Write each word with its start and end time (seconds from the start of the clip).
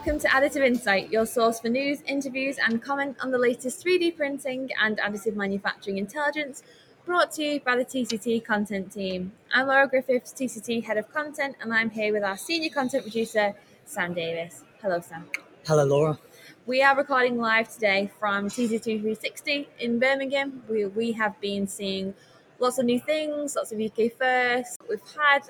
welcome 0.00 0.18
to 0.18 0.28
Additive 0.28 0.64
Insight, 0.64 1.12
your 1.12 1.26
source 1.26 1.60
for 1.60 1.68
news, 1.68 2.00
interviews, 2.06 2.56
and 2.56 2.82
comment 2.82 3.14
on 3.20 3.30
the 3.30 3.36
latest 3.36 3.84
3D 3.84 4.16
printing 4.16 4.70
and 4.82 4.96
additive 4.96 5.36
manufacturing 5.36 5.98
intelligence 5.98 6.62
brought 7.04 7.30
to 7.32 7.42
you 7.42 7.60
by 7.60 7.76
the 7.76 7.84
TCT 7.84 8.42
content 8.42 8.90
team. 8.90 9.30
I'm 9.52 9.66
Laura 9.66 9.86
Griffiths, 9.86 10.32
TCT 10.32 10.84
head 10.84 10.96
of 10.96 11.12
content, 11.12 11.56
and 11.60 11.70
I'm 11.70 11.90
here 11.90 12.14
with 12.14 12.22
our 12.22 12.38
senior 12.38 12.70
content 12.70 13.02
producer, 13.02 13.52
Sam 13.84 14.14
Davis. 14.14 14.64
Hello, 14.80 15.02
Sam. 15.02 15.26
Hello, 15.66 15.84
Laura. 15.84 16.18
We 16.64 16.82
are 16.82 16.96
recording 16.96 17.36
live 17.36 17.70
today 17.70 18.10
from 18.18 18.46
TCT 18.46 18.82
360 18.82 19.68
in 19.80 19.98
Birmingham. 19.98 20.62
We, 20.66 20.86
we 20.86 21.12
have 21.12 21.38
been 21.42 21.66
seeing 21.66 22.14
lots 22.58 22.78
of 22.78 22.86
new 22.86 23.00
things, 23.00 23.54
lots 23.54 23.70
of 23.70 23.78
UK 23.78 24.12
firsts. 24.18 24.78
We've 24.88 24.98
had 25.14 25.40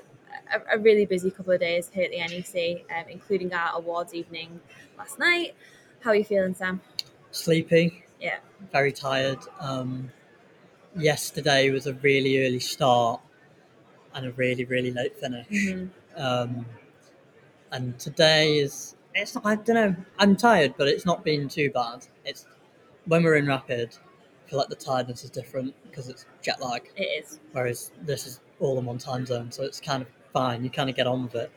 a, 0.53 0.77
a 0.77 0.79
really 0.79 1.05
busy 1.05 1.31
couple 1.31 1.53
of 1.53 1.59
days 1.59 1.89
here 1.93 2.05
at 2.05 2.11
the 2.11 2.17
NEC, 2.17 2.85
um, 2.95 3.09
including 3.09 3.53
our 3.53 3.75
awards 3.75 4.13
evening 4.13 4.59
last 4.97 5.19
night. 5.19 5.55
How 6.01 6.11
are 6.11 6.15
you 6.15 6.23
feeling, 6.23 6.53
Sam? 6.55 6.81
Sleepy. 7.31 8.03
Yeah. 8.19 8.37
Very 8.71 8.91
tired. 8.91 9.39
Um, 9.59 10.11
yesterday 10.95 11.69
was 11.69 11.87
a 11.87 11.93
really 11.95 12.45
early 12.45 12.59
start 12.59 13.21
and 14.13 14.25
a 14.25 14.31
really, 14.33 14.65
really 14.65 14.91
late 14.91 15.17
finish. 15.17 15.47
Mm-hmm. 15.47 16.21
Um, 16.21 16.65
and 17.71 17.97
today 17.99 18.59
is, 18.59 18.95
it's 19.15 19.37
I 19.43 19.55
don't 19.55 19.75
know, 19.75 19.95
I'm 20.19 20.35
tired, 20.35 20.75
but 20.77 20.87
it's 20.87 21.05
not 21.05 21.23
been 21.23 21.47
too 21.47 21.69
bad. 21.71 22.05
It's 22.25 22.45
when 23.05 23.23
we're 23.23 23.35
in 23.35 23.47
Rapid, 23.47 23.95
I 24.45 24.49
feel 24.49 24.59
like 24.59 24.69
the 24.69 24.75
tiredness 24.75 25.23
is 25.23 25.29
different 25.29 25.73
because 25.83 26.09
it's 26.09 26.25
jet 26.41 26.61
lag. 26.61 26.89
It 26.95 27.03
is. 27.03 27.39
Whereas 27.53 27.91
this 28.01 28.27
is 28.27 28.41
all 28.59 28.77
in 28.77 28.85
one 28.85 28.97
time 28.97 29.25
zone, 29.25 29.51
so 29.51 29.63
it's 29.63 29.79
kind 29.79 30.01
of 30.01 30.07
fine. 30.33 30.63
You 30.63 30.69
kind 30.69 30.89
of 30.89 30.95
get 30.95 31.07
on 31.07 31.23
with 31.23 31.35
it. 31.35 31.51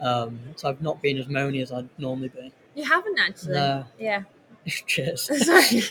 Um, 0.00 0.38
so 0.56 0.68
I've 0.68 0.82
not 0.82 1.00
been 1.02 1.18
as 1.18 1.26
moany 1.26 1.62
as 1.62 1.72
I'd 1.72 1.88
normally 1.98 2.28
be. 2.28 2.52
You 2.74 2.84
haven't 2.84 3.18
actually. 3.18 3.54
No. 3.54 3.84
Yeah. 3.98 4.22
Cheers. 4.66 5.22
Sorry. 5.46 5.82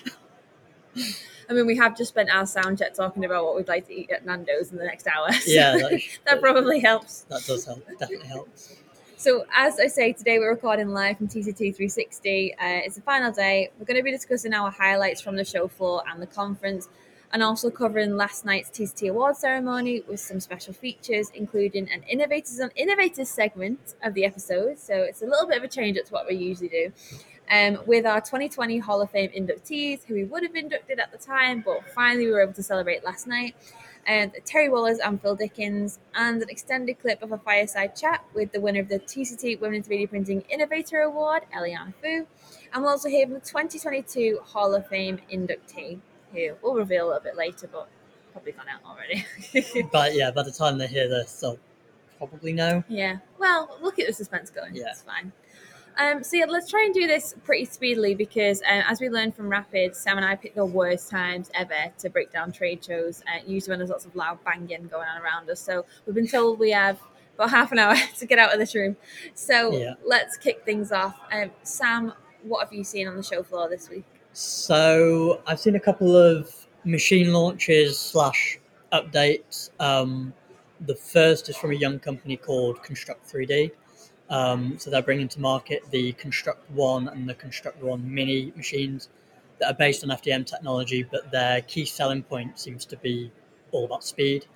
I 1.50 1.54
mean, 1.54 1.68
we 1.68 1.76
have 1.78 1.96
just 1.98 2.10
spent 2.10 2.30
our 2.30 2.46
sound 2.46 2.80
check 2.80 2.94
talking 2.94 3.26
about 3.26 3.44
what 3.46 3.56
we'd 3.56 3.68
like 3.68 3.88
to 3.88 3.94
eat 3.94 4.10
at 4.12 4.26
Nando's 4.26 4.72
in 4.72 4.78
the 4.78 4.84
next 4.86 5.08
hour. 5.08 5.32
so 5.34 5.52
Yeah, 5.52 5.78
that, 5.78 6.02
that 6.26 6.42
probably 6.42 6.80
helps. 6.80 7.22
that 7.30 7.44
does 7.46 7.66
help. 7.66 7.86
Definitely 8.00 8.28
helps. 8.28 8.76
So, 9.18 9.46
as 9.56 9.80
I 9.80 9.88
say, 9.88 10.12
today 10.14 10.40
we're 10.40 10.50
recording 10.52 10.90
live 10.90 11.18
from 11.18 11.28
TCT 11.28 11.58
360. 11.76 12.54
Uh, 12.54 12.58
it's 12.60 12.96
the 12.96 13.02
final 13.02 13.32
day. 13.32 13.72
We're 13.80 13.86
going 13.86 13.98
to 13.98 14.04
be 14.04 14.12
discussing 14.12 14.54
our 14.54 14.70
highlights 14.70 15.22
from 15.22 15.36
the 15.36 15.46
show 15.46 15.68
floor 15.68 16.04
and 16.12 16.22
the 16.22 16.28
conference, 16.28 16.90
and 17.36 17.44
also 17.44 17.70
covering 17.70 18.16
last 18.16 18.46
night's 18.46 18.70
TCT 18.70 19.10
Award 19.10 19.36
ceremony 19.36 20.02
with 20.08 20.22
some 20.22 20.40
special 20.40 20.74
features, 20.74 21.32
including 21.36 21.92
an 21.92 22.02
Innovators 22.04 22.62
on 22.62 22.70
Innovators 22.78 23.28
segment 23.28 23.96
of 24.02 24.14
the 24.14 24.24
episode. 24.24 24.80
So, 24.80 24.94
it's 25.04 25.22
a 25.22 25.26
little 25.26 25.46
bit 25.46 25.58
of 25.58 25.64
a 25.66 25.68
change 25.68 25.98
up 25.98 26.06
to 26.06 26.14
what 26.14 26.30
we 26.30 26.36
usually 26.36 26.70
do. 26.70 26.94
Um, 27.52 27.80
with 27.86 28.06
our 28.06 28.22
2020 28.22 28.78
Hall 28.78 29.02
of 29.02 29.12
Fame 29.12 29.32
inductees, 29.32 30.06
who 30.06 30.14
we 30.14 30.24
would 30.24 30.44
have 30.44 30.56
inducted 30.56 30.98
at 30.98 31.12
the 31.12 31.18
time, 31.18 31.60
but 31.60 31.82
finally 31.94 32.28
we 32.28 32.32
were 32.32 32.42
able 32.42 32.54
to 32.54 32.64
celebrate 32.64 33.04
last 33.04 33.28
night 33.28 33.54
and 34.08 34.32
Terry 34.46 34.70
Wohlers 34.70 35.00
and 35.04 35.22
Phil 35.22 35.36
Dickens, 35.36 36.00
and 36.14 36.42
an 36.42 36.50
extended 36.50 37.00
clip 37.00 37.22
of 37.22 37.34
a 37.34 37.38
fireside 37.38 37.98
chat 37.98 38.24
with 38.34 38.54
the 38.54 38.62
winner 38.62 38.80
of 38.80 38.88
the 38.88 39.00
TCT 39.00 39.60
Women 39.60 39.76
in 39.78 39.84
3D 39.84 40.10
Printing 40.10 40.42
Innovator 40.50 41.02
Award, 41.02 41.44
Eliana 41.54 41.94
Fu. 42.02 42.26
And 42.74 42.84
we'll 42.84 42.92
also 42.92 43.10
hear 43.10 43.26
from 43.26 43.34
the 43.34 43.40
2022 43.42 44.40
Hall 44.42 44.74
of 44.74 44.88
Fame 44.88 45.20
inductee, 45.30 46.00
who 46.36 46.54
we'll 46.62 46.76
reveal 46.76 47.06
a 47.06 47.08
little 47.08 47.24
bit 47.24 47.36
later, 47.36 47.68
but 47.72 47.88
probably 48.32 48.52
gone 48.52 48.66
out 48.70 48.82
already. 48.86 49.26
But 49.92 50.14
yeah, 50.16 50.32
by 50.32 50.44
the 50.44 50.52
time 50.52 50.78
they 50.78 50.88
hear 50.88 51.08
this, 51.08 51.40
they'll 51.40 51.58
probably 52.18 52.54
know. 52.54 52.84
yeah, 52.88 53.18
well, 53.40 53.78
look 53.82 54.00
at 54.00 54.08
the 54.08 54.14
suspense 54.14 54.50
going. 54.50 54.76
Yeah. 54.76 54.90
It's 54.92 55.02
fine. 55.02 55.32
Um, 55.98 56.24
so 56.26 56.36
yeah, 56.36 56.46
let's 56.50 56.70
try 56.70 56.84
and 56.84 56.94
do 56.94 57.08
this 57.08 57.36
pretty 57.46 57.64
speedily 57.64 58.16
because, 58.16 58.62
um, 58.70 58.84
as 58.86 59.00
we 59.00 59.08
learned 59.10 59.34
from 59.34 59.48
Rapid, 59.48 59.96
Sam 59.96 60.18
and 60.18 60.26
I 60.26 60.36
picked 60.36 60.56
the 60.56 60.66
worst 60.66 61.10
times 61.10 61.50
ever 61.54 61.94
to 62.00 62.10
break 62.10 62.34
down 62.34 62.52
trade 62.52 62.84
shows. 62.84 63.22
Uh, 63.22 63.40
usually 63.48 63.72
when 63.72 63.80
there's 63.80 63.92
lots 63.92 64.04
of 64.06 64.14
loud 64.14 64.44
banging 64.44 64.88
going 64.88 65.08
on 65.08 65.22
around 65.22 65.50
us. 65.50 65.62
So 65.62 65.86
we've 66.06 66.14
been 66.14 66.28
told 66.28 66.60
we 66.60 66.72
have 66.72 67.00
about 67.36 67.50
half 67.52 67.72
an 67.72 67.80
hour 67.80 67.96
to 68.20 68.26
get 68.26 68.40
out 68.40 68.52
of 68.52 68.60
this 68.60 68.76
room. 68.76 68.98
So 69.36 69.72
Yeah. 69.72 69.94
let's 70.06 70.36
kick 70.36 70.66
things 70.66 70.92
off. 70.92 71.18
Um, 71.32 71.52
Sam, 71.64 72.12
what 72.44 72.66
have 72.66 72.74
you 72.74 72.84
seen 72.84 73.08
on 73.08 73.16
the 73.16 73.24
show 73.24 73.42
floor 73.42 73.70
this 73.70 73.90
week? 73.90 74.04
So 74.38 75.42
I've 75.48 75.62
seen 75.62 75.78
a 75.78 75.80
couple 75.80 76.14
of 76.14 76.54
machine 76.84 77.32
launches 77.32 77.98
slash 77.98 78.60
updates. 78.92 79.70
Um, 79.80 80.34
the 80.82 80.94
first 80.94 81.48
is 81.48 81.56
from 81.56 81.72
a 81.72 81.76
young 81.76 82.00
company 82.00 82.36
called 82.36 82.84
Construct 82.84 83.26
3D. 83.32 83.72
Um, 84.30 84.78
so 84.78 84.92
they're 84.92 85.02
bringing 85.02 85.30
to 85.30 85.40
market 85.40 85.84
the 85.90 86.12
Construct 86.14 86.70
One 86.72 87.08
and 87.08 87.30
the 87.30 87.34
Construct 87.34 87.82
One 87.82 88.14
Mini 88.14 88.52
machines 88.58 89.08
that 89.60 89.72
are 89.72 89.74
based 89.74 90.04
on 90.04 90.10
FDM 90.10 90.46
technology, 90.46 91.04
but 91.04 91.32
their 91.32 91.62
key 91.62 91.86
selling 91.86 92.22
point 92.22 92.60
seems 92.60 92.84
to 92.88 92.98
be 92.98 93.32
all 93.72 93.86
about 93.86 94.04
speed. 94.04 94.48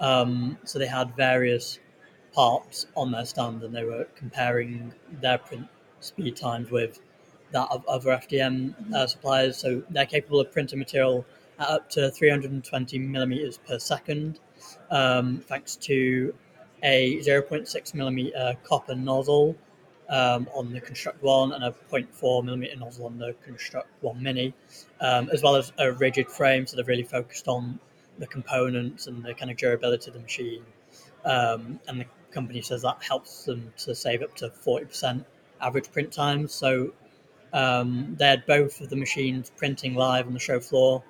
Um, 0.00 0.56
so 0.64 0.78
they 0.78 0.86
had 0.86 1.14
various 1.14 1.78
parts 2.32 2.86
on 2.96 3.12
their 3.12 3.26
stand, 3.26 3.62
and 3.64 3.76
they 3.76 3.84
were 3.84 4.06
comparing 4.16 4.94
their 5.20 5.36
print 5.36 5.68
speed 6.00 6.36
times 6.36 6.70
with 6.70 7.00
that 7.56 7.68
of 7.70 7.86
other 7.86 8.10
FDM 8.10 8.74
uh, 8.94 9.06
suppliers. 9.06 9.56
So 9.56 9.82
they're 9.90 10.06
capable 10.06 10.40
of 10.40 10.52
printing 10.52 10.78
material 10.78 11.24
at 11.58 11.68
up 11.68 11.90
to 11.90 12.10
320 12.10 12.98
millimeters 12.98 13.56
per 13.58 13.78
second, 13.78 14.40
um, 14.90 15.42
thanks 15.46 15.74
to 15.76 16.34
a 16.82 17.16
0.6 17.20 17.94
millimeter 17.94 18.54
copper 18.62 18.94
nozzle 18.94 19.56
um, 20.10 20.46
on 20.54 20.70
the 20.72 20.80
Construct 20.80 21.22
One 21.22 21.52
and 21.52 21.64
a 21.64 21.74
0.4 21.90 22.44
millimeter 22.44 22.76
nozzle 22.76 23.06
on 23.06 23.16
the 23.16 23.34
Construct 23.42 23.88
One 24.02 24.22
Mini, 24.22 24.52
um, 25.00 25.30
as 25.32 25.42
well 25.42 25.56
as 25.56 25.72
a 25.78 25.92
rigid 25.92 26.28
frame. 26.28 26.66
So 26.66 26.76
they're 26.76 26.84
really 26.84 27.02
focused 27.02 27.48
on 27.48 27.80
the 28.18 28.26
components 28.26 29.06
and 29.06 29.24
the 29.24 29.32
kind 29.32 29.50
of 29.50 29.56
durability 29.56 30.10
of 30.10 30.14
the 30.14 30.20
machine. 30.20 30.62
Um, 31.24 31.80
and 31.88 32.00
the 32.00 32.06
company 32.30 32.60
says 32.60 32.82
that 32.82 33.02
helps 33.02 33.44
them 33.44 33.72
to 33.78 33.94
save 33.94 34.22
up 34.22 34.36
to 34.36 34.50
40% 34.50 35.24
average 35.62 35.90
print 35.90 36.12
times. 36.12 36.52
So 36.52 36.92
um, 37.52 38.16
they 38.18 38.26
had 38.26 38.46
both 38.46 38.80
of 38.80 38.88
the 38.88 38.96
machines 38.96 39.50
printing 39.56 39.94
live 39.94 40.26
on 40.26 40.32
the 40.32 40.40
show 40.40 40.60
floor. 40.60 41.02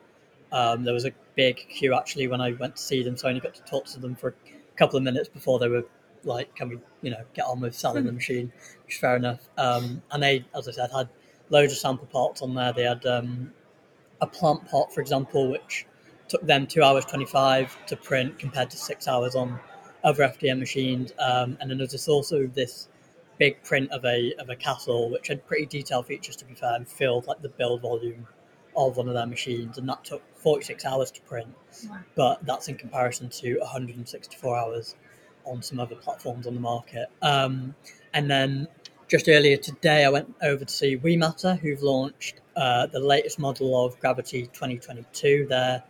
Um, 0.53 0.85
there 0.85 0.95
was 0.95 1.05
a 1.05 1.13
big 1.35 1.57
queue 1.57 1.95
actually 1.95 2.29
when 2.29 2.41
I 2.41 2.53
went 2.53 2.77
to 2.77 2.83
see 2.83 3.03
them, 3.03 3.17
so 3.17 3.27
I 3.27 3.31
only 3.31 3.41
got 3.41 3.55
to 3.55 3.63
talk 3.63 3.87
to 3.87 4.01
them 4.01 4.15
for 4.15 4.29
a 4.29 4.79
couple 4.79 4.97
of 4.97 5.03
minutes 5.03 5.29
before 5.29 5.59
they 5.59 5.69
were 5.69 5.85
like, 6.25 6.55
"Can 6.55 6.69
we, 6.69 6.79
you 7.03 7.11
know, 7.11 7.25
get 7.35 7.47
on 7.47 7.61
with 7.61 7.75
selling 7.75 8.05
the 8.05 8.13
machine?" 8.13 8.53
Which 8.85 8.95
is 8.95 9.01
fair 9.01 9.17
enough. 9.17 9.49
Um, 9.59 10.03
and 10.11 10.23
they, 10.23 10.45
as 10.55 10.69
I 10.69 10.73
said, 10.73 10.91
had 10.93 11.09
loads 11.51 11.73
of 11.73 11.79
sample 11.79 12.07
parts 12.07 12.43
on 12.43 12.55
there. 12.55 12.73
They 12.73 12.85
had 12.85 13.05
um, 13.07 13.53
a 14.21 14.27
plant 14.27 14.67
pot, 14.69 14.93
for 14.93 15.01
example, 15.01 15.51
which 15.51 15.87
took 16.29 16.43
them 16.43 16.67
two 16.67 16.83
hours 16.83 17.05
twenty-five 17.05 17.87
to 17.87 17.97
print 17.97 18.39
compared 18.39 18.71
to 18.71 18.77
six 18.77 19.09
hours 19.09 19.35
on 19.35 19.59
other 20.05 20.23
FDM 20.25 20.59
machines. 20.59 21.13
Um, 21.19 21.59
and 21.61 21.71
then 21.71 21.79
there's 21.79 22.09
also 22.09 22.47
this 22.47 22.89
big 23.39 23.63
print 23.63 23.91
of 23.91 24.05
a 24.05 24.33
of 24.39 24.49
a 24.51 24.57
castle, 24.57 25.11
which 25.11 25.29
had 25.29 25.47
pretty 25.47 25.67
detailed 25.67 26.07
features 26.07 26.37
to 26.37 26.45
be 26.45 26.55
fair, 26.55 26.75
and 26.75 26.89
filled 26.89 27.27
like 27.27 27.43
the 27.43 27.49
build 27.49 27.83
volume 27.83 28.27
of 28.77 28.97
one 28.97 29.09
of 29.09 29.15
their 29.15 29.27
machines, 29.27 29.79
and 29.79 29.89
that 29.89 30.05
took 30.05 30.23
46 30.37 30.85
hours 30.85 31.11
to 31.13 31.21
print. 31.23 31.49
Wow. 31.89 31.99
But 32.15 32.47
that's 32.47 32.69
in 32.69 32.77
comparison 32.77 33.29
to 33.31 33.59
164 33.59 34.57
hours 34.57 34.95
on 35.45 35.63
some 35.63 35.81
other 35.81 35.95
platforms 35.95 36.47
on 36.47 36.55
the 36.55 36.61
market. 36.61 37.07
Um, 37.23 37.75
and 38.13 38.31
then 38.31 38.69
just 39.09 39.29
earlier 39.29 39.57
today, 39.57 40.05
I 40.05 40.09
went 40.09 40.35
over 40.43 40.65
to 40.65 40.73
see 40.73 40.97
WeMatter, 40.97 41.59
who've 41.59 41.83
launched 41.83 42.41
uh, 42.57 42.87
the 42.87 43.01
latest 43.01 43.39
model 43.39 43.85
of 43.85 43.99
Gravity 44.01 44.43
2022, 44.47 45.47
their 45.49 45.83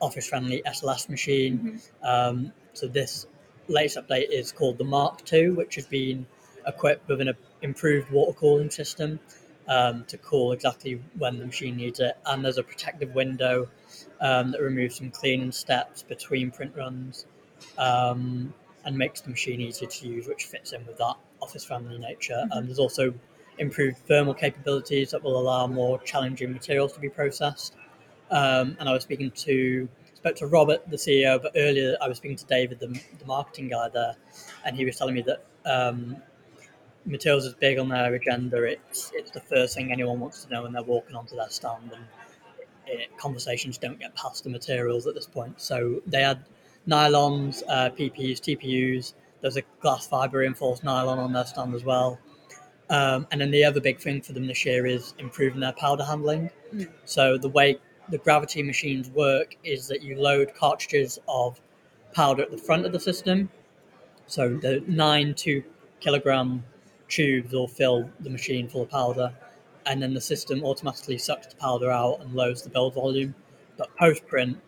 office-friendly 0.00 0.62
SLS 0.66 1.08
machine. 1.08 1.80
Um, 2.02 2.52
so 2.72 2.86
this 2.86 3.26
latest 3.68 3.98
update 3.98 4.30
is 4.30 4.50
called 4.50 4.78
the 4.78 4.84
Mark 4.84 5.20
II, 5.32 5.50
which 5.50 5.74
has 5.76 5.86
been 5.86 6.26
equipped 6.66 7.08
with 7.08 7.20
an 7.20 7.32
improved 7.62 8.10
water 8.10 8.32
cooling 8.32 8.70
system 8.70 9.20
um, 9.68 10.04
to 10.06 10.18
cool 10.18 10.52
exactly 10.52 11.00
when 11.18 11.38
the 11.38 11.46
machine 11.46 11.76
needs 11.76 12.00
it. 12.00 12.16
And 12.26 12.44
there's 12.44 12.58
a 12.58 12.62
protective 12.62 13.14
window 13.14 13.68
um, 14.20 14.52
that 14.52 14.60
removes 14.60 14.96
some 14.96 15.10
cleaning 15.10 15.52
steps 15.52 16.02
between 16.02 16.50
print 16.50 16.72
runs 16.76 17.26
um, 17.78 18.52
and 18.84 18.96
makes 18.96 19.20
the 19.20 19.30
machine 19.30 19.60
easier 19.60 19.88
to 19.88 20.08
use, 20.08 20.26
which 20.26 20.44
fits 20.44 20.72
in 20.72 20.84
with 20.86 20.98
that 20.98 21.14
office-friendly 21.40 21.98
nature. 21.98 22.44
And 22.50 22.68
there's 22.68 22.78
also 22.78 23.14
improved 23.58 23.98
thermal 24.08 24.34
capabilities 24.34 25.12
that 25.12 25.22
will 25.22 25.38
allow 25.38 25.66
more 25.66 25.98
challenging 26.00 26.52
materials 26.52 26.92
to 26.94 27.00
be 27.00 27.08
processed. 27.08 27.74
Um, 28.30 28.76
and 28.80 28.88
I 28.88 28.92
was 28.92 29.02
speaking 29.02 29.30
to 29.30 29.88
spoke 30.24 30.36
to 30.36 30.46
Robert, 30.46 30.88
the 30.88 30.96
CEO, 30.96 31.40
but 31.40 31.52
earlier 31.54 31.96
I 32.00 32.08
was 32.08 32.16
speaking 32.16 32.38
to 32.38 32.46
David, 32.46 32.80
the, 32.80 32.86
the 33.18 33.26
marketing 33.26 33.68
guy 33.68 33.90
there, 33.90 34.16
and 34.64 34.74
he 34.74 34.86
was 34.86 34.96
telling 34.96 35.14
me 35.14 35.22
that 35.22 35.44
um, 35.66 36.16
materials 37.06 37.44
is 37.44 37.54
big 37.54 37.78
on 37.78 37.88
their 37.88 38.14
agenda. 38.14 38.62
It's 38.64 39.10
it's 39.14 39.30
the 39.30 39.40
first 39.40 39.74
thing 39.74 39.92
anyone 39.92 40.20
wants 40.20 40.44
to 40.44 40.50
know 40.50 40.62
when 40.62 40.72
they're 40.72 40.82
walking 40.82 41.16
onto 41.16 41.36
their 41.36 41.50
stand, 41.50 41.92
and 41.92 42.04
it, 42.86 43.16
conversations 43.18 43.78
don't 43.78 43.98
get 43.98 44.14
past 44.14 44.44
the 44.44 44.50
materials 44.50 45.06
at 45.06 45.14
this 45.14 45.26
point. 45.26 45.60
So 45.60 46.02
they 46.06 46.22
had 46.22 46.44
nylons, 46.88 47.62
uh, 47.68 47.90
PPUs, 47.90 48.40
TPUs. 48.40 49.14
There's 49.40 49.56
a 49.56 49.62
glass 49.80 50.06
fiber 50.06 50.38
reinforced 50.38 50.84
nylon 50.84 51.18
on 51.18 51.32
their 51.32 51.44
stand 51.44 51.74
as 51.74 51.84
well. 51.84 52.18
Um, 52.90 53.26
and 53.30 53.40
then 53.40 53.50
the 53.50 53.64
other 53.64 53.80
big 53.80 53.98
thing 53.98 54.20
for 54.20 54.32
them 54.32 54.46
this 54.46 54.64
year 54.64 54.86
is 54.86 55.14
improving 55.18 55.60
their 55.60 55.72
powder 55.72 56.04
handling. 56.04 56.50
Mm. 56.74 56.90
So 57.04 57.38
the 57.38 57.48
way 57.48 57.78
the 58.08 58.18
gravity 58.18 58.62
machines 58.62 59.10
work 59.10 59.56
is 59.64 59.88
that 59.88 60.02
you 60.02 60.20
load 60.20 60.54
cartridges 60.54 61.18
of 61.26 61.60
powder 62.12 62.42
at 62.42 62.50
the 62.50 62.58
front 62.58 62.84
of 62.84 62.92
the 62.92 63.00
system. 63.00 63.50
So 64.26 64.56
the 64.56 64.82
nine 64.86 65.34
two 65.34 65.62
kilogram 66.00 66.64
tubes 67.14 67.52
will 67.52 67.68
fill 67.68 68.10
the 68.20 68.30
machine 68.30 68.68
full 68.68 68.82
of 68.82 68.90
powder, 68.90 69.32
and 69.86 70.02
then 70.02 70.12
the 70.14 70.20
system 70.20 70.64
automatically 70.64 71.16
sucks 71.16 71.46
the 71.46 71.56
powder 71.56 71.90
out 71.90 72.20
and 72.20 72.34
loads 72.34 72.62
the 72.62 72.68
build 72.68 72.94
volume. 72.94 73.34
But 73.76 73.94
post 73.96 74.26
print, 74.26 74.58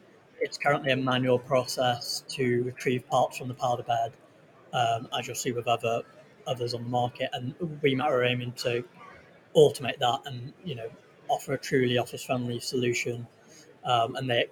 it's 0.41 0.57
currently 0.57 0.93
a 0.93 0.97
manual 0.97 1.39
process 1.39 2.23
to 2.29 2.63
retrieve 2.63 3.09
parts 3.09 3.39
from 3.39 3.49
the 3.49 3.55
powder 3.55 3.83
bed, 3.83 4.13
um, 4.73 5.09
as 5.19 5.27
you'll 5.27 5.35
see 5.35 5.53
with 5.53 5.67
other 5.67 6.03
others 6.47 6.75
on 6.75 6.85
the 6.85 6.89
market. 6.89 7.31
And 7.33 7.55
we 7.83 7.99
are 7.99 8.25
aiming 8.25 8.53
to 8.59 8.85
automate 9.57 9.99
that 9.99 10.21
and 10.27 10.53
you 10.65 10.77
know 10.77 10.89
offer 11.29 11.55
a 11.55 11.59
truly 11.59 11.99
office 11.99 12.25
friendly 12.25 12.61
solution. 12.61 13.27
Um, 13.85 14.15
and 14.17 14.31
they 14.31 14.47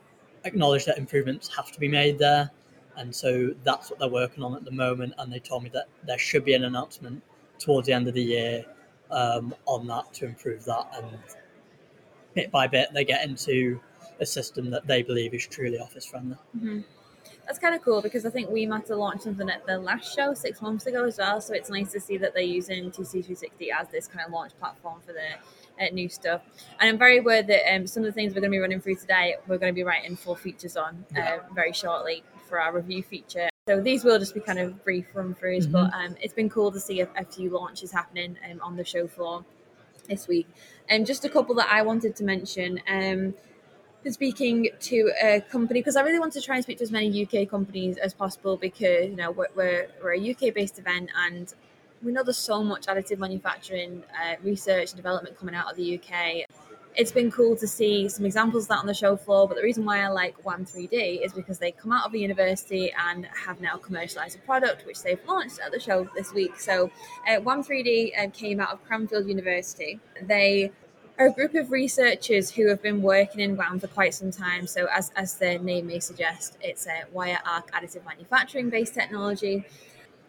acknowledge 0.45 0.85
that 0.87 0.99
improvements 0.99 1.55
have 1.55 1.71
to 1.71 1.79
be 1.79 1.89
made 1.89 2.19
there. 2.19 2.51
And 2.97 3.15
so 3.15 3.55
that's 3.65 3.91
what 3.91 3.99
they're 3.99 4.09
working 4.09 4.43
on 4.43 4.55
at 4.55 4.65
the 4.65 4.71
moment. 4.71 5.15
And 5.19 5.33
they 5.33 5.41
told 5.41 5.63
me 5.65 5.71
that 5.75 5.89
there 6.05 6.19
should 6.19 6.45
be 6.45 6.55
an 6.55 6.65
announcement 6.65 7.23
towards 7.65 7.87
the 7.87 7.93
end 7.93 8.07
of 8.07 8.15
the 8.15 8.23
year 8.23 8.65
um, 9.11 9.55
on 9.67 9.87
that 9.87 10.13
to 10.15 10.27
improve 10.27 10.65
that. 10.65 10.91
And 10.97 11.19
bit 12.35 12.51
by 12.51 12.67
bit, 12.67 12.89
they 12.93 13.05
get 13.05 13.25
into 13.25 13.81
a 14.21 14.27
system 14.27 14.71
that 14.71 14.87
they 14.87 15.03
believe 15.03 15.35
is 15.35 15.47
truly 15.47 15.79
office 15.79 16.05
friendly. 16.05 16.37
Mm-hmm. 16.57 16.81
That's 17.47 17.59
kind 17.59 17.75
of 17.75 17.83
cool 17.83 18.01
because 18.01 18.25
I 18.25 18.31
think 18.31 18.51
we 18.51 18.67
might 18.67 18.89
have 18.89 18.99
launched 18.99 19.25
something 19.25 19.51
at 19.51 19.67
the 19.67 19.79
last 19.79 20.15
show 20.15 20.33
six 20.35 20.63
months 20.63 20.87
ago 20.87 21.05
as 21.05 21.19
well. 21.19 21.41
So 21.41 21.55
it's 21.55 21.71
nice 21.71 21.93
to 21.93 22.01
see 22.01 22.17
that 22.19 22.33
they're 22.35 22.43
using 22.43 22.91
TCT 22.91 23.11
360 23.11 23.71
as 23.71 23.89
this 23.89 24.07
kind 24.07 24.27
of 24.27 24.33
launch 24.33 24.53
platform 24.59 25.01
for 25.07 25.13
their 25.13 25.39
uh, 25.81 25.93
new 25.93 26.09
stuff. 26.09 26.43
And 26.81 26.89
I'm 26.89 26.99
very 26.99 27.19
aware 27.19 27.43
that 27.43 27.75
um, 27.75 27.87
some 27.87 28.03
of 28.03 28.07
the 28.07 28.13
things 28.13 28.35
we're 28.35 28.41
going 28.41 28.53
to 28.53 28.57
be 28.57 28.61
running 28.61 28.81
through 28.81 28.97
today, 28.97 29.37
we're 29.47 29.59
going 29.59 29.73
to 29.73 29.75
be 29.75 29.85
writing 29.85 30.17
full 30.17 30.37
features 30.37 30.77
on 30.77 31.05
uh, 31.17 31.39
very 31.55 31.73
shortly 31.73 32.23
for 32.49 32.61
our 32.61 32.75
review 32.75 33.03
feature. 33.03 33.49
So 33.67 33.81
these 33.81 34.05
will 34.05 34.19
just 34.19 34.35
be 34.35 34.41
kind 34.41 34.59
of 34.59 34.85
brief 34.85 35.07
run 35.15 35.35
throughs, 35.35 35.63
mm-hmm. 35.63 35.73
but 35.73 35.95
um, 35.95 36.17
it's 36.21 36.35
been 36.35 36.51
cool 36.51 36.71
to 36.71 36.79
see 36.79 37.01
a, 37.01 37.09
a 37.17 37.25
few 37.25 37.49
launches 37.49 37.91
happening 37.91 38.37
um, 38.51 38.61
on 38.61 38.77
the 38.77 38.85
show 38.85 39.07
floor 39.09 39.43
this 40.07 40.29
week. 40.29 40.47
And 40.91 41.01
um, 41.01 41.07
just 41.07 41.25
a 41.25 41.31
couple 41.31 41.55
that 41.55 41.69
I 41.71 41.81
wanted 41.81 42.15
to 42.17 42.25
mention. 42.25 42.79
Um, 42.87 43.33
speaking 44.11 44.69
to 44.81 45.11
a 45.23 45.41
company 45.41 45.81
because 45.81 45.97
I 45.97 46.03
really 46.03 46.19
want 46.19 46.35
to 46.35 46.43
try 46.43 46.57
and 46.57 46.63
speak 46.63 46.77
to 46.77 46.85
as 46.85 46.93
many 46.93 47.25
UK 47.25 47.49
companies 47.49 47.97
as 47.97 48.13
possible 48.13 48.59
because 48.59 49.07
you 49.07 49.17
know 49.17 49.31
we're, 49.31 49.47
we're, 49.57 49.89
we're 50.03 50.13
a 50.13 50.31
UK 50.33 50.53
based 50.53 50.79
event 50.79 51.09
and 51.17 51.55
we 52.03 52.13
know 52.13 52.23
there's 52.23 52.37
so 52.37 52.63
much 52.63 52.85
additive 52.85 53.17
manufacturing 53.17 54.03
uh, 54.23 54.35
research 54.43 54.91
and 54.91 54.97
development 54.97 55.39
coming 55.39 55.55
out 55.55 55.71
of 55.71 55.79
the 55.79 55.99
UK. 55.99 56.45
It's 56.97 57.11
been 57.11 57.29
cool 57.29 57.57
to 57.57 57.67
see 57.67 58.09
some 58.09 58.25
examples 58.25 58.65
of 58.65 58.69
that 58.69 58.79
on 58.79 58.87
the 58.87 58.95
show 58.95 59.17
floor, 59.17 59.49
but 59.49 59.57
the 59.57 59.65
reason 59.65 59.85
why 59.85 60.01
I 60.01 60.09
like 60.09 60.41
WAAM3D 60.45 61.25
is 61.25 61.33
because 61.33 61.59
they 61.59 61.73
come 61.73 61.91
out 61.91 62.07
of 62.07 62.13
the 62.13 62.21
university 62.21 62.93
and 62.97 63.27
have 63.47 63.61
now 63.61 63.77
commercialized 63.77 64.37
a 64.37 64.41
product 64.43 64.87
which 64.87 65.03
they've 65.03 65.19
launched 65.27 65.59
at 65.59 65.73
the 65.73 65.81
show 65.81 66.09
this 66.15 66.33
week. 66.33 66.61
So, 66.61 66.93
uh, 67.29 67.41
WAAM3D 67.41 68.13
uh, 68.17 68.31
came 68.31 68.61
out 68.61 68.71
of 68.73 68.85
Cranfield 68.85 69.27
University. 69.27 69.99
They 70.23 70.71
are 71.19 71.27
a 71.27 71.33
group 71.33 71.57
of 71.57 71.73
researchers 71.73 72.53
who 72.53 72.69
have 72.69 72.81
been 72.81 73.03
working 73.03 73.41
in 73.41 73.57
WAAM 73.57 73.81
for 73.81 73.89
quite 73.89 74.15
some 74.15 74.31
time. 74.31 74.69
So, 74.69 74.87
as, 74.87 75.11
as 75.17 75.35
the 75.35 75.59
name 75.59 75.89
may 75.89 75.99
suggest, 75.99 76.59
it's 76.61 76.87
a 76.87 77.03
wire 77.13 77.41
arc 77.45 77.73
additive 77.73 78.05
manufacturing 78.05 78.71
based 78.71 78.95
technology. 78.95 79.65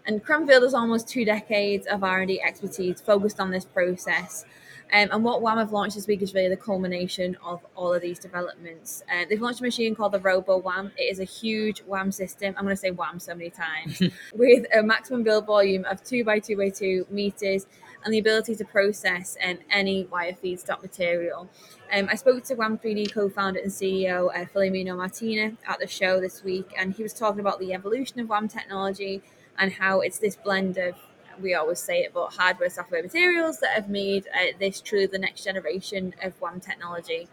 And 0.08 0.24
Cranfield 0.24 0.64
has 0.64 0.74
almost 0.74 1.08
two 1.08 1.26
decades 1.26 1.86
of 1.86 2.04
R&D 2.04 2.42
expertise 2.42 3.02
focused 3.02 3.40
on 3.40 3.52
this 3.52 3.66
process. 3.66 4.46
Um, 4.94 5.10
and 5.12 5.24
what 5.24 5.42
WAAM 5.42 5.58
have 5.58 5.72
launched 5.72 5.96
this 5.96 6.08
week 6.08 6.22
is 6.22 6.34
really 6.34 6.50
the 6.50 6.58
culmination 6.58 7.36
of 7.44 7.66
all 7.76 7.94
of 7.94 8.02
these 8.02 8.20
developments. 8.20 9.04
Uh, 9.12 9.26
they've 9.28 9.42
launched 9.42 9.60
a 9.60 9.64
machine 9.64 9.96
called 9.96 10.12
the 10.12 10.20
RoboWAAM. 10.20 10.92
It 10.98 11.12
is 11.12 11.20
a 11.20 11.24
huge 11.24 11.84
WAAM 11.86 12.14
system. 12.14 12.54
I'm 12.58 12.64
going 12.64 12.76
to 12.76 12.80
say 12.80 12.92
WAAM 12.92 13.22
so 13.22 13.34
many 13.34 13.50
times, 13.50 14.02
with 14.34 14.66
a 14.74 14.84
maximum 14.84 15.24
build 15.24 15.48
volume 15.48 15.86
of 15.86 16.04
two 16.04 16.24
by 16.24 16.40
two 16.40 16.56
by 16.56 16.70
two 16.70 17.06
meters 17.10 17.66
and 18.04 18.14
the 18.14 18.20
ability 18.20 18.56
to 18.56 18.64
process 18.64 19.36
um, 19.44 19.58
any 19.72 20.06
wire 20.06 20.38
feedstock 20.42 20.82
material. 20.82 21.50
Um, 21.92 22.08
I 22.10 22.16
spoke 22.16 22.44
to 22.46 22.56
WAAM3D 22.56 23.12
co-founder 23.12 23.60
and 23.60 23.72
CEO 23.72 24.30
uh, 24.30 24.46
Filomeno 24.46 24.96
Martina 24.96 25.54
at 25.68 25.80
the 25.80 25.88
show 25.88 26.22
this 26.22 26.44
week, 26.44 26.72
and 26.78 26.94
he 26.94 27.04
was 27.04 27.14
talking 27.14 27.40
about 27.40 27.60
the 27.60 27.74
evolution 27.74 28.20
of 28.20 28.28
WAAM 28.28 28.52
technology 28.52 29.24
and 29.58 29.74
how 29.74 30.02
it's 30.02 30.20
this 30.20 30.36
blend 30.36 30.78
of 30.78 30.96
we 31.42 31.54
always 31.54 31.80
say 31.80 32.00
it, 32.02 32.14
but 32.14 32.34
hardware, 32.34 32.70
software, 32.70 33.02
materials 33.04 33.60
that 33.60 33.72
have 33.72 33.90
made 33.90 34.28
uh, 34.28 34.58
this 34.60 34.82
truly 34.82 35.06
the 35.06 35.20
next 35.20 35.44
generation 35.44 36.14
of 36.24 36.40
WAAM 36.40 36.62
technology. 36.64 37.28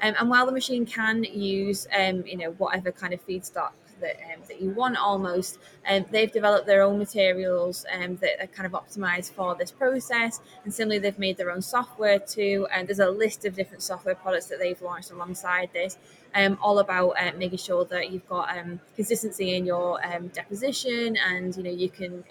Um, 0.00 0.14
and 0.18 0.30
while 0.30 0.46
the 0.46 0.52
machine 0.52 0.86
can 0.86 1.24
use, 1.24 1.88
um, 1.98 2.24
you 2.26 2.36
know, 2.36 2.50
whatever 2.52 2.92
kind 2.92 3.12
of 3.12 3.26
feedstock 3.26 3.72
that 4.00 4.16
um, 4.32 4.40
that 4.48 4.60
you 4.60 4.70
want 4.70 4.96
almost. 4.96 5.58
Um, 5.88 6.04
they've 6.10 6.30
developed 6.30 6.66
their 6.66 6.82
own 6.82 6.98
materials 6.98 7.86
um, 7.92 8.16
that 8.16 8.40
are 8.42 8.46
kind 8.46 8.66
of 8.66 8.72
optimized 8.72 9.32
for 9.32 9.54
this 9.54 9.70
process, 9.70 10.40
and 10.64 10.72
similarly, 10.72 10.98
they've 10.98 11.18
made 11.18 11.36
their 11.36 11.50
own 11.50 11.62
software 11.62 12.18
too. 12.18 12.66
And 12.72 12.88
there's 12.88 12.98
a 13.00 13.10
list 13.10 13.44
of 13.44 13.54
different 13.54 13.82
software 13.82 14.14
products 14.14 14.46
that 14.46 14.58
they've 14.58 14.80
launched 14.80 15.10
alongside 15.10 15.70
this, 15.72 15.98
um, 16.34 16.58
all 16.62 16.78
about 16.78 17.10
uh, 17.20 17.32
making 17.36 17.58
sure 17.58 17.84
that 17.86 18.10
you've 18.10 18.28
got 18.28 18.48
consistency 18.96 19.56
in 19.56 19.66
your 19.66 20.00
deposition, 20.32 21.16
and 21.16 21.56
you 21.56 21.62
know 21.62 21.70
you 21.70 21.88
can 21.88 22.24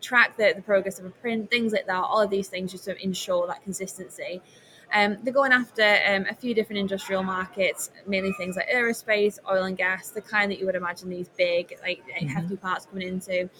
track 0.00 0.36
the, 0.36 0.52
the 0.54 0.62
progress 0.62 0.98
of 0.98 1.04
a 1.04 1.10
print, 1.10 1.50
things 1.50 1.72
like 1.72 1.86
that. 1.86 2.02
All 2.02 2.20
of 2.20 2.30
these 2.30 2.48
things 2.48 2.72
just 2.72 2.84
to 2.84 3.02
ensure 3.02 3.46
that 3.46 3.62
consistency. 3.62 4.42
Um, 4.92 5.18
they're 5.22 5.34
going 5.34 5.52
after 5.52 5.98
um, 6.08 6.26
a 6.30 6.34
few 6.34 6.54
different 6.54 6.78
industrial 6.78 7.22
markets, 7.22 7.90
mainly 8.06 8.32
things 8.32 8.56
like 8.56 8.68
aerospace, 8.68 9.38
oil 9.50 9.64
and 9.64 9.76
gas, 9.76 10.10
the 10.10 10.20
kind 10.20 10.50
that 10.50 10.60
you 10.60 10.66
would 10.66 10.76
imagine 10.76 11.08
these 11.08 11.28
big, 11.36 11.76
like 11.82 12.02
mm-hmm. 12.06 12.28
hefty 12.28 12.56
parts 12.56 12.86
coming 12.86 13.08
into. 13.08 13.50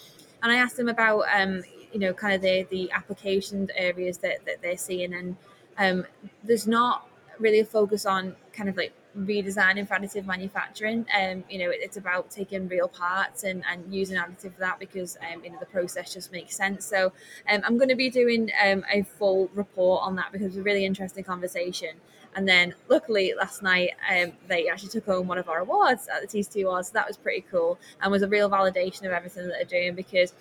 And 0.43 0.53
I 0.53 0.57
asked 0.57 0.77
them 0.77 0.89
about, 0.89 1.25
um, 1.35 1.63
you 1.93 1.99
know, 1.99 2.13
kind 2.13 2.35
of 2.35 2.43
the 2.43 2.67
the 2.71 2.91
application 2.93 3.69
areas 3.75 4.19
that, 4.19 4.45
that 4.47 4.63
they're 4.63 4.77
seeing, 4.77 5.15
and 5.15 5.37
um, 5.79 6.07
there's 6.45 6.67
not 6.69 7.09
really 7.39 7.61
a 7.61 7.65
focus 7.65 8.07
on 8.07 8.37
kind 8.53 8.69
of 8.69 8.77
like 8.77 8.93
redesigning 9.17 9.89
for 9.89 9.95
additive 9.95 10.27
manufacturing. 10.27 11.07
Um, 11.19 11.45
you 11.49 11.59
know, 11.59 11.71
it, 11.71 11.79
it's 11.81 11.97
about 11.97 12.31
taking 12.31 12.69
real 12.69 12.89
parts 12.89 13.45
and, 13.45 13.65
and 13.71 13.93
using 13.93 14.17
additive 14.17 14.55
for 14.55 14.61
that 14.61 14.79
because 14.79 15.17
um, 15.33 15.43
you 15.45 15.51
know 15.51 15.59
the 15.59 15.67
process 15.67 16.13
just 16.13 16.33
makes 16.33 16.57
sense. 16.57 16.85
So 16.85 17.13
um, 17.49 17.63
I'm 17.65 17.77
going 17.77 17.89
to 17.89 17.97
be 17.97 18.11
doing 18.11 18.51
um, 18.65 18.85
a 18.93 19.03
full 19.03 19.51
report 19.55 20.03
on 20.03 20.17
that 20.17 20.33
because 20.33 20.49
it's 20.49 20.57
a 20.57 20.63
really 20.63 20.85
interesting 20.85 21.25
conversation. 21.25 21.97
And 22.35 22.47
then 22.47 22.75
luckily 22.89 23.33
last 23.37 23.63
night 23.63 23.93
um, 24.11 24.33
they 24.47 24.69
actually 24.69 24.91
took 24.91 25.07
home 25.07 25.27
one 25.27 25.39
of 25.39 25.49
our 25.49 25.61
awards 25.61 26.07
at 26.09 26.21
the 26.21 26.29
TCT 26.29 26.65
Awards. 26.65 26.89
So 26.89 26.93
that 26.93 27.09
was 27.09 27.17
pretty 27.17 27.45
cool 27.51 27.79
and 28.03 28.13
was 28.13 28.23
a 28.23 28.29
real 28.29 28.51
validation 28.51 29.07
of 29.07 29.13
everything 29.13 29.49
that 29.49 29.55
they're 29.55 29.81
doing 29.81 29.95
because 29.95 30.35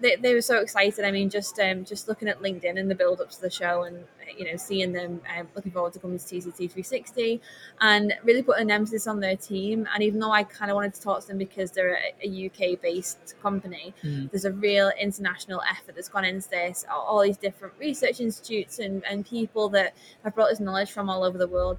they, 0.00 0.16
they 0.16 0.34
were 0.34 0.42
so 0.42 0.58
excited. 0.58 1.04
I 1.04 1.10
mean, 1.10 1.30
just 1.30 1.58
um, 1.58 1.84
just 1.84 2.08
looking 2.08 2.28
at 2.28 2.40
LinkedIn 2.40 2.78
and 2.78 2.90
the 2.90 2.94
build 2.94 3.20
up 3.20 3.30
to 3.30 3.40
the 3.40 3.50
show, 3.50 3.84
and 3.84 4.04
you 4.36 4.44
know, 4.44 4.56
seeing 4.56 4.92
them 4.92 5.20
um, 5.36 5.48
looking 5.54 5.72
forward 5.72 5.92
to 5.94 5.98
coming 5.98 6.18
to 6.18 6.24
TCT 6.24 6.56
360, 6.56 7.40
and 7.80 8.14
really 8.24 8.42
putting 8.42 8.62
an 8.62 8.70
emphasis 8.70 9.06
on 9.06 9.20
their 9.20 9.36
team. 9.36 9.86
And 9.94 10.02
even 10.02 10.20
though 10.20 10.32
I 10.32 10.44
kind 10.44 10.70
of 10.70 10.74
wanted 10.74 10.94
to 10.94 11.00
talk 11.00 11.20
to 11.22 11.28
them 11.28 11.38
because 11.38 11.70
they're 11.70 11.98
a, 12.22 12.28
a 12.28 12.46
UK 12.46 12.80
based 12.80 13.34
company, 13.42 13.94
mm. 14.02 14.30
there's 14.30 14.44
a 14.44 14.52
real 14.52 14.90
international 15.00 15.62
effort 15.70 15.94
that's 15.94 16.08
gone 16.08 16.24
into 16.24 16.48
this. 16.48 16.84
All, 16.90 17.02
all 17.02 17.22
these 17.22 17.38
different 17.38 17.74
research 17.78 18.20
institutes 18.20 18.78
and, 18.78 19.04
and 19.04 19.24
people 19.26 19.68
that 19.70 19.94
have 20.24 20.34
brought 20.34 20.50
this 20.50 20.60
knowledge 20.60 20.90
from 20.90 21.08
all 21.08 21.24
over 21.24 21.38
the 21.38 21.48
world. 21.48 21.78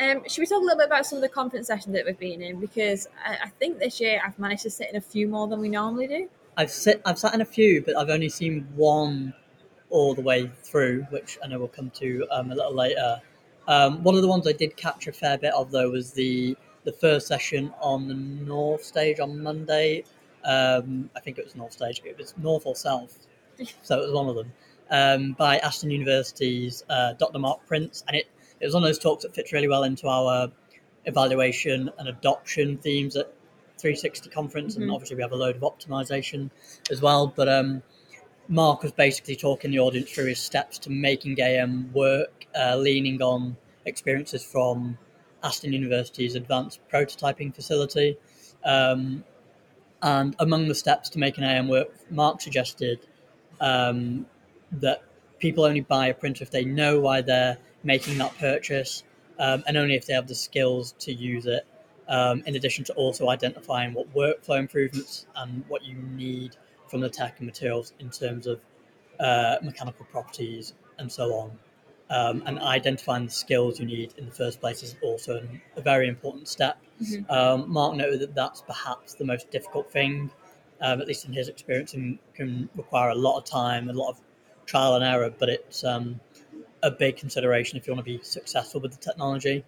Um, 0.00 0.22
should 0.28 0.40
we 0.40 0.46
talk 0.46 0.60
a 0.60 0.64
little 0.64 0.78
bit 0.78 0.86
about 0.86 1.06
some 1.06 1.16
of 1.16 1.22
the 1.22 1.28
conference 1.28 1.66
sessions 1.68 1.94
that 1.94 2.04
we've 2.04 2.18
been 2.18 2.42
in? 2.42 2.60
Because 2.60 3.06
I, 3.24 3.38
I, 3.44 3.48
think 3.48 3.78
this 3.78 4.00
year 4.00 4.20
I've 4.24 4.38
managed 4.38 4.62
to 4.62 4.70
sit 4.70 4.90
in 4.90 4.96
a 4.96 5.00
few 5.00 5.28
more 5.28 5.46
than 5.46 5.60
we 5.60 5.68
normally 5.68 6.06
do. 6.06 6.28
I've 6.56 6.70
sit, 6.70 7.00
I've 7.04 7.18
sat 7.18 7.34
in 7.34 7.40
a 7.40 7.46
few, 7.46 7.82
but 7.82 7.96
I've 7.96 8.08
only 8.08 8.28
seen 8.28 8.66
one 8.74 9.32
all 9.90 10.14
the 10.14 10.22
way 10.22 10.50
through, 10.62 11.06
which 11.10 11.38
I 11.44 11.48
know 11.48 11.58
we'll 11.58 11.68
come 11.68 11.90
to 11.90 12.26
um, 12.30 12.50
a 12.50 12.54
little 12.54 12.74
later. 12.74 13.20
Um, 13.68 14.02
one 14.02 14.14
of 14.14 14.22
the 14.22 14.28
ones 14.28 14.46
I 14.48 14.52
did 14.52 14.76
catch 14.76 15.06
a 15.06 15.12
fair 15.12 15.38
bit 15.38 15.54
of 15.54 15.70
though 15.70 15.90
was 15.90 16.12
the 16.12 16.56
the 16.84 16.92
first 16.92 17.28
session 17.28 17.72
on 17.80 18.08
the 18.08 18.14
North 18.14 18.82
stage 18.82 19.20
on 19.20 19.40
Monday. 19.40 20.04
Um, 20.44 21.10
I 21.14 21.20
think 21.20 21.38
it 21.38 21.44
was 21.44 21.54
North 21.54 21.72
stage. 21.72 22.02
It 22.04 22.18
was 22.18 22.34
North 22.36 22.66
or 22.66 22.74
South, 22.74 23.26
so 23.82 23.98
it 23.98 24.02
was 24.02 24.12
one 24.12 24.28
of 24.28 24.34
them 24.34 24.52
um, 24.90 25.32
by 25.32 25.58
Aston 25.58 25.90
University's 25.90 26.84
uh, 26.88 27.14
Dr. 27.14 27.38
Mark 27.38 27.64
Prince, 27.66 28.04
and 28.08 28.16
it 28.16 28.26
it 28.62 28.66
was 28.66 28.74
one 28.74 28.84
of 28.84 28.88
those 28.88 28.98
talks 28.98 29.24
that 29.24 29.34
fits 29.34 29.52
really 29.52 29.68
well 29.68 29.82
into 29.82 30.06
our 30.06 30.50
evaluation 31.04 31.90
and 31.98 32.08
adoption 32.08 32.78
themes 32.78 33.16
at 33.16 33.26
360 33.78 34.30
conference, 34.30 34.74
mm-hmm. 34.74 34.84
and 34.84 34.92
obviously 34.92 35.16
we 35.16 35.22
have 35.22 35.32
a 35.32 35.36
load 35.36 35.56
of 35.56 35.62
optimization 35.62 36.48
as 36.88 37.02
well. 37.02 37.26
But 37.26 37.48
um, 37.48 37.82
Mark 38.46 38.84
was 38.84 38.92
basically 38.92 39.34
talking 39.34 39.72
the 39.72 39.80
audience 39.80 40.12
through 40.12 40.26
his 40.26 40.38
steps 40.38 40.78
to 40.80 40.90
making 40.90 41.40
AM 41.40 41.92
work, 41.92 42.46
uh, 42.56 42.76
leaning 42.76 43.20
on 43.20 43.56
experiences 43.84 44.44
from 44.44 44.96
Aston 45.42 45.72
University's 45.72 46.36
advanced 46.36 46.78
prototyping 46.88 47.52
facility. 47.52 48.16
Um, 48.64 49.24
and 50.02 50.36
among 50.38 50.68
the 50.68 50.74
steps 50.76 51.08
to 51.10 51.18
making 51.18 51.42
AM 51.42 51.66
work, 51.66 51.88
Mark 52.10 52.40
suggested 52.40 53.00
um, 53.60 54.24
that 54.70 55.02
people 55.40 55.64
only 55.64 55.80
buy 55.80 56.06
a 56.06 56.14
printer 56.14 56.44
if 56.44 56.52
they 56.52 56.64
know 56.64 57.00
why 57.00 57.22
they're 57.22 57.58
making 57.84 58.18
that 58.18 58.36
purchase 58.38 59.04
um, 59.38 59.64
and 59.66 59.76
only 59.76 59.94
if 59.94 60.06
they 60.06 60.14
have 60.14 60.28
the 60.28 60.34
skills 60.34 60.92
to 61.00 61.12
use 61.12 61.46
it. 61.46 61.66
Um, 62.08 62.42
in 62.46 62.56
addition 62.56 62.84
to 62.86 62.92
also 62.94 63.28
identifying 63.28 63.94
what 63.94 64.12
workflow 64.12 64.58
improvements 64.58 65.26
and 65.36 65.64
what 65.68 65.84
you 65.84 65.94
need 65.94 66.56
from 66.88 67.00
the 67.00 67.08
tech 67.08 67.38
and 67.38 67.46
materials 67.46 67.94
in 68.00 68.10
terms 68.10 68.46
of 68.46 68.60
uh, 69.20 69.56
mechanical 69.62 70.04
properties 70.06 70.74
and 70.98 71.10
so 71.10 71.32
on. 71.32 71.52
Um, 72.10 72.42
and 72.44 72.58
identifying 72.58 73.24
the 73.24 73.32
skills 73.32 73.80
you 73.80 73.86
need 73.86 74.12
in 74.18 74.26
the 74.26 74.32
first 74.32 74.60
place 74.60 74.82
is 74.82 74.96
also 75.00 75.38
an, 75.38 75.62
a 75.76 75.80
very 75.80 76.08
important 76.08 76.48
step. 76.48 76.76
Mhm. 77.00 77.30
Um, 77.30 77.70
Mark 77.72 77.94
noted 77.96 78.20
that 78.20 78.34
that's 78.34 78.60
perhaps 78.60 79.14
the 79.14 79.24
most 79.24 79.50
difficult 79.50 79.90
thing, 79.90 80.30
um, 80.82 81.00
at 81.00 81.06
least 81.06 81.24
in 81.24 81.32
his 81.32 81.48
experience, 81.48 81.94
and 81.94 82.18
can 82.34 82.68
require 82.76 83.10
a 83.10 83.14
lot 83.14 83.38
of 83.38 83.44
time, 83.44 83.88
a 83.88 83.94
lot 83.94 84.10
of 84.10 84.20
trial 84.66 84.96
and 84.96 85.04
error, 85.04 85.32
but 85.38 85.48
it's 85.48 85.84
um, 85.84 86.20
a 86.82 86.90
big 86.90 87.16
consideration 87.16 87.78
if 87.78 87.86
you 87.86 87.94
want 87.94 88.04
to 88.04 88.18
be 88.18 88.22
successful 88.22 88.80
with 88.80 88.92
the 88.92 88.98
technology. 88.98 89.64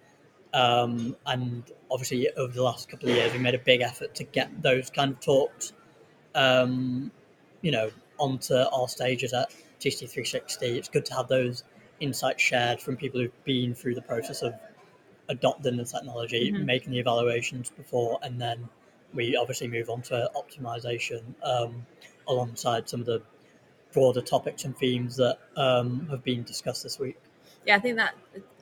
Um, 0.53 1.15
and 1.25 1.63
obviously, 1.91 2.29
over 2.31 2.53
the 2.53 2.63
last 2.63 2.89
couple 2.89 3.09
of 3.09 3.15
years, 3.15 3.33
we 3.33 3.39
made 3.39 3.55
a 3.55 3.59
big 3.59 3.81
effort 3.81 4.15
to 4.15 4.23
get 4.23 4.61
those 4.61 4.89
kind 4.89 5.11
of 5.11 5.19
talks, 5.19 5.73
um, 6.33 7.11
you 7.61 7.71
know, 7.71 7.91
onto 8.17 8.53
our 8.53 8.87
stages 8.87 9.33
at 9.33 9.49
TCT 9.79 10.09
360. 10.09 10.77
It's 10.77 10.87
good 10.87 11.05
to 11.05 11.13
have 11.13 11.27
those 11.27 11.63
insights 11.99 12.41
shared 12.41 12.79
from 12.79 12.95
people 12.95 13.19
who've 13.19 13.43
been 13.43 13.75
through 13.75 13.95
the 13.95 14.01
process 14.01 14.41
of 14.41 14.53
adopting 15.27 15.77
the 15.77 15.85
technology, 15.85 16.51
Mhm. 16.51 16.65
making 16.65 16.91
the 16.91 16.99
evaluations 16.99 17.69
before, 17.69 18.19
and 18.21 18.39
then 18.39 18.69
we 19.13 19.35
obviously 19.35 19.67
move 19.67 19.89
on 19.89 20.01
to 20.03 20.29
optimization 20.35 21.23
um, 21.41 21.85
alongside 22.27 22.87
some 22.87 22.99
of 22.99 23.05
the 23.05 23.21
broader 23.95 24.21
topics 24.21 24.65
and 24.65 24.77
themes 24.77 25.15
that 25.15 25.39
um, 25.55 26.05
have 26.11 26.23
been 26.23 26.43
discussed 26.43 26.83
this 26.83 26.99
week. 26.99 27.17
yeah, 27.65 27.77
I 27.77 27.79
think 27.79 27.97
that 27.97 28.13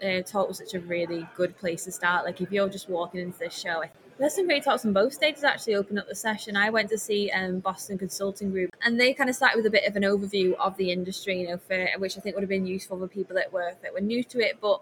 uh, 0.01 0.21
talk 0.21 0.47
was 0.47 0.59
such 0.59 0.75
a 0.75 0.79
really 0.79 1.27
good 1.35 1.57
place 1.57 1.83
to 1.85 1.91
start. 1.91 2.23
Like, 2.23 2.39
if 2.39 2.51
you're 2.51 2.69
just 2.69 2.87
walking 2.87 3.19
into 3.19 3.39
this 3.39 3.57
show, 3.57 3.83
there's 4.19 4.35
some 4.35 4.45
great 4.45 4.63
talks 4.63 4.85
on 4.85 4.93
both 4.93 5.11
stages 5.11 5.43
actually 5.43 5.73
open 5.73 5.97
up 5.97 6.07
the 6.07 6.13
session. 6.13 6.55
I 6.55 6.69
went 6.69 6.87
to 6.89 6.99
see 6.99 7.31
um, 7.31 7.59
Boston 7.59 7.97
Consulting 7.97 8.51
Group, 8.51 8.69
and 8.85 8.99
they 8.99 9.11
kind 9.11 9.27
of 9.27 9.35
started 9.35 9.57
with 9.57 9.65
a 9.65 9.71
bit 9.71 9.85
of 9.85 9.95
an 9.95 10.03
overview 10.03 10.53
of 10.53 10.77
the 10.77 10.91
industry, 10.91 11.41
you 11.41 11.47
know, 11.47 11.57
for 11.57 11.87
which 11.97 12.15
I 12.15 12.21
think 12.21 12.35
would 12.35 12.43
have 12.43 12.49
been 12.49 12.67
useful 12.67 12.99
for 12.99 13.07
people 13.07 13.35
that 13.35 13.51
were 13.51 13.73
that 13.81 13.93
were 13.93 14.01
new 14.01 14.23
to 14.23 14.39
it, 14.39 14.59
but. 14.61 14.81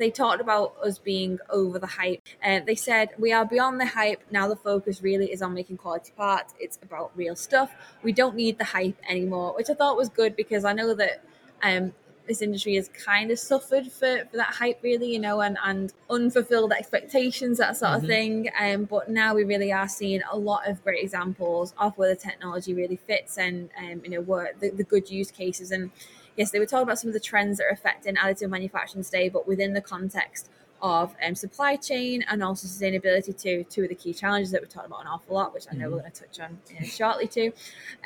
They 0.00 0.10
talked 0.10 0.40
about 0.40 0.74
us 0.82 0.98
being 0.98 1.38
over 1.50 1.78
the 1.78 1.86
hype. 1.86 2.22
Uh, 2.42 2.60
they 2.66 2.74
said 2.74 3.10
we 3.18 3.30
are 3.32 3.44
beyond 3.44 3.78
the 3.78 3.86
hype. 3.86 4.22
Now 4.30 4.48
the 4.48 4.56
focus 4.56 5.02
really 5.02 5.30
is 5.30 5.42
on 5.42 5.52
making 5.52 5.76
quality 5.76 6.12
parts. 6.16 6.54
It's 6.58 6.78
about 6.82 7.12
real 7.14 7.36
stuff. 7.36 7.70
We 8.02 8.12
don't 8.12 8.34
need 8.34 8.56
the 8.56 8.64
hype 8.64 8.98
anymore, 9.08 9.54
which 9.54 9.68
I 9.68 9.74
thought 9.74 9.98
was 9.98 10.08
good 10.08 10.34
because 10.36 10.64
I 10.64 10.72
know 10.72 10.94
that 10.94 11.22
um, 11.62 11.92
this 12.26 12.40
industry 12.40 12.76
has 12.76 12.88
kind 12.88 13.30
of 13.30 13.38
suffered 13.38 13.86
for, 13.92 14.24
for 14.30 14.36
that 14.36 14.54
hype 14.54 14.78
really 14.82 15.12
you 15.12 15.18
know 15.18 15.40
and, 15.40 15.58
and 15.64 15.92
unfulfilled 16.08 16.72
expectations 16.72 17.58
that 17.58 17.76
sort 17.76 17.92
of 17.96 18.02
Mhm. 18.02 18.06
thing 18.06 18.48
um, 18.58 18.84
but 18.84 19.10
now 19.10 19.34
we 19.34 19.42
really 19.44 19.72
are 19.72 19.88
seeing 19.88 20.22
a 20.30 20.36
lot 20.36 20.68
of 20.68 20.82
great 20.84 21.02
examples 21.02 21.74
of 21.76 21.96
where 21.98 22.08
the 22.08 22.20
technology 22.28 22.72
really 22.72 22.96
fits 22.96 23.36
and 23.36 23.68
um, 23.76 24.00
you 24.04 24.10
know 24.10 24.20
where 24.20 24.52
the, 24.60 24.70
the 24.70 24.84
good 24.84 25.10
use 25.10 25.30
cases 25.32 25.72
and 25.72 25.90
yes 26.36 26.50
they 26.50 26.58
were 26.58 26.66
talking 26.66 26.82
about 26.84 26.98
some 26.98 27.08
of 27.08 27.14
the 27.14 27.20
trends 27.20 27.58
that 27.58 27.64
are 27.64 27.70
affecting 27.70 28.14
additive 28.16 28.48
manufacturing 28.50 29.04
today 29.04 29.28
but 29.28 29.46
within 29.46 29.72
the 29.72 29.80
context 29.80 30.50
of 30.82 31.14
um, 31.26 31.34
supply 31.34 31.76
chain 31.76 32.24
and 32.28 32.42
also 32.42 32.66
sustainability 32.66 33.38
too 33.40 33.64
two 33.68 33.82
of 33.82 33.88
the 33.90 33.94
key 33.94 34.14
challenges 34.14 34.50
that 34.50 34.62
we 34.62 34.66
talked 34.68 34.86
about 34.86 35.00
an 35.02 35.06
awful 35.08 35.34
lot 35.34 35.52
which 35.52 35.66
i 35.70 35.74
know 35.76 35.88
Mhm. 35.88 35.92
we're 35.92 35.98
going 36.00 36.12
to 36.12 36.20
touch 36.22 36.40
on 36.40 36.58
uh, 36.80 36.84
shortly 36.84 37.26
too 37.28 37.52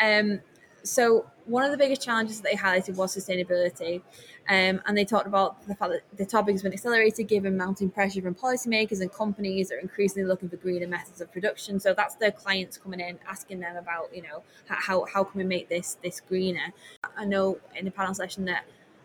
um, 0.02 0.40
so 0.84 1.26
one 1.46 1.64
of 1.64 1.70
the 1.70 1.76
biggest 1.76 2.02
challenges 2.02 2.40
that 2.40 2.50
they 2.50 2.56
highlighted 2.56 2.96
was 2.96 3.16
sustainability, 3.16 4.02
um, 4.48 4.80
and 4.86 4.96
they 4.96 5.04
talked 5.04 5.26
about 5.26 5.66
the 5.66 5.74
fact 5.74 5.92
that 5.92 6.02
the 6.16 6.26
topic 6.26 6.54
has 6.54 6.62
been 6.62 6.72
accelerated 6.72 7.26
given 7.26 7.56
mounting 7.56 7.90
pressure 7.90 8.20
from 8.20 8.34
policymakers 8.34 9.00
and 9.00 9.12
companies 9.12 9.72
are 9.72 9.78
increasingly 9.78 10.28
looking 10.28 10.48
for 10.48 10.56
greener 10.56 10.86
methods 10.86 11.20
of 11.20 11.32
production. 11.32 11.80
So 11.80 11.94
that's 11.94 12.14
their 12.16 12.32
clients 12.32 12.76
coming 12.76 13.00
in 13.00 13.18
asking 13.28 13.60
them 13.60 13.76
about, 13.76 14.14
you 14.14 14.22
know, 14.22 14.42
how 14.66 15.04
how 15.06 15.24
can 15.24 15.38
we 15.38 15.44
make 15.44 15.68
this 15.68 15.96
this 16.02 16.20
greener? 16.20 16.72
I 17.16 17.24
know 17.24 17.58
in 17.74 17.86
the 17.86 17.90
panel 17.90 18.14
session 18.14 18.44
that 18.44 18.64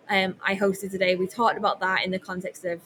um, 0.09 0.35
I 0.43 0.55
hosted 0.55 0.91
today, 0.91 1.15
we 1.15 1.27
talked 1.27 1.57
about 1.57 1.79
that 1.79 2.03
in 2.03 2.11
the 2.11 2.19
context 2.19 2.65
of 2.65 2.81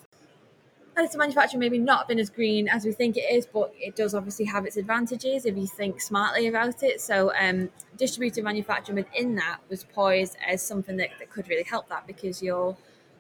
additive 0.96 1.18
manufacturing 1.18 1.60
maybe 1.60 1.80
not 1.80 2.08
been 2.08 2.20
as 2.20 2.30
green 2.30 2.68
as 2.68 2.86
we 2.86 2.92
think 2.92 3.18
it 3.18 3.32
is, 3.32 3.46
but 3.46 3.74
it 3.80 3.96
does 3.96 4.14
obviously 4.14 4.46
have 4.46 4.66
its 4.66 4.78
advantages 4.78 5.46
if 5.46 5.58
you 5.58 5.68
think 5.68 6.02
smartly 6.02 6.48
about 6.48 6.84
it. 6.84 7.02
So, 7.02 7.32
um, 7.40 7.70
distributed 7.98 8.44
manufacturing 8.44 8.98
within 8.98 9.36
that 9.36 9.60
was 9.70 9.84
poised 9.84 10.38
as 10.48 10.62
something 10.62 10.98
that, 10.98 11.10
that 11.20 11.30
could 11.30 11.50
really 11.50 11.64
help 11.64 11.90
that 11.90 12.06
because 12.06 12.44
you're 12.44 12.78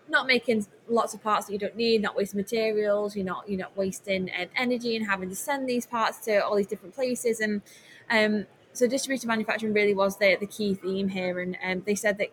not 0.09 0.27
making 0.27 0.67
lots 0.87 1.13
of 1.13 1.23
parts 1.23 1.47
that 1.47 1.53
you 1.53 1.59
don't 1.59 1.75
need, 1.75 2.01
not 2.01 2.15
wasting 2.15 2.39
materials, 2.39 3.15
you're 3.15 3.25
not 3.25 3.47
you're 3.49 3.59
not 3.59 3.75
wasting 3.75 4.29
um, 4.39 4.47
energy 4.55 4.95
and 4.95 5.07
having 5.07 5.29
to 5.29 5.35
send 5.35 5.67
these 5.67 5.87
parts 5.87 6.19
to 6.25 6.45
all 6.45 6.55
these 6.55 6.67
different 6.67 6.93
places. 6.93 7.39
And 7.39 7.61
um, 8.09 8.45
so, 8.73 8.87
distributed 8.87 9.27
manufacturing 9.27 9.73
really 9.73 9.93
was 9.93 10.17
the 10.17 10.37
the 10.39 10.47
key 10.47 10.75
theme 10.75 11.09
here. 11.09 11.39
And 11.39 11.57
um, 11.63 11.83
they 11.85 11.95
said 11.95 12.17
that 12.19 12.29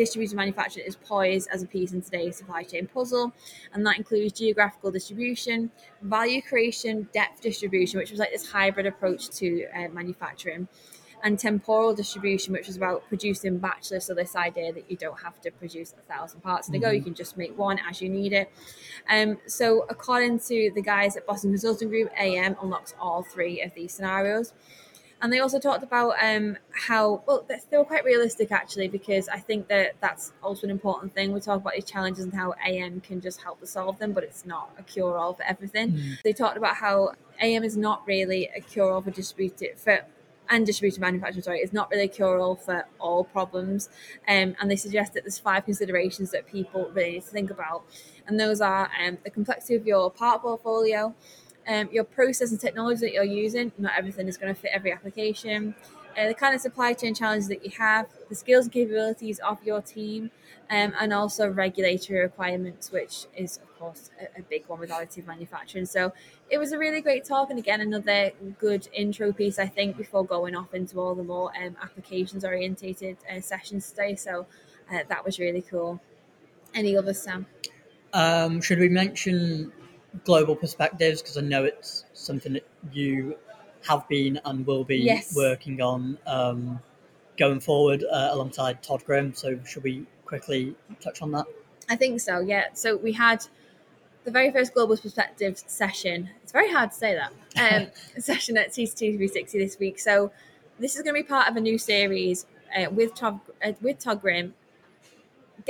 distributed 0.00 0.34
manufacturing 0.34 0.86
is 0.86 0.96
poised 0.96 1.46
as 1.52 1.62
a 1.62 1.66
piece 1.66 1.92
in 1.92 2.00
today's 2.00 2.36
supply 2.36 2.62
chain 2.62 2.86
puzzle, 2.86 3.32
and 3.74 3.86
that 3.86 3.98
includes 3.98 4.32
geographical 4.32 4.90
distribution, 4.90 5.70
value 6.00 6.40
creation, 6.40 7.06
depth 7.12 7.42
distribution, 7.42 7.98
which 8.00 8.10
was 8.10 8.18
like 8.18 8.32
this 8.32 8.50
hybrid 8.50 8.86
approach 8.86 9.28
to 9.28 9.66
uh, 9.76 9.88
manufacturing, 9.92 10.66
and 11.22 11.38
temporal 11.38 11.94
distribution, 11.94 12.54
which 12.54 12.66
was 12.66 12.78
about 12.78 13.06
producing 13.08 13.60
batchless. 13.60 14.04
So 14.04 14.14
this 14.14 14.34
idea 14.34 14.72
that 14.72 14.90
you 14.90 14.96
don't 14.96 15.20
have 15.20 15.38
to 15.42 15.50
produce 15.50 15.92
a 15.92 16.02
thousand 16.10 16.40
parts 16.40 16.70
in 16.70 16.74
a 16.76 16.78
go, 16.78 16.90
you 16.90 17.02
can 17.02 17.12
just 17.12 17.36
make 17.36 17.58
one 17.58 17.78
as 17.86 18.00
you 18.00 18.08
need 18.08 18.32
it. 18.32 18.50
Um, 19.06 19.36
so 19.46 19.84
according 19.90 20.38
to 20.48 20.70
the 20.74 20.80
guys 20.80 21.18
at 21.18 21.26
Boston 21.26 21.50
Consulting 21.50 21.90
Group, 21.90 22.10
AM 22.18 22.56
unlocks 22.62 22.94
all 22.98 23.22
three 23.22 23.60
of 23.60 23.74
these 23.74 23.92
scenarios. 23.92 24.54
And 25.22 25.32
they 25.32 25.38
also 25.38 25.58
talked 25.58 25.82
about 25.82 26.14
um, 26.22 26.56
how 26.70 27.22
well 27.26 27.46
they 27.48 27.76
were 27.76 27.84
quite 27.84 28.04
realistic 28.04 28.50
actually, 28.50 28.88
because 28.88 29.28
I 29.28 29.38
think 29.38 29.68
that 29.68 29.96
that's 30.00 30.32
also 30.42 30.66
an 30.66 30.70
important 30.70 31.14
thing. 31.14 31.32
We 31.32 31.40
talk 31.40 31.60
about 31.60 31.74
these 31.74 31.84
challenges 31.84 32.24
and 32.24 32.32
how 32.32 32.54
AM 32.66 33.00
can 33.00 33.20
just 33.20 33.42
help 33.42 33.60
to 33.60 33.66
solve 33.66 33.98
them, 33.98 34.12
but 34.12 34.24
it's 34.24 34.46
not 34.46 34.70
a 34.78 34.82
cure 34.82 35.18
all 35.18 35.34
for 35.34 35.42
everything. 35.42 35.92
Mm. 35.92 36.22
They 36.22 36.32
talked 36.32 36.56
about 36.56 36.76
how 36.76 37.12
AM 37.40 37.64
is 37.64 37.76
not 37.76 38.06
really 38.06 38.50
a 38.56 38.60
cure 38.60 38.90
all 38.90 39.02
for 39.02 39.10
distributed 39.10 39.78
for 39.78 40.04
and 40.50 40.66
distributed 40.66 41.00
manufacturing. 41.00 41.42
Sorry, 41.42 41.58
is 41.60 41.72
not 41.72 41.90
really 41.90 42.04
a 42.04 42.08
cure 42.08 42.38
all 42.38 42.56
for 42.56 42.84
all 42.98 43.24
problems. 43.24 43.88
Um, 44.26 44.56
and 44.60 44.70
they 44.70 44.76
suggest 44.76 45.14
that 45.14 45.22
there's 45.22 45.38
five 45.38 45.64
considerations 45.64 46.32
that 46.32 46.46
people 46.46 46.90
really 46.92 47.12
need 47.12 47.24
to 47.24 47.30
think 47.30 47.50
about, 47.50 47.84
and 48.26 48.38
those 48.38 48.60
are 48.60 48.90
um, 49.02 49.18
the 49.22 49.30
complexity 49.30 49.76
of 49.76 49.86
your 49.86 50.10
part 50.10 50.42
portfolio, 50.42 51.14
um, 51.68 51.88
your 51.92 52.04
process 52.04 52.50
and 52.50 52.60
technology 52.60 53.00
that 53.00 53.12
you're 53.12 53.24
using. 53.24 53.72
Not 53.78 53.92
everything 53.96 54.28
is 54.28 54.36
going 54.36 54.54
to 54.54 54.60
fit 54.60 54.70
every 54.72 54.92
application. 54.92 55.74
Uh, 56.18 56.26
the 56.26 56.34
kind 56.34 56.54
of 56.54 56.60
supply 56.60 56.92
chain 56.92 57.14
challenges 57.14 57.46
that 57.48 57.64
you 57.64 57.70
have, 57.78 58.06
the 58.28 58.34
skills 58.34 58.64
and 58.64 58.72
capabilities 58.72 59.38
of 59.40 59.62
your 59.62 59.80
team, 59.80 60.30
um, 60.68 60.92
and 60.98 61.12
also 61.12 61.48
regulatory 61.48 62.18
requirements, 62.18 62.90
which 62.90 63.26
is, 63.36 63.58
of 63.58 63.78
course, 63.78 64.10
a, 64.20 64.40
a 64.40 64.42
big 64.42 64.66
one 64.66 64.80
with 64.80 64.90
additive 64.90 65.26
manufacturing. 65.26 65.86
So 65.86 66.12
it 66.50 66.58
was 66.58 66.72
a 66.72 66.78
really 66.78 67.00
great 67.00 67.24
talk, 67.24 67.50
and 67.50 67.58
again, 67.60 67.80
another 67.80 68.32
good 68.58 68.88
intro 68.92 69.32
piece, 69.32 69.60
I 69.60 69.66
think, 69.66 69.96
before 69.96 70.24
going 70.24 70.56
off 70.56 70.74
into 70.74 70.98
all 71.00 71.14
the 71.14 71.22
more 71.22 71.52
um, 71.56 71.76
applications 71.80 72.44
orientated 72.44 73.16
uh, 73.32 73.40
sessions 73.40 73.88
today. 73.90 74.16
So 74.16 74.46
uh, 74.92 75.04
that 75.08 75.24
was 75.24 75.38
really 75.38 75.62
cool. 75.62 76.00
Any 76.74 76.96
others, 76.96 77.22
Sam? 77.22 77.46
Um, 78.12 78.60
should 78.60 78.80
we 78.80 78.88
mention 78.88 79.72
global 80.24 80.56
perspectives? 80.56 81.22
Because 81.22 81.36
I 81.36 81.42
know 81.42 81.64
it's 81.64 82.04
something 82.14 82.52
that 82.54 82.66
you 82.92 83.36
have 83.86 84.06
been 84.08 84.40
and 84.44 84.66
will 84.66 84.84
be 84.84 84.98
Yes. 84.98 85.34
working 85.34 85.80
on 85.80 86.18
um, 86.26 86.80
going 87.38 87.60
forward 87.60 88.04
uh, 88.04 88.28
alongside 88.32 88.82
Todd 88.82 89.04
Grimm. 89.04 89.34
So, 89.34 89.58
should 89.64 89.82
we 89.82 90.06
quickly 90.24 90.74
touch 91.00 91.22
on 91.22 91.32
that? 91.32 91.46
I 91.88 91.96
think 91.96 92.20
so, 92.20 92.40
yeah. 92.40 92.66
So 92.74 92.96
we 92.96 93.12
had 93.12 93.44
the 94.24 94.30
very 94.30 94.50
first 94.50 94.74
Global 94.74 94.96
Perspectives 94.96 95.64
session. 95.66 96.30
It's 96.42 96.52
very 96.52 96.70
hard 96.70 96.90
to 96.90 96.96
say 96.96 97.14
that. 97.14 97.32
Um, 97.56 97.90
session 98.20 98.56
at 98.56 98.72
TCT 98.72 99.16
360 99.16 99.58
this 99.58 99.78
week. 99.78 99.98
So 99.98 100.32
this 100.78 100.96
is 100.96 101.02
going 101.02 101.14
to 101.16 101.22
be 101.22 101.26
part 101.26 101.48
of 101.48 101.56
a 101.56 101.60
new 101.60 101.78
series 101.78 102.46
uh, 102.76 102.90
with 102.90 103.14
Todd 103.14 103.40
uh, 103.64 103.72
with 103.80 103.98
Todd 103.98 104.20
Grimm, 104.20 104.54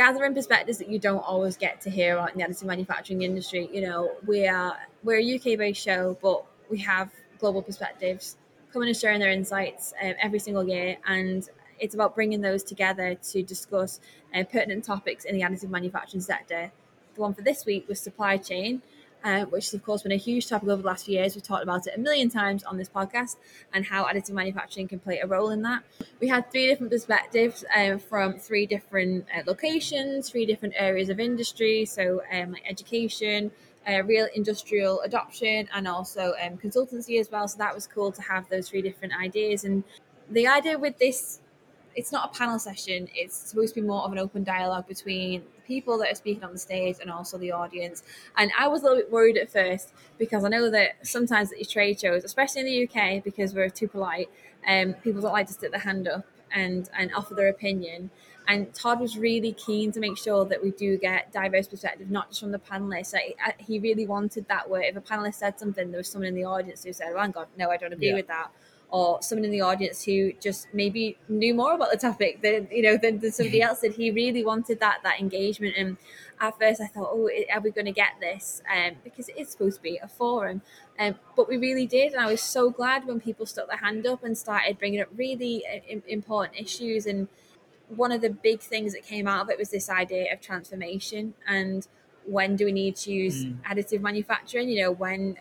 gathering 0.01 0.33
perspectives 0.33 0.79
that 0.79 0.89
you 0.89 0.99
don't 0.99 1.21
always 1.21 1.59
get 1.59 1.79
to 1.79 1.91
hear 1.91 2.17
in 2.33 2.39
the 2.39 2.43
additive 2.43 2.65
manufacturing 2.65 3.21
industry. 3.21 3.69
You 3.71 3.83
know, 3.83 4.13
we 4.27 4.49
are 4.49 4.75
we're 5.05 5.19
a 5.19 5.35
UK 5.35 5.59
based 5.59 5.83
show, 5.83 6.17
but 6.23 6.43
we 6.71 6.79
have 6.79 7.11
global 7.39 7.61
perspectives 7.61 8.39
coming 8.73 8.89
and 8.89 8.97
sharing 8.97 9.21
their 9.21 9.31
insights 9.31 9.93
um, 10.03 10.15
every 10.23 10.39
single 10.39 10.67
year, 10.67 10.97
and 11.07 11.51
it's 11.79 11.95
about 11.95 12.15
bringing 12.15 12.41
those 12.41 12.63
together 12.63 13.15
to 13.15 13.43
discuss 13.43 14.01
uh, 14.35 14.43
pertinent 14.45 14.85
topics 14.85 15.27
in 15.27 15.37
the 15.37 15.43
additive 15.43 15.69
manufacturing 15.69 16.23
sector. 16.23 16.73
The 17.15 17.21
one 17.21 17.35
for 17.35 17.43
this 17.43 17.67
week 17.67 17.87
was 17.87 18.01
supply 18.01 18.39
chain, 18.39 18.81
uh, 19.25 19.45
which 19.47 19.67
has 19.67 19.75
of 19.75 19.83
course 19.83 20.03
been 20.03 20.13
a 20.13 20.17
huge 20.17 20.49
topic 20.49 20.69
over 20.69 20.83
the 20.83 20.89
last 20.89 21.07
few 21.07 21.15
years. 21.15 21.35
We've 21.35 21.43
talked 21.43 21.63
about 21.63 21.87
it 21.87 21.95
a 21.97 22.01
million 22.01 22.29
times 22.29 22.65
on 22.65 22.77
this 22.77 22.89
podcast 22.89 23.37
and 23.73 23.85
how 23.85 24.05
additive 24.05 24.31
manufacturing 24.31 24.89
can 24.89 24.99
play 24.99 25.19
a 25.21 25.27
role 25.27 25.51
in 25.51 25.63
that. 25.63 25.83
We 26.21 26.29
had 26.29 26.51
three 26.51 26.67
different 26.67 26.93
perspectives 26.93 27.65
um, 27.77 27.99
from 27.99 28.39
three 28.39 28.67
different 28.67 29.27
uh, 29.35 29.43
locations, 29.47 30.31
three 30.31 30.47
different 30.47 30.75
areas 30.77 31.09
of 31.09 31.21
industry, 31.21 31.85
so 31.85 32.23
um, 32.33 32.53
like 32.53 32.65
education. 32.69 33.51
Uh, 33.89 34.03
real 34.03 34.29
industrial 34.35 35.01
adoption 35.01 35.67
and 35.75 35.89
also 35.89 36.35
um, 36.45 36.59
consultancy 36.59 37.19
as 37.19 37.31
well. 37.31 37.49
So 37.49 37.57
that 37.57 37.75
was 37.75 37.87
cool 37.87 38.13
to 38.13 38.21
have 38.21 38.47
those 38.51 38.69
three 38.69 38.83
different 38.83 39.15
ideas. 39.19 39.65
And 39.65 39.85
the 40.29 40.47
idea 40.47 40.79
with 40.79 40.99
this 40.99 41.41
it's 41.95 42.13
not 42.13 42.31
a 42.31 42.39
panel 42.39 42.59
session. 42.59 43.09
It's 43.15 43.37
supposed 43.37 43.75
to 43.75 43.81
be 43.81 43.87
more 43.87 44.03
of 44.03 44.13
an 44.13 44.19
open 44.19 44.45
dialogue 44.45 44.87
between 44.87 45.43
the 45.57 45.63
people 45.63 45.99
that 45.99 46.13
are 46.13 46.15
speaking 46.15 46.45
on 46.45 46.53
the 46.53 46.59
stage 46.59 46.97
and 47.01 47.11
also 47.11 47.39
the 47.39 47.53
audience. 47.53 48.03
And 48.37 48.51
I 48.59 48.69
was 48.69 48.83
a 48.83 48.85
little 48.85 48.99
bit 48.99 49.11
worried 49.11 49.37
at 49.37 49.51
first 49.51 49.93
because 50.19 50.45
I 50.45 50.49
know 50.49 50.71
that 50.71 51.07
sometimes 51.07 51.53
at 51.53 51.59
these 51.59 51.71
trade 51.71 52.01
shows, 52.01 52.25
especially 52.25 52.61
in 52.61 52.67
the 52.67 53.01
UK, 53.01 53.25
because 53.25 53.55
we're 53.55 53.71
too 53.71 53.89
polite, 53.89 54.29
um, 54.67 54.95
people 54.95 55.21
don't 55.21 55.33
like 55.33 55.47
to 55.49 55.53
stick 55.53 55.71
their 55.71 55.81
hand 55.81 56.07
up 56.09 56.27
and 56.53 56.89
and 56.97 57.13
offer 57.15 57.35
their 57.35 57.49
opinion. 57.49 58.11
And 58.49 58.75
Todd 58.75 58.99
was 58.99 59.17
really 59.17 59.53
keen 59.53 59.93
to 59.93 60.01
make 60.01 60.19
sure 60.19 60.45
that 60.45 60.61
we 60.61 60.73
do 60.73 60.99
get 60.99 61.31
diverse 61.31 61.69
perspective, 61.69 62.11
not 62.11 62.31
just 62.31 62.41
from 62.41 62.51
the 62.51 62.59
panelists. 62.59 63.13
Like, 63.13 63.37
he 63.59 63.79
really 63.79 64.07
wanted 64.07 64.49
that. 64.49 64.69
Where 64.69 64.83
if 64.83 64.97
a 64.97 65.01
panelist 65.01 65.35
said 65.35 65.59
something, 65.59 65.91
there 65.93 65.99
was 65.99 66.09
someone 66.09 66.29
in 66.29 66.35
the 66.35 66.45
audience 66.45 66.83
who 66.83 66.93
said, 66.93 67.13
"Oh, 67.17 67.29
God, 67.29 67.47
no, 67.57 67.71
I 67.71 67.77
don't 67.77 67.93
agree 67.93 68.09
yeah. 68.09 68.15
with 68.15 68.27
that." 68.27 68.51
Or 68.91 69.23
someone 69.23 69.45
in 69.45 69.51
the 69.51 69.61
audience 69.61 70.05
who 70.05 70.33
just 70.41 70.69
maybe 70.73 71.17
knew 71.29 71.55
more 71.55 71.75
about 71.75 71.91
the 71.91 71.97
topic 71.97 72.43
than 72.43 72.69
you 72.71 72.83
know 72.83 72.97
than, 72.97 73.19
than 73.19 73.33
somebody 73.33 73.63
else 73.69 73.81
did. 73.81 73.95
He 73.95 74.11
really 74.11 74.45
wanted 74.45 74.81
that 74.81 74.99
that 75.03 75.21
engagement. 75.21 75.75
And 75.77 75.97
at 76.41 76.59
first, 76.59 76.81
I 76.81 76.87
thought, 76.87 77.11
oh, 77.13 77.29
are 77.53 77.61
we 77.61 77.71
going 77.71 77.87
to 77.87 77.93
get 77.93 78.13
this? 78.21 78.63
Um, 78.75 78.97
because 79.05 79.29
it 79.29 79.37
is 79.39 79.51
supposed 79.51 79.77
to 79.77 79.83
be 79.83 79.99
a 80.03 80.09
forum. 80.09 80.63
Um, 80.99 81.17
but 81.37 81.49
we 81.49 81.57
really 81.57 81.87
did, 81.87 82.13
and 82.13 82.21
I 82.21 82.31
was 82.31 82.41
so 82.41 82.71
glad 82.71 83.07
when 83.07 83.21
people 83.21 83.47
stuck 83.47 83.69
their 83.69 83.79
hand 83.79 84.07
up 84.07 84.25
and 84.25 84.37
started 84.37 84.79
bringing 84.79 85.01
up 85.01 85.09
really 85.17 85.65
uh, 85.67 86.01
important 86.07 86.61
issues. 86.61 87.07
And 87.07 87.29
one 87.89 88.13
of 88.13 88.21
the 88.21 88.31
big 88.31 88.61
things 88.61 88.93
that 88.93 89.05
came 89.05 89.27
out 89.27 89.43
of 89.43 89.51
it 89.51 89.59
was 89.59 89.71
this 89.71 89.91
idea 89.91 90.33
of 90.33 90.41
transformation 90.41 91.35
and 91.47 91.89
when 92.25 92.57
do 92.57 92.65
we 92.65 92.73
need 92.73 92.97
to 92.97 93.13
use 93.13 93.45
mm. 93.45 93.61
additive 93.63 94.01
manufacturing? 94.01 94.69
You 94.69 94.83
know, 94.83 94.91
when 94.91 95.37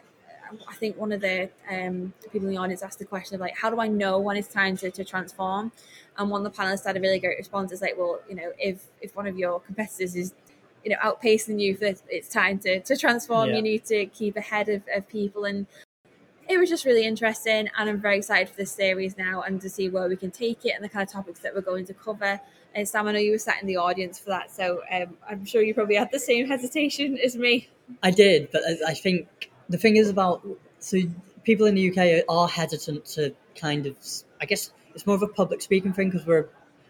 I 0.68 0.74
think 0.74 0.98
one 0.98 1.12
of 1.12 1.22
the 1.22 1.50
um, 1.70 2.14
people 2.32 2.48
in 2.48 2.56
the 2.56 2.58
audience 2.58 2.82
asked 2.82 3.00
the 3.00 3.06
question 3.06 3.36
of 3.36 3.42
like, 3.42 3.58
how 3.58 3.70
do 3.70 3.80
I 3.80 3.88
know 3.88 4.20
when 4.20 4.38
it's 4.38 4.48
time 4.48 4.78
to, 4.78 4.92
to 4.92 5.04
transform? 5.04 5.72
And 6.18 6.30
one 6.30 6.46
of 6.46 6.52
the 6.52 6.62
panelists 6.62 6.86
had 6.86 6.98
a 6.98 7.00
really 7.00 7.20
great 7.20 7.38
response. 7.38 7.72
It's 7.72 7.82
like, 7.82 7.98
well, 7.98 8.20
you 8.28 8.36
know, 8.36 8.52
if 8.58 8.88
if 9.02 9.16
one 9.16 9.28
of 9.28 9.38
your 9.38 9.60
competitors 9.60 10.16
is, 10.16 10.34
you 10.84 10.92
know, 10.92 10.98
outpacing 10.98 11.60
you, 11.62 11.76
for 11.76 11.94
it's 12.10 12.30
time 12.30 12.60
to, 12.60 12.80
to 12.82 12.98
transform. 12.98 13.50
Yeah. 13.50 13.56
You 13.58 13.62
need 13.62 13.86
to 13.86 14.06
keep 14.08 14.36
ahead 14.36 14.70
of, 14.70 14.84
of 14.96 15.08
people. 15.08 15.46
And 15.46 15.68
it 16.48 16.58
was 16.58 16.70
just 16.70 16.86
really 16.86 17.06
interesting. 17.06 17.70
And 17.78 17.90
I'm 17.90 18.02
very 18.02 18.18
excited 18.18 18.50
for 18.50 18.58
this 18.58 18.72
series 18.72 19.18
now 19.18 19.44
and 19.44 19.62
to 19.62 19.70
see 19.70 19.90
where 19.90 20.10
we 20.10 20.16
can 20.16 20.32
take 20.32 20.66
it 20.66 20.74
and 20.76 20.84
the 20.84 20.90
kind 20.90 21.08
of 21.08 21.14
topics 21.14 21.40
that 21.42 21.54
we're 21.54 21.62
going 21.62 21.86
to 21.86 21.94
cover. 21.94 22.42
And 22.76 22.88
Sam, 22.88 23.08
I 23.08 23.14
know 23.14 23.20
you 23.20 23.32
were 23.32 23.40
sat 23.40 23.62
in 23.62 23.68
the 23.68 23.78
audience 23.78 24.20
for 24.20 24.30
that, 24.30 24.52
so 24.52 24.82
um, 24.92 25.18
I'm 25.28 25.44
sure 25.44 25.64
you 25.64 25.74
probably 25.74 25.96
had 25.96 26.12
the 26.12 26.20
same 26.20 26.48
hesitation 26.48 27.18
as 27.18 27.36
me. 27.36 27.68
I 28.04 28.12
did, 28.12 28.52
but 28.52 28.62
I 28.88 28.94
think 28.94 29.49
the 29.70 29.78
thing 29.78 29.98
is 29.98 30.10
about 30.10 30.46
so 30.80 30.98
people 31.44 31.66
in 31.66 31.76
the 31.76 31.90
UK 31.90 32.24
are 32.28 32.48
hesitant 32.48 33.06
to 33.06 33.34
kind 33.56 33.86
of 33.86 33.96
I 34.42 34.46
guess 34.46 34.72
it's 34.94 35.06
more 35.06 35.16
of 35.16 35.22
a 35.22 35.28
public 35.28 35.62
speaking 35.62 35.94
thing 35.94 36.10
because 36.10 36.26
we're 36.26 36.50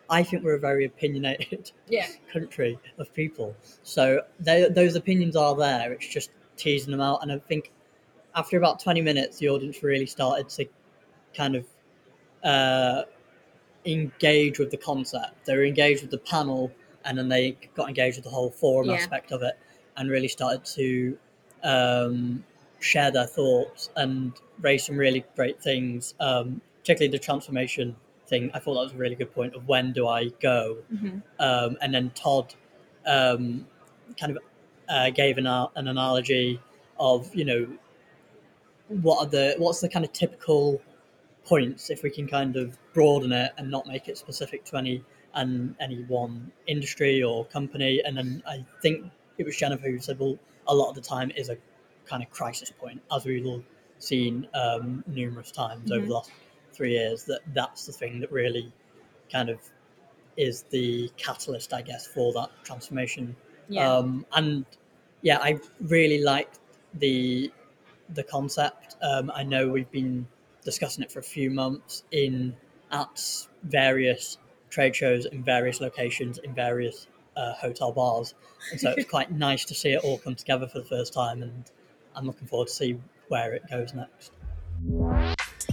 I 0.09 0.23
think 0.23 0.43
we're 0.43 0.55
a 0.55 0.59
very 0.59 0.85
opinionated 0.85 1.71
yeah. 1.87 2.07
country 2.33 2.79
of 2.97 3.13
people. 3.13 3.55
So 3.83 4.21
they, 4.39 4.67
those 4.67 4.95
opinions 4.95 5.35
are 5.35 5.55
there. 5.55 5.93
It's 5.93 6.07
just 6.07 6.31
teasing 6.57 6.91
them 6.91 7.01
out. 7.01 7.21
And 7.21 7.31
I 7.31 7.37
think 7.37 7.71
after 8.35 8.57
about 8.57 8.79
20 8.79 9.01
minutes, 9.01 9.37
the 9.37 9.49
audience 9.49 9.83
really 9.83 10.07
started 10.07 10.49
to 10.49 10.65
kind 11.35 11.55
of 11.55 11.65
uh, 12.43 13.03
engage 13.85 14.57
with 14.57 14.71
the 14.71 14.77
concept. 14.77 15.45
They 15.45 15.55
were 15.55 15.65
engaged 15.65 16.01
with 16.01 16.11
the 16.11 16.17
panel 16.17 16.71
and 17.05 17.17
then 17.17 17.29
they 17.29 17.57
got 17.75 17.87
engaged 17.87 18.17
with 18.17 18.25
the 18.25 18.31
whole 18.31 18.49
forum 18.49 18.89
yeah. 18.89 18.95
aspect 18.95 19.31
of 19.31 19.43
it 19.43 19.57
and 19.95 20.09
really 20.09 20.27
started 20.27 20.65
to 20.65 21.17
um, 21.63 22.43
share 22.79 23.11
their 23.11 23.27
thoughts 23.27 23.89
and 23.95 24.33
raise 24.61 24.85
some 24.85 24.97
really 24.97 25.25
great 25.35 25.61
things, 25.61 26.13
um, 26.19 26.61
particularly 26.79 27.11
the 27.11 27.23
transformation 27.23 27.95
thing. 28.27 28.51
I 28.53 28.59
thought 28.59 28.75
that 28.75 28.83
was 28.83 28.93
a 28.93 28.97
really 28.97 29.15
good 29.15 29.33
point 29.33 29.55
of 29.55 29.67
when 29.67 29.93
do 29.93 30.07
I 30.07 30.29
go? 30.41 30.77
Mm-hmm. 30.93 31.19
Um, 31.39 31.77
and 31.81 31.93
then 31.93 32.11
Todd 32.11 32.53
um, 33.05 33.67
kind 34.19 34.35
of 34.35 34.43
uh, 34.87 35.09
gave 35.09 35.37
an, 35.37 35.47
an 35.47 35.87
analogy 35.87 36.59
of, 36.99 37.33
you 37.35 37.45
know, 37.45 37.67
what 38.89 39.19
are 39.19 39.29
the 39.29 39.55
what's 39.59 39.81
the 39.81 39.89
kind 39.89 40.03
of 40.03 40.11
typical 40.11 40.81
points 41.45 41.89
if 41.89 42.03
we 42.03 42.09
can 42.09 42.27
kind 42.27 42.55
of 42.55 42.77
broaden 42.93 43.31
it 43.31 43.51
and 43.57 43.69
not 43.69 43.87
make 43.87 44.07
it 44.07 44.17
specific 44.17 44.65
to 44.65 44.77
any 44.77 45.03
and 45.35 45.75
any 45.79 46.03
one 46.03 46.51
industry 46.67 47.21
or 47.21 47.45
company 47.45 48.01
and 48.03 48.17
then 48.17 48.41
i 48.47 48.65
think 48.81 49.05
it 49.37 49.45
was 49.45 49.55
jennifer 49.55 49.89
who 49.89 49.99
said 49.99 50.17
well 50.19 50.37
a 50.67 50.73
lot 50.73 50.89
of 50.89 50.95
the 50.95 51.01
time 51.01 51.31
is 51.35 51.49
a 51.49 51.57
kind 52.09 52.23
of 52.23 52.29
crisis 52.29 52.71
point, 52.71 53.01
as 53.11 53.25
we've 53.25 53.45
all 53.45 53.63
seen 53.99 54.47
um, 54.53 55.03
numerous 55.07 55.51
times 55.51 55.89
mm-hmm. 55.89 55.93
over 55.93 56.05
the 56.05 56.13
last 56.13 56.31
three 56.73 56.93
years. 56.93 57.23
That 57.25 57.41
that's 57.53 57.85
the 57.85 57.91
thing 57.91 58.19
that 58.21 58.31
really 58.31 58.71
kind 59.31 59.49
of 59.49 59.59
is 60.37 60.63
the 60.69 61.11
catalyst, 61.17 61.73
I 61.73 61.81
guess, 61.81 62.07
for 62.07 62.33
that 62.33 62.49
transformation. 62.63 63.35
Yeah. 63.67 63.93
Um, 63.93 64.25
and 64.33 64.65
yeah, 65.21 65.37
I 65.39 65.59
really 65.81 66.23
like 66.23 66.49
the 66.93 67.51
the 68.09 68.23
concept. 68.23 68.95
Um, 69.01 69.31
I 69.33 69.43
know 69.43 69.69
we've 69.69 69.91
been 69.91 70.27
discussing 70.63 71.03
it 71.03 71.11
for 71.11 71.19
a 71.19 71.23
few 71.23 71.51
months 71.51 72.03
in 72.11 72.55
at 72.91 73.47
various 73.63 74.37
trade 74.69 74.95
shows 74.95 75.25
in 75.25 75.43
various 75.43 75.81
locations 75.81 76.37
in 76.39 76.53
various 76.53 77.07
uh, 77.35 77.53
hotel 77.53 77.91
bars, 77.91 78.33
and 78.71 78.79
so 78.79 78.93
it's 78.97 79.09
quite 79.17 79.31
nice 79.31 79.65
to 79.65 79.75
see 79.75 79.91
it 79.91 80.03
all 80.03 80.17
come 80.17 80.35
together 80.35 80.67
for 80.67 80.79
the 80.79 80.85
first 80.85 81.13
time 81.13 81.43
and 81.43 81.69
I'm 82.19 82.27
looking 82.27 82.47
forward 82.47 82.67
to 82.67 82.73
see 82.73 82.99
where 83.29 83.53
it 83.53 83.63
goes 83.69 83.93
next. 83.93 84.33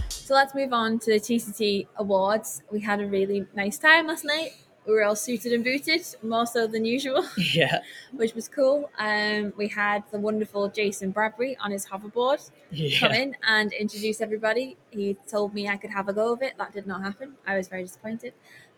So 0.07 0.33
let's 0.33 0.55
move 0.55 0.71
on 0.71 0.97
to 0.99 1.11
the 1.11 1.19
TCT 1.19 1.87
Awards. 1.97 2.63
We 2.71 2.79
had 2.79 3.01
a 3.01 3.05
really 3.05 3.45
nice 3.53 3.77
time 3.77 4.07
last 4.07 4.23
night. 4.23 4.51
We 4.85 4.93
were 4.93 5.03
all 5.03 5.17
suited 5.17 5.51
and 5.51 5.61
booted, 5.61 6.05
more 6.23 6.45
so 6.45 6.65
than 6.65 6.85
usual. 6.85 7.25
Yeah. 7.53 7.81
which 8.13 8.33
was 8.33 8.47
cool. 8.47 8.89
Um, 8.97 9.51
we 9.57 9.67
had 9.67 10.05
the 10.09 10.19
wonderful 10.19 10.69
Jason 10.69 11.11
Bradbury 11.11 11.57
on 11.57 11.71
his 11.71 11.85
hoverboard 11.85 12.49
yeah. 12.71 12.97
come 12.97 13.11
in 13.11 13.35
and 13.45 13.73
introduce 13.73 14.21
everybody. 14.21 14.77
He 14.91 15.17
told 15.27 15.53
me 15.53 15.67
I 15.67 15.75
could 15.75 15.91
have 15.91 16.07
a 16.07 16.13
go 16.13 16.31
of 16.31 16.41
it. 16.41 16.53
That 16.57 16.71
did 16.71 16.87
not 16.87 17.03
happen. 17.03 17.33
I 17.45 17.57
was 17.57 17.67
very 17.67 17.83
disappointed. 17.83 18.33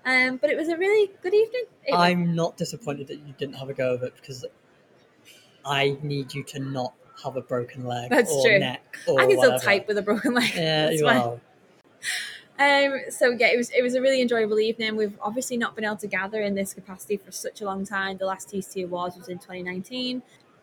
Um, 0.05 0.37
but 0.37 0.49
it 0.49 0.57
was 0.57 0.69
a 0.69 0.77
really 0.77 1.11
good 1.21 1.35
evening. 1.35 1.65
It 1.85 1.93
I'm 1.93 2.25
was... 2.25 2.35
not 2.35 2.57
disappointed 2.57 3.07
that 3.09 3.19
you 3.19 3.35
didn't 3.37 3.57
have 3.57 3.69
a 3.69 3.75
go 3.75 3.93
of 3.93 4.01
it 4.01 4.15
because 4.15 4.43
I 5.63 5.97
need 6.01 6.33
you 6.33 6.43
to 6.45 6.59
not 6.59 6.93
have 7.23 7.35
a 7.35 7.41
broken 7.41 7.85
leg 7.85 8.09
That's 8.09 8.31
or 8.31 8.45
true. 8.45 8.59
neck 8.59 8.97
or 9.07 9.19
I 9.19 9.25
can 9.25 9.37
whatever. 9.37 9.57
still 9.57 9.69
type 9.69 9.87
with 9.87 9.97
a 9.97 10.01
broken 10.01 10.33
leg. 10.33 10.51
Yeah, 10.55 10.89
you 10.91 11.07
are. 11.07 11.39
Um, 12.59 12.99
so 13.09 13.29
yeah, 13.29 13.47
it 13.47 13.57
was 13.57 13.69
it 13.69 13.81
was 13.81 13.95
a 13.95 14.01
really 14.01 14.21
enjoyable 14.21 14.59
evening. 14.59 14.97
We've 14.97 15.17
obviously 15.21 15.55
not 15.55 15.75
been 15.75 15.85
able 15.85 15.95
to 15.97 16.07
gather 16.07 16.41
in 16.41 16.55
this 16.55 16.73
capacity 16.73 17.15
for 17.15 17.31
such 17.31 17.61
a 17.61 17.65
long 17.65 17.85
time. 17.85 18.17
The 18.17 18.25
last 18.25 18.49
TCT 18.49 18.83
Awards 18.83 19.15
was 19.15 19.29
in 19.29 19.37
2019, 19.37 20.21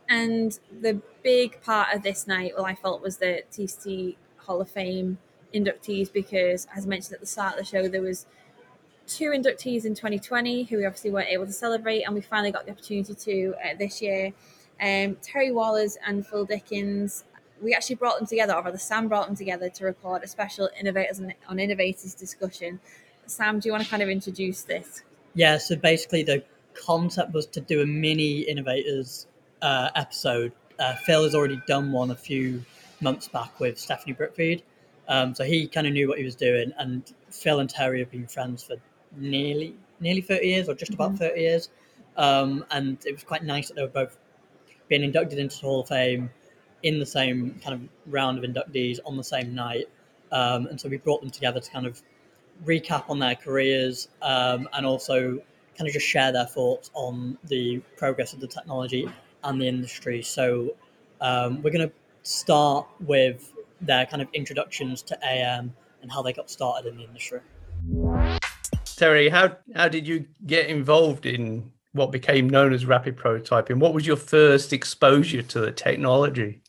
and 0.08 0.58
the 0.80 1.00
big 1.22 1.62
part 1.62 1.94
of 1.94 2.02
this 2.02 2.26
night, 2.26 2.52
well, 2.54 2.66
I 2.66 2.74
felt 2.74 3.00
was 3.00 3.16
the 3.16 3.44
TCT 3.50 4.16
Hall 4.36 4.60
of 4.60 4.70
Fame 4.70 5.16
inductees 5.54 6.12
because, 6.12 6.66
as 6.76 6.84
I 6.84 6.88
mentioned 6.88 7.14
at 7.14 7.20
the 7.20 7.26
start 7.26 7.54
of 7.54 7.60
the 7.60 7.64
show, 7.64 7.88
there 7.88 8.02
was 8.02 8.26
two 9.06 9.30
inductees 9.30 9.86
in 9.86 9.94
2020 9.94 10.64
who 10.64 10.78
we 10.78 10.84
obviously 10.84 11.10
weren't 11.10 11.30
able 11.30 11.46
to 11.46 11.52
celebrate, 11.52 12.02
and 12.02 12.14
we 12.14 12.20
finally 12.20 12.50
got 12.52 12.66
the 12.66 12.72
opportunity 12.72 13.14
to 13.14 13.54
uh, 13.64 13.74
this 13.78 14.02
year 14.02 14.34
um, 14.80 15.16
Terry 15.22 15.50
Wohlers 15.50 15.96
and 16.06 16.26
Phil 16.26 16.44
Dickens. 16.44 17.24
We 17.62 17.74
actually 17.74 17.96
brought 17.96 18.18
them 18.18 18.26
together, 18.26 18.54
or 18.54 18.62
rather, 18.62 18.78
Sam 18.78 19.08
brought 19.08 19.26
them 19.26 19.36
together 19.36 19.70
to 19.70 19.84
record 19.84 20.22
a 20.22 20.28
special 20.28 20.68
Innovators 20.78 21.20
on 21.48 21.58
Innovators 21.58 22.14
discussion. 22.14 22.80
Sam, 23.26 23.58
do 23.58 23.68
you 23.68 23.72
want 23.72 23.84
to 23.84 23.90
kind 23.90 24.02
of 24.02 24.08
introduce 24.08 24.62
this? 24.62 25.02
Yeah, 25.34 25.58
so 25.58 25.76
basically, 25.76 26.22
the 26.22 26.44
concept 26.74 27.32
was 27.32 27.46
to 27.46 27.60
do 27.60 27.80
a 27.80 27.86
mini 27.86 28.40
Innovators 28.40 29.26
uh, 29.62 29.90
episode. 29.94 30.52
Uh, 30.78 30.94
Phil 30.96 31.24
has 31.24 31.34
already 31.34 31.60
done 31.66 31.92
one 31.92 32.10
a 32.10 32.16
few 32.16 32.62
months 33.00 33.28
back 33.28 33.58
with 33.58 33.78
Stephanie 33.78 34.12
Brookfield. 34.12 34.62
Um, 35.08 35.34
so 35.34 35.44
he 35.44 35.66
kind 35.66 35.86
of 35.86 35.92
knew 35.92 36.08
what 36.08 36.18
he 36.18 36.24
was 36.24 36.34
doing, 36.34 36.72
and 36.78 37.02
Phil 37.30 37.60
and 37.60 37.70
Terry 37.70 38.00
have 38.00 38.10
been 38.10 38.26
friends 38.26 38.64
for 38.64 38.76
nearly 39.16 39.74
nearly 40.00 40.20
30 40.20 40.46
years 40.46 40.68
or 40.68 40.74
just 40.74 40.92
about 40.92 41.10
mm-hmm. 41.12 41.24
30 41.24 41.40
years. 41.40 41.70
Um, 42.16 42.64
and 42.70 42.98
it 43.06 43.12
was 43.12 43.24
quite 43.24 43.44
nice 43.44 43.68
that 43.68 43.74
they 43.74 43.82
were 43.82 43.88
both 43.88 44.18
being 44.88 45.02
inducted 45.02 45.38
into 45.38 45.56
the 45.56 45.62
Hall 45.62 45.80
of 45.80 45.88
Fame 45.88 46.30
in 46.82 46.98
the 46.98 47.06
same 47.06 47.58
kind 47.62 47.74
of 47.74 48.12
round 48.12 48.38
of 48.38 48.44
inductees 48.44 48.98
on 49.04 49.16
the 49.16 49.24
same 49.24 49.54
night. 49.54 49.86
Um, 50.32 50.66
and 50.66 50.80
so 50.80 50.88
we 50.88 50.96
brought 50.96 51.20
them 51.20 51.30
together 51.30 51.60
to 51.60 51.70
kind 51.70 51.86
of 51.86 52.02
recap 52.64 53.08
on 53.08 53.18
their 53.18 53.34
careers 53.34 54.08
um, 54.22 54.68
and 54.72 54.86
also 54.86 55.38
kind 55.76 55.86
of 55.88 55.92
just 55.92 56.06
share 56.06 56.32
their 56.32 56.46
thoughts 56.46 56.90
on 56.94 57.36
the 57.44 57.80
progress 57.96 58.32
of 58.32 58.40
the 58.40 58.46
technology 58.46 59.08
and 59.44 59.60
the 59.60 59.68
industry. 59.68 60.22
So 60.22 60.74
Um, 61.20 61.62
we're 61.62 61.70
going 61.70 61.88
to 61.88 61.94
start 62.22 62.86
with 63.00 63.52
their 63.80 64.06
kind 64.06 64.22
of 64.22 64.28
introductions 64.32 65.02
to 65.02 65.18
AM 65.24 65.74
and 66.02 66.12
how 66.12 66.22
they 66.22 66.32
got 66.32 66.50
started 66.50 66.90
in 66.90 66.98
the 66.98 67.04
industry. 67.04 67.40
Terry, 68.84 69.28
how 69.28 69.56
how 69.74 69.88
did 69.88 70.06
you 70.06 70.26
get 70.46 70.68
involved 70.68 71.26
in 71.26 71.72
what 71.96 72.12
became 72.12 72.48
known 72.48 72.72
as 72.72 72.86
rapid 72.86 73.16
prototyping? 73.16 73.78
What 73.78 73.94
was 73.94 74.06
your 74.06 74.16
first 74.16 74.72
exposure 74.72 75.42
to 75.42 75.60
the 75.60 75.72
technology? 75.72 76.62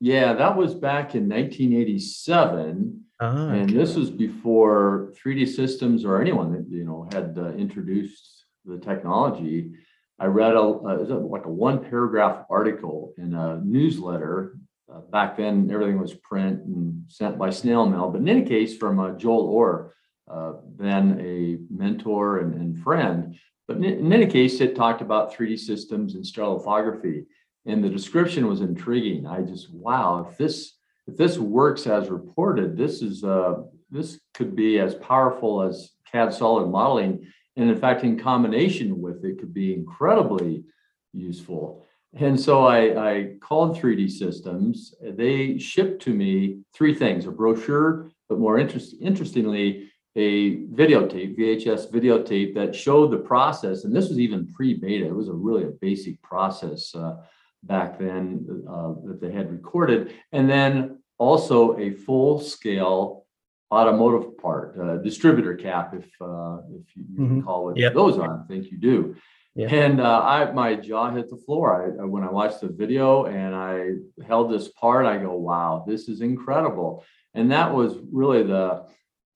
Yeah, 0.00 0.34
that 0.34 0.56
was 0.56 0.74
back 0.74 1.14
in 1.14 1.28
1987. 1.28 3.00
Ah, 3.20 3.48
and 3.48 3.70
okay. 3.70 3.74
this 3.74 3.94
was 3.94 4.10
before 4.10 5.14
3D 5.24 5.48
systems 5.48 6.04
or 6.04 6.20
anyone 6.20 6.52
that 6.52 6.66
you 6.68 6.84
know 6.84 7.08
had 7.12 7.36
uh, 7.38 7.50
introduced 7.52 8.44
the 8.64 8.78
technology. 8.78 9.72
I 10.18 10.26
read 10.26 10.54
a 10.54 10.60
uh, 10.60 11.04
like 11.20 11.46
a 11.46 11.50
one 11.50 11.82
paragraph 11.84 12.44
article 12.50 13.14
in 13.18 13.34
a 13.34 13.60
newsletter. 13.64 14.58
Uh, 14.92 15.00
back 15.00 15.36
then, 15.36 15.70
everything 15.72 15.98
was 15.98 16.14
print 16.14 16.62
and 16.64 17.04
sent 17.08 17.38
by 17.38 17.50
snail 17.50 17.86
mail. 17.86 18.10
But 18.10 18.20
in 18.20 18.28
any 18.28 18.42
case, 18.42 18.76
from 18.76 19.00
uh, 19.00 19.12
Joel 19.12 19.46
Orr, 19.46 19.94
uh, 20.30 20.54
then 20.76 21.20
a 21.20 21.58
mentor 21.72 22.38
and, 22.38 22.54
and 22.54 22.78
friend. 22.82 23.36
But 23.66 23.78
in, 23.78 24.12
any 24.12 24.26
case, 24.26 24.60
it 24.60 24.76
talked 24.76 25.00
about 25.00 25.34
3D 25.34 25.58
systems 25.58 26.14
and 26.14 26.24
stereolithography, 26.24 27.24
and 27.66 27.82
the 27.82 27.88
description 27.88 28.46
was 28.46 28.60
intriguing. 28.60 29.26
I 29.26 29.40
just 29.40 29.72
wow, 29.72 30.28
if 30.28 30.36
this 30.36 30.74
if 31.06 31.16
this 31.16 31.38
works 31.38 31.86
as 31.86 32.10
reported, 32.10 32.76
this 32.76 33.00
is 33.02 33.24
uh, 33.24 33.62
this 33.90 34.20
could 34.34 34.54
be 34.54 34.78
as 34.80 34.94
powerful 34.96 35.62
as 35.62 35.90
CAD 36.10 36.34
solid 36.34 36.68
modeling, 36.68 37.26
and 37.56 37.70
in 37.70 37.78
fact, 37.78 38.04
in 38.04 38.18
combination 38.18 39.00
with 39.00 39.24
it, 39.24 39.38
could 39.38 39.54
be 39.54 39.72
incredibly 39.72 40.64
useful. 41.12 41.86
And 42.16 42.38
so 42.38 42.64
I, 42.64 43.10
I 43.10 43.34
called 43.40 43.76
3D 43.76 44.10
Systems. 44.10 44.94
They 45.02 45.58
shipped 45.58 46.02
to 46.02 46.10
me 46.10 46.60
three 46.74 46.94
things: 46.94 47.26
a 47.26 47.30
brochure, 47.30 48.10
but 48.28 48.38
more 48.38 48.58
interest, 48.58 48.96
interestingly, 49.00 49.90
a 50.16 50.58
videotape, 50.66 51.36
VHS 51.38 51.90
videotape 51.90 52.54
that 52.54 52.74
showed 52.74 53.10
the 53.10 53.18
process. 53.18 53.84
And 53.84 53.94
this 53.94 54.08
was 54.08 54.18
even 54.20 54.46
pre-beta. 54.52 55.06
It 55.06 55.14
was 55.14 55.28
a 55.28 55.32
really 55.32 55.64
a 55.64 55.70
basic 55.80 56.20
process. 56.22 56.94
Uh, 56.94 57.16
back 57.64 57.98
then 57.98 58.44
uh, 58.68 58.92
that 59.06 59.20
they 59.22 59.32
had 59.32 59.50
recorded, 59.50 60.12
and 60.32 60.48
then 60.50 60.98
also 61.16 61.78
a 61.78 61.92
full 61.92 62.38
scale 62.38 63.24
automotive 63.72 64.36
part, 64.36 64.78
uh, 64.78 64.98
distributor 64.98 65.54
cap, 65.54 65.94
if 65.94 66.04
uh, 66.20 66.58
if 66.78 66.94
you, 66.94 67.04
Mhm. 67.18 67.42
call 67.42 67.70
it 67.70 67.78
Yep. 67.78 67.94
those 67.94 68.18
are. 68.18 68.44
I 68.44 68.46
think 68.46 68.70
you 68.70 68.76
do. 68.78 69.16
Yeah. 69.56 69.68
And 69.68 69.98
uh, 69.98 70.20
I 70.22 70.52
my 70.52 70.74
jaw 70.74 71.10
hit 71.10 71.30
the 71.30 71.38
floor. 71.38 71.96
I- 71.98 72.04
when 72.04 72.22
I 72.22 72.30
watched 72.30 72.60
the 72.60 72.68
video 72.68 73.24
and 73.24 73.54
I 73.54 73.92
held 74.26 74.50
this 74.50 74.68
part, 74.68 75.06
I 75.06 75.16
go, 75.16 75.34
"Wow, 75.34 75.84
this 75.88 76.08
is 76.10 76.20
incredible!" 76.20 77.02
And 77.32 77.50
that 77.50 77.74
was 77.74 77.96
really 78.12 78.42
the 78.42 78.84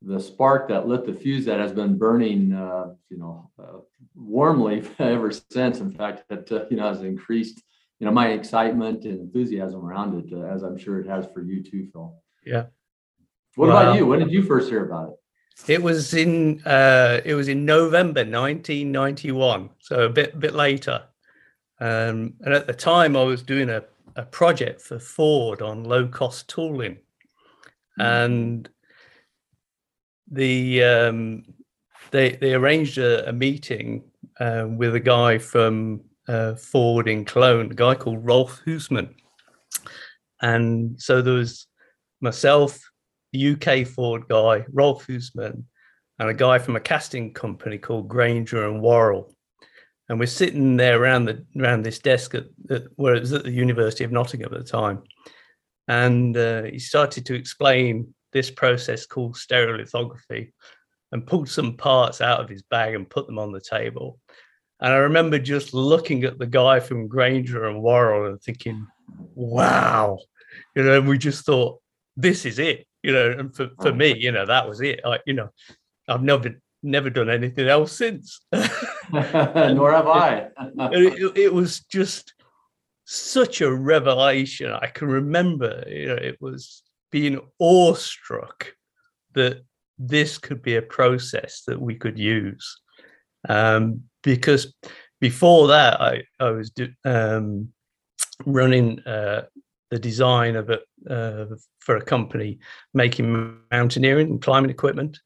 the 0.03 0.21
spark 0.21 0.69
that 0.69 0.87
lit 0.87 1.05
the 1.05 1.13
fuse 1.15 1.45
that 1.47 1.59
has 1.59 1.73
been 1.73 1.99
burning, 1.99 2.53
uh, 2.53 2.95
you 3.11 3.19
know, 3.19 3.51
uh, 3.59 3.79
warmly 4.15 4.83
ever 4.99 5.31
since. 5.33 5.81
In 5.81 5.91
fact, 5.91 6.25
it 6.31 6.51
uh, 6.53 6.65
you 6.71 6.77
know 6.77 6.89
has 6.89 7.03
increased, 7.03 7.63
you 7.99 8.07
know, 8.07 8.13
my 8.13 8.29
excitement 8.29 9.05
and 9.05 9.21
enthusiasm 9.21 9.85
around 9.85 10.19
it, 10.19 10.33
uh, 10.33 10.43
as 10.47 10.63
I'm 10.63 10.79
sure 10.79 11.01
it 11.01 11.09
has 11.09 11.27
for 11.33 11.43
you 11.43 11.63
too, 11.63 11.89
Phil. 11.93 12.15
Yeah. 12.45 12.67
What 13.57 13.69
Wow. 13.71 13.83
about 13.83 13.97
you? 13.97 14.07
When 14.07 14.21
did 14.21 14.31
you 14.31 14.43
first 14.43 14.69
hear 14.69 14.85
about 14.85 15.11
it? 15.11 15.15
It 15.67 15.83
was 15.83 16.15
in 16.15 16.63
uh, 16.65 17.21
it 17.25 17.35
was 17.35 17.49
in 17.49 17.65
November 17.65 18.21
1991, 18.21 19.71
so 19.81 20.05
a 20.05 20.09
bit 20.09 20.39
bit 20.39 20.55
later. 20.55 21.03
Um, 21.81 22.35
and 22.41 22.55
at 22.55 22.67
the 22.67 22.73
time, 22.73 23.17
I 23.17 23.23
was 23.23 23.43
doing 23.43 23.69
a, 23.69 23.85
a 24.17 24.25
project 24.25 24.81
for 24.81 24.99
Ford 25.01 25.63
on 25.63 25.85
low 25.85 26.07
cost 26.07 26.49
tooling, 26.49 26.99
and 27.99 28.69
the 30.31 30.83
um, 30.85 31.45
they 32.11 32.33
they 32.33 32.55
arranged 32.55 32.99
a, 32.99 33.29
a 33.29 33.33
meeting 33.33 34.05
uh, 34.41 34.67
with 34.69 34.95
a 34.95 35.01
guy 35.01 35.39
from 35.39 36.03
uh, 36.29 36.55
Ford 36.55 37.09
in 37.09 37.25
Cologne, 37.25 37.71
a 37.71 37.75
guy 37.75 37.95
called 37.95 38.25
Rolf 38.25 38.61
Husman, 38.67 39.15
and 40.43 41.01
so 41.01 41.23
there 41.23 41.35
was 41.35 41.67
myself, 42.21 42.79
the 43.33 43.53
UK 43.53 43.87
Ford 43.87 44.25
guy, 44.29 44.65
Rolf 44.73 45.07
Husman, 45.07 45.65
and 46.19 46.29
a 46.29 46.35
guy 46.35 46.59
from 46.59 46.77
a 46.77 46.81
casting 46.81 47.33
company 47.33 47.79
called 47.79 48.09
Grainger 48.09 48.69
and 48.69 48.83
Worrall. 48.83 49.35
And 50.09 50.19
we're 50.19 50.27
sitting 50.27 50.77
there 50.77 51.01
around 51.01 51.27
the 51.27 51.45
around 51.59 51.83
this 51.83 51.99
desk 51.99 52.35
at, 52.35 52.47
at 52.71 52.85
where 52.97 53.15
it 53.15 53.21
was 53.21 53.33
at 53.33 53.45
the 53.45 53.51
University 53.51 54.05
of 54.05 54.13
Nottingham 54.13 54.55
at 54.55 54.59
the 54.59 54.65
time. 54.65 55.03
And 55.87 56.37
uh, 56.37 56.63
he 56.65 56.79
started 56.79 57.27
to 57.27 57.35
explain 57.35 58.15
this 58.33 58.51
process 58.51 59.07
called 59.07 59.35
stereolithography 59.35 60.53
and 61.13 61.27
pulled 61.27 61.49
some 61.49 61.77
parts 61.77 62.21
out 62.21 62.41
of 62.41 62.49
his 62.49 62.63
bag 62.63 62.95
and 62.95 63.09
put 63.09 63.27
them 63.27 63.39
on 63.39 63.53
the 63.53 63.61
table. 63.61 64.19
And 64.81 64.93
I 64.93 64.97
remember 64.97 65.39
just 65.39 65.75
looking 65.75 66.25
at 66.25 66.39
the 66.39 66.47
guy 66.47 66.81
from 66.81 67.09
Grainger 67.09 67.67
and 67.67 67.83
Worrall 67.83 68.31
and 68.31 68.41
thinking, 68.41 68.87
wow, 69.35 70.19
you 70.77 70.83
know, 70.83 70.99
and 70.99 71.09
we 71.09 71.19
just 71.19 71.45
thought, 71.45 71.81
this 72.17 72.45
is 72.45 72.59
it, 72.59 72.87
you 73.03 73.13
know, 73.13 73.31
and 73.31 73.55
for, 73.55 73.71
for 73.81 73.93
me, 73.93 74.17
you 74.17 74.33
know, 74.33 74.47
that 74.47 74.69
was 74.69 74.81
it. 74.81 75.01
I, 75.05 75.19
you 75.27 75.35
know, 75.35 75.51
I've 76.09 76.23
never 76.23 76.61
never 76.83 77.11
done 77.11 77.29
anything 77.29 77.69
else 77.69 77.93
since. 77.93 78.41
Nor 79.13 79.93
have 79.93 80.07
I. 80.07 80.49
It, 80.77 81.37
it 81.37 81.53
was 81.53 81.81
just 81.81 82.35
such 83.05 83.61
a 83.61 83.73
revelation. 83.73 84.71
I 84.71 84.87
can 84.87 85.09
remember, 85.09 85.83
you 85.89 86.07
know, 86.07 86.19
it 86.21 86.41
was 86.41 86.83
being 87.11 87.41
awestruck 87.59 88.73
that 89.35 89.63
this 89.99 90.39
could 90.39 90.63
be 90.63 90.77
a 90.77 90.83
process 90.83 91.63
that 91.67 91.81
we 91.81 91.95
could 91.95 92.19
use. 92.19 92.81
Um, 93.49 94.03
because 94.23 94.75
before 95.21 95.69
that, 95.69 96.01
I, 96.01 96.23
I 96.39 96.51
was 96.51 96.71
do, 96.71 96.89
um, 97.05 97.73
running 98.47 99.01
uh, 99.01 99.47
the 99.91 99.99
design 99.99 100.57
of 100.57 100.71
it 100.71 100.83
uh, 101.09 101.47
for 101.81 101.97
a 101.97 102.05
company 102.05 102.59
making 102.95 103.59
mountaineering 103.71 104.29
and 104.29 104.43
climbing 104.43 104.71
equipment. 104.71 105.19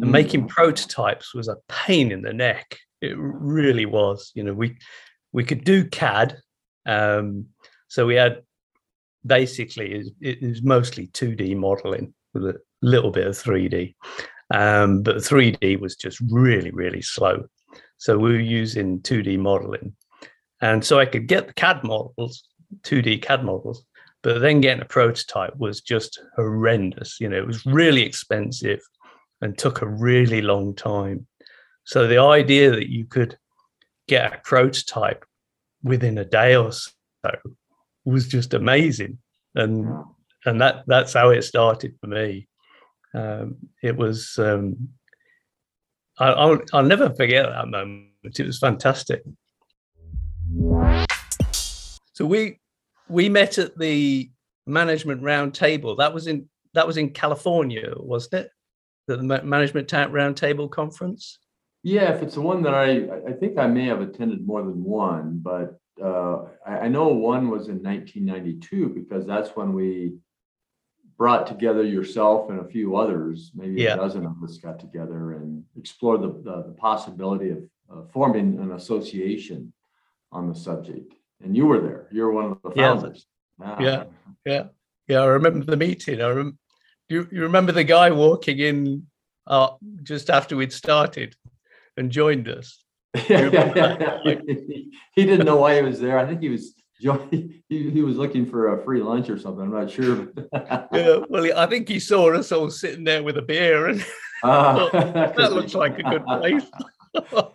And 0.00 0.12
making 0.12 0.48
prototypes 0.48 1.34
was 1.34 1.48
a 1.48 1.58
pain 1.68 2.10
in 2.12 2.22
the 2.22 2.32
neck. 2.32 2.78
It 3.02 3.14
really 3.18 3.86
was. 3.86 4.32
You 4.34 4.44
know 4.44 4.54
we 4.54 4.78
we 5.32 5.44
could 5.44 5.64
do 5.64 5.84
cad 5.84 6.38
um 6.86 7.46
so 7.88 8.06
we 8.06 8.14
had 8.14 8.42
basically 9.26 9.92
it, 9.92 10.40
it 10.40 10.48
was 10.48 10.62
mostly 10.62 11.08
2d 11.08 11.56
modeling 11.56 12.14
with 12.32 12.44
a 12.44 12.60
little 12.82 13.10
bit 13.10 13.26
of 13.26 13.34
3d 13.34 13.94
um 14.52 15.02
but 15.02 15.16
3d 15.16 15.78
was 15.80 15.96
just 15.96 16.20
really 16.30 16.70
really 16.70 17.02
slow. 17.02 17.44
So 17.98 18.16
we 18.16 18.32
were 18.32 18.38
using 18.40 19.00
2d 19.00 19.38
modeling. 19.38 19.94
And 20.62 20.84
so 20.84 20.98
i 20.98 21.06
could 21.06 21.26
get 21.26 21.46
the 21.46 21.52
cad 21.54 21.84
models 21.84 22.44
2d 22.82 23.22
cad 23.22 23.44
models 23.44 23.84
but 24.22 24.40
then 24.40 24.60
getting 24.60 24.82
a 24.82 24.86
prototype 24.86 25.56
was 25.56 25.80
just 25.80 26.20
horrendous. 26.36 27.20
You 27.20 27.28
know 27.28 27.38
it 27.38 27.46
was 27.46 27.64
really 27.66 28.02
expensive 28.02 28.80
and 29.42 29.56
took 29.56 29.80
a 29.80 29.88
really 29.88 30.42
long 30.42 30.74
time. 30.74 31.26
So 31.84 32.06
the 32.06 32.18
idea 32.20 32.70
that 32.70 32.90
you 32.90 33.06
could 33.06 33.38
get 34.06 34.34
a 34.34 34.38
prototype 34.44 35.24
within 35.82 36.18
a 36.18 36.24
day 36.24 36.56
or 36.56 36.72
so 36.72 36.90
was 38.10 38.28
just 38.28 38.54
amazing, 38.54 39.18
and 39.54 39.88
and 40.44 40.60
that 40.60 40.84
that's 40.86 41.14
how 41.14 41.30
it 41.30 41.42
started 41.42 41.94
for 42.00 42.06
me. 42.06 42.48
Um, 43.14 43.56
it 43.82 43.96
was 43.96 44.38
um, 44.38 44.90
I, 46.18 46.28
I'll 46.28 46.60
I'll 46.72 46.84
never 46.84 47.10
forget 47.10 47.46
that 47.46 47.68
moment. 47.68 48.38
It 48.38 48.46
was 48.46 48.58
fantastic. 48.58 49.22
So 52.12 52.26
we 52.26 52.60
we 53.08 53.28
met 53.28 53.58
at 53.58 53.78
the 53.78 54.30
management 54.66 55.22
round 55.22 55.54
table. 55.54 55.96
That 55.96 56.12
was 56.14 56.26
in 56.26 56.48
that 56.74 56.86
was 56.86 56.96
in 56.96 57.10
California, 57.10 57.92
wasn't 57.96 58.44
it? 58.44 58.50
The 59.08 59.22
Ma- 59.22 59.42
management 59.42 59.88
ta- 59.88 60.06
roundtable 60.06 60.70
conference. 60.70 61.38
Yeah, 61.82 62.14
if 62.14 62.22
it's 62.22 62.34
the 62.34 62.42
one 62.42 62.62
that 62.62 62.74
I, 62.74 63.08
I 63.26 63.32
think 63.32 63.58
I 63.58 63.66
may 63.66 63.86
have 63.86 64.02
attended 64.02 64.46
more 64.46 64.62
than 64.62 64.84
one, 64.84 65.40
but 65.42 65.80
uh, 66.00 66.44
I, 66.66 66.78
I 66.80 66.88
know 66.88 67.08
one 67.08 67.48
was 67.50 67.68
in 67.68 67.82
1992 67.82 68.88
because 68.90 69.26
that's 69.26 69.50
when 69.56 69.72
we 69.72 70.14
brought 71.18 71.46
together 71.46 71.82
yourself 71.84 72.48
and 72.50 72.60
a 72.60 72.64
few 72.64 72.96
others, 72.96 73.52
maybe 73.54 73.82
Yeah. 73.82 73.94
a 73.94 73.96
dozen 73.96 74.24
of 74.26 74.42
us 74.42 74.56
got 74.58 74.78
together 74.80 75.34
and 75.34 75.64
explored 75.76 76.22
the, 76.22 76.28
the, 76.28 76.62
the 76.68 76.74
possibility 76.78 77.50
of 77.50 77.58
uh, 77.92 78.02
forming 78.12 78.58
an 78.58 78.72
association 78.72 79.72
on 80.32 80.48
the 80.48 80.54
subject. 80.54 81.12
And 81.42 81.56
you 81.56 81.66
were 81.66 81.80
there. 81.80 82.06
You're 82.10 82.32
one 82.32 82.52
of 82.52 82.58
the 82.62 82.72
Yeah. 82.74 82.94
founders. 82.94 83.26
Ah. 83.62 83.76
Yeah. 83.80 84.04
Yeah, 84.46 84.64
yeah. 85.08 85.18
I 85.20 85.26
remember 85.26 85.64
the 85.66 85.76
meeting. 85.76 86.22
I 86.22 86.30
rem- 86.30 86.58
you, 87.08 87.28
you 87.30 87.42
remember 87.42 87.72
the 87.72 87.84
guy 87.84 88.10
walking 88.10 88.58
in 88.58 89.06
uh, 89.46 89.70
just 90.02 90.30
after 90.30 90.56
we'd 90.56 90.72
started 90.72 91.34
and 91.96 92.10
joined 92.10 92.48
us. 92.48 92.82
he 93.14 93.34
didn't 95.16 95.44
know 95.44 95.56
why 95.56 95.76
he 95.76 95.82
was 95.82 96.00
there. 96.00 96.18
I 96.18 96.26
think 96.26 96.40
he 96.40 96.48
was 96.48 96.74
he, 97.30 97.62
he 97.68 98.02
was 98.02 98.16
looking 98.16 98.44
for 98.44 98.78
a 98.78 98.84
free 98.84 99.02
lunch 99.02 99.30
or 99.30 99.38
something. 99.38 99.62
I'm 99.64 99.72
not 99.72 99.90
sure. 99.90 100.28
yeah, 100.92 101.20
well, 101.28 101.58
I 101.58 101.66
think 101.66 101.88
he 101.88 101.98
saw 101.98 102.32
us 102.34 102.52
all 102.52 102.70
sitting 102.70 103.04
there 103.04 103.22
with 103.22 103.38
a 103.38 103.42
beer, 103.42 103.88
and 103.88 104.04
Ah, 104.42 104.88
that 104.92 105.52
looks 105.52 105.74
like 105.74 105.98
a 105.98 106.02
good 106.02 106.24
place. 106.24 106.64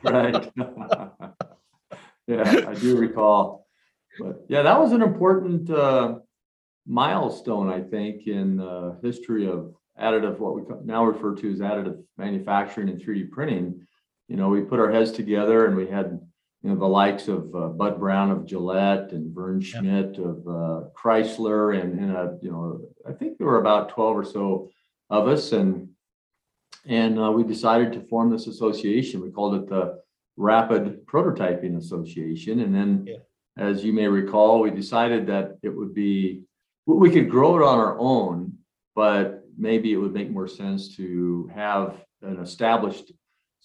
right. 0.03 0.51
yeah, 2.27 2.65
I 2.67 2.73
do 2.73 2.97
recall. 2.97 3.67
But 4.19 4.45
yeah, 4.49 4.61
that 4.63 4.79
was 4.79 4.91
an 4.91 5.01
important 5.01 5.69
uh, 5.69 6.19
milestone, 6.87 7.69
I 7.69 7.81
think, 7.81 8.27
in 8.27 8.57
the 8.57 8.97
history 9.03 9.47
of 9.47 9.73
additive, 9.99 10.39
what 10.39 10.55
we 10.55 10.63
now 10.83 11.05
refer 11.05 11.35
to 11.35 11.51
as 11.51 11.59
additive 11.59 12.03
manufacturing 12.17 12.89
and 12.89 13.01
3D 13.01 13.31
printing. 13.31 13.85
You 14.27 14.37
know, 14.37 14.49
we 14.49 14.61
put 14.61 14.79
our 14.79 14.91
heads 14.91 15.11
together 15.11 15.65
and 15.65 15.75
we 15.75 15.87
had, 15.87 16.19
you 16.63 16.69
know, 16.69 16.75
the 16.75 16.85
likes 16.87 17.27
of 17.27 17.53
uh, 17.55 17.67
Bud 17.67 17.99
Brown 17.99 18.31
of 18.31 18.45
Gillette 18.45 19.11
and 19.11 19.33
Vern 19.33 19.61
Yeah. 19.61 19.67
Schmidt 19.79 20.17
of 20.17 20.37
uh, 20.47 20.87
Chrysler 20.99 21.79
and, 21.79 21.99
and 21.99 22.15
uh, 22.15 22.27
you 22.41 22.51
know, 22.51 22.81
I 23.07 23.13
think 23.13 23.37
there 23.37 23.47
were 23.47 23.59
about 23.61 23.89
12 23.89 24.17
or 24.17 24.25
so 24.25 24.69
of 25.09 25.27
us 25.27 25.51
and 25.51 25.89
and 26.87 27.19
uh, 27.19 27.31
we 27.31 27.43
decided 27.43 27.93
to 27.93 28.01
form 28.01 28.29
this 28.29 28.45
association. 28.45 29.19
We 29.21 29.31
called 29.31 29.55
it 29.55 29.67
the 29.69 30.01
Rapid 30.37 31.05
Prototyping 31.07 31.77
Association. 31.77 32.59
And 32.59 32.75
then, 32.75 33.05
Yeah. 33.07 33.15
as 33.57 33.83
you 33.83 33.91
may 33.91 34.07
recall, 34.07 34.61
we 34.61 34.69
decided 34.69 35.25
that 35.27 35.57
it 35.63 35.69
would 35.69 35.95
be, 35.95 36.43
we 36.85 37.09
could 37.09 37.27
grow 37.27 37.57
it 37.57 37.63
on 37.63 37.79
our 37.79 37.97
own, 37.97 38.53
but 38.95 39.45
maybe 39.57 39.93
it 39.93 39.97
would 39.97 40.13
make 40.13 40.29
more 40.29 40.47
sense 40.47 40.95
to 40.97 41.49
have 41.55 41.95
an 42.21 42.37
established 42.39 43.11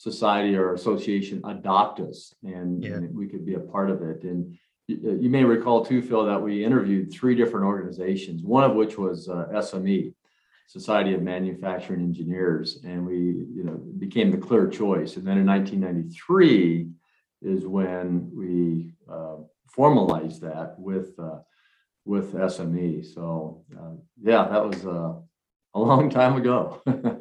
society 0.01 0.57
or 0.57 0.73
association 0.73 1.43
adopt 1.45 2.01
us 2.01 2.35
and, 2.43 2.83
Yeah. 2.83 2.95
and 2.95 3.15
we 3.15 3.27
could 3.29 3.45
be 3.45 3.55
a 3.55 3.61
part 3.61 3.91
of 3.91 4.01
it. 4.01 4.25
And 4.25 4.57
you, 4.89 5.19
you 5.21 5.29
may 5.29 5.45
recall 5.45 5.85
too, 5.85 6.01
Phil, 6.01 6.25
that 6.25 6.41
we 6.41 6.65
interviewed 6.65 7.13
three 7.13 7.35
different 7.35 7.67
organizations, 7.67 8.43
one 8.43 8.65
of 8.65 8.75
which 8.75 8.97
was 8.97 9.29
uh, 9.29 9.49
SME. 9.53 10.15
Society 10.67 11.15
of 11.15 11.23
Manufacturing 11.23 12.01
Engineers, 12.01 12.79
and 12.85 13.05
we, 13.05 13.17
you 13.57 13.65
know, 13.65 13.77
became 13.99 14.31
the 14.31 14.39
clear 14.39 14.69
choice. 14.69 15.17
And 15.17 15.27
then 15.27 15.37
in 15.39 15.45
1993 15.45 16.89
is 17.43 17.67
when 17.67 18.31
we 18.33 18.95
uh, 19.13 19.39
formalized 19.67 20.43
that 20.43 20.79
with 20.79 21.19
uh, 21.19 21.41
with 22.05 22.35
SME. 22.35 23.05
So 23.05 23.65
uh, 23.77 23.97
yeah, 24.23 24.47
that 24.47 24.65
was 24.65 24.87
uh, 24.87 25.15
a 25.75 25.81
long 25.81 26.09
time 26.09 26.37
ago. 26.37 26.81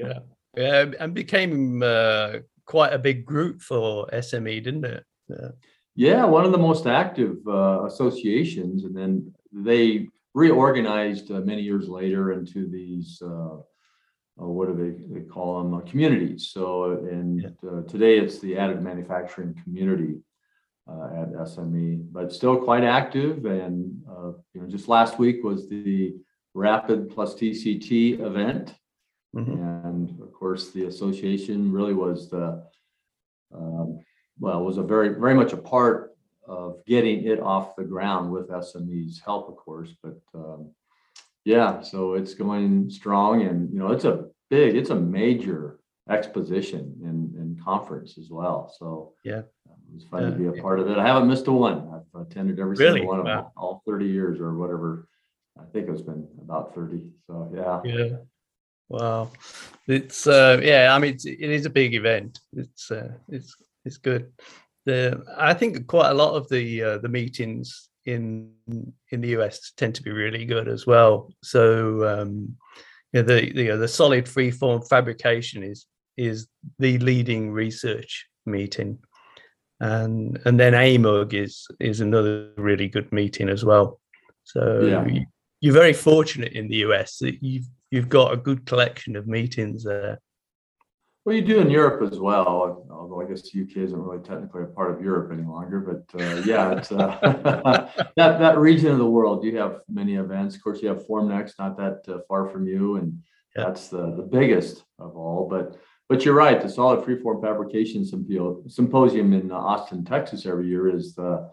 Yeah, 0.56 0.86
and 1.00 1.14
became 1.14 1.82
uh, 1.82 2.40
quite 2.70 2.94
a 2.94 3.00
big 3.00 3.26
group 3.26 3.62
for 3.62 4.08
SME, 4.14 4.64
didn't 4.64 4.86
it? 4.86 5.04
Yeah. 5.28 5.50
Yeah, 5.96 6.24
one 6.24 6.46
of 6.46 6.52
the 6.54 6.58
most 6.58 6.86
active 6.86 7.38
uh, 7.46 7.84
associations, 7.86 8.86
and 8.86 8.96
then 8.96 9.34
they 9.52 10.08
reorganized 10.34 11.32
uh, 11.32 11.42
many 11.42 11.64
years 11.64 11.90
later 11.90 12.32
into 12.32 12.70
these. 12.70 13.22
Uh, 13.22 13.58
uh, 14.42 14.48
what 14.48 14.68
do 14.70 14.76
they, 14.82 15.20
they 15.20 15.26
call 15.26 15.62
them? 15.62 15.74
Uh, 15.74 15.82
communities. 15.82 16.52
So, 16.54 16.92
and 17.12 17.54
uh, 17.68 17.82
today 17.82 18.20
it's 18.20 18.40
the 18.40 18.54
additive 18.54 18.84
manufacturing 18.84 19.60
community 19.64 20.20
uh, 20.88 21.22
at 21.22 21.34
SME, 21.34 22.06
but 22.14 22.32
still 22.32 22.58
quite 22.58 22.84
active. 22.84 23.46
And 23.46 24.02
uh, 24.10 24.32
you 24.54 24.62
know, 24.62 24.68
just 24.68 24.88
last 24.88 25.20
week 25.20 25.44
was 25.44 25.68
the 25.68 26.16
Rapid 26.54 27.10
plus 27.10 27.36
TCT 27.36 28.22
event, 28.22 28.74
Mhm. 29.36 29.86
and 29.86 30.22
of 30.22 30.34
course, 30.34 30.72
the 30.72 30.86
association 30.86 31.72
really 31.72 31.94
was 31.94 32.30
the 32.30 32.64
um, 33.54 34.00
well, 34.40 34.64
was 34.64 34.78
a 34.78 34.84
very, 34.84 35.10
very 35.10 35.34
much 35.34 35.54
a 35.54 35.58
part 35.58 36.16
of 36.48 36.84
getting 36.86 37.26
it 37.26 37.40
off 37.40 37.76
the 37.76 37.84
ground 37.84 38.32
with 38.32 38.50
SME's 38.50 39.20
help, 39.20 39.50
of 39.50 39.56
course, 39.58 39.94
but 40.04 40.20
um, 40.34 40.72
yeah, 41.46 41.82
so 41.82 42.14
it's 42.14 42.34
going 42.36 42.90
strong 42.90 43.42
and, 43.44 43.72
you 43.74 43.80
know, 43.80 43.92
it's 43.92 44.06
a 44.06 44.30
big, 44.50 44.76
it's 44.76 44.92
a 44.92 44.96
major 44.96 45.80
exposition 46.10 46.96
and, 47.04 47.36
and 47.36 47.62
conference 47.64 48.18
as 48.18 48.30
well, 48.30 48.74
so. 48.80 49.14
Yeah. 49.24 49.40
uh, 49.70 49.74
It 49.90 49.96
was 49.96 50.04
fun 50.06 50.32
to 50.32 50.38
be 50.38 50.46
a 50.48 50.62
part 50.62 50.80
of 50.80 50.90
it. 50.90 50.98
I 50.98 51.06
haven't 51.08 51.28
missed 51.28 51.48
a 51.48 51.52
one. 51.52 51.90
I've 51.94 52.22
attended 52.22 52.60
every 52.60 52.78
Really? 52.78 53.00
single 53.02 53.10
one 53.10 53.20
of 53.20 53.26
them, 53.26 53.38
Wow. 53.46 53.52
all 53.58 53.84
thirty 53.86 54.06
years 54.08 54.40
or 54.40 54.54
whatever. 54.56 55.08
I 55.60 55.66
think 55.66 55.90
it's 55.90 56.02
been 56.02 56.28
about 56.42 56.74
thirty, 56.76 57.12
so 57.28 57.52
yeah. 57.54 57.82
Yeah. 57.84 58.18
Wow. 58.90 59.32
It's 59.88 60.28
uh 60.28 60.60
yeah, 60.62 60.94
I 60.96 61.00
mean 61.00 61.14
it's, 61.14 61.26
it 61.26 61.40
is 61.40 61.66
a 61.66 61.70
big 61.70 61.94
event. 61.94 62.40
It's 62.54 62.92
uh 62.92 63.12
it's 63.30 63.56
it's 63.86 63.98
good. 63.98 64.32
The 64.86 65.24
I 65.38 65.54
think 65.54 65.88
quite 65.88 66.10
a 66.10 66.14
lot 66.14 66.34
of 66.36 66.50
the 66.50 66.84
uh, 66.84 66.98
the 67.00 67.10
meetings 67.10 67.90
in 68.06 68.52
in 69.12 69.22
the 69.22 69.30
US 69.40 69.72
tend 69.78 69.96
to 69.96 70.04
be 70.04 70.12
really 70.12 70.46
good 70.46 70.68
as 70.68 70.88
well. 70.88 71.32
So 71.44 72.08
um 72.08 72.56
yeah, 73.14 73.24
the 73.24 73.52
the, 73.54 73.72
uh, 73.72 73.78
the 73.78 73.88
solid 73.88 74.26
freeform 74.26 74.88
fabrication 74.88 75.64
is 75.64 75.86
is 76.18 76.48
the 76.80 76.98
leading 77.00 77.52
research 77.52 78.28
meeting. 78.46 79.00
And 79.80 80.40
and 80.46 80.60
then 80.60 80.74
AMUG 80.74 81.34
is 81.34 81.68
is 81.80 82.02
another 82.02 82.52
really 82.58 82.88
good 82.88 83.12
meeting 83.12 83.50
as 83.50 83.64
well. 83.64 84.00
So 84.44 84.82
Yeah. 84.86 85.24
you're 85.62 85.74
very 85.74 85.94
fortunate 85.94 86.54
in 86.54 86.68
the 86.68 86.78
US 86.88 87.18
that 87.20 87.42
you've 87.42 87.68
you've 87.92 88.10
got 88.10 88.34
a 88.34 88.38
good 88.38 88.66
collection 88.66 89.16
of 89.16 89.28
meetings 89.28 89.84
there. 89.84 90.20
Well, 91.26 91.36
you 91.36 91.42
do 91.42 91.60
in 91.60 91.70
Europe 91.70 92.12
as 92.12 92.20
well, 92.20 92.86
although 92.90 93.22
I 93.22 93.26
guess 93.26 93.44
the 93.44 93.62
UK 93.62 93.78
isn't 93.78 94.02
really 94.02 94.24
technically 94.24 94.64
a 94.64 94.68
part 94.68 94.92
of 94.92 95.02
Europe 95.02 95.32
any 95.32 95.44
longer, 95.44 95.80
but 95.80 96.20
uh, 96.20 96.42
yeah, 96.46 96.72
it's 96.72 96.92
uh, 96.92 97.18
that, 98.16 98.40
that 98.40 98.58
region 98.58 98.92
of 98.92 98.98
the 98.98 99.06
world, 99.10 99.44
you 99.44 99.58
have 99.58 99.82
many 99.90 100.16
events. 100.16 100.56
Of 100.56 100.64
course, 100.64 100.82
you 100.82 100.88
have 100.88 101.06
Formnext, 101.06 101.54
not 101.60 101.78
that 101.78 102.02
uh, 102.08 102.20
far 102.28 102.48
from 102.48 102.68
you, 102.68 102.96
and 102.96 103.22
Yeah. 103.56 103.66
that's 103.66 103.90
the, 103.90 104.16
the 104.16 104.24
biggest 104.24 104.84
of 104.98 105.16
all. 105.18 105.48
But 105.50 105.78
but 106.08 106.26
you're 106.26 106.34
right, 106.34 106.60
the 106.60 106.70
Solid 106.70 107.06
Freeform 107.06 107.42
Fabrication 107.42 108.04
Symposium 108.68 109.34
in 109.34 109.52
Austin, 109.52 110.04
Texas 110.04 110.48
every 110.48 110.68
year 110.68 110.90
is 110.90 111.14
the 111.14 111.52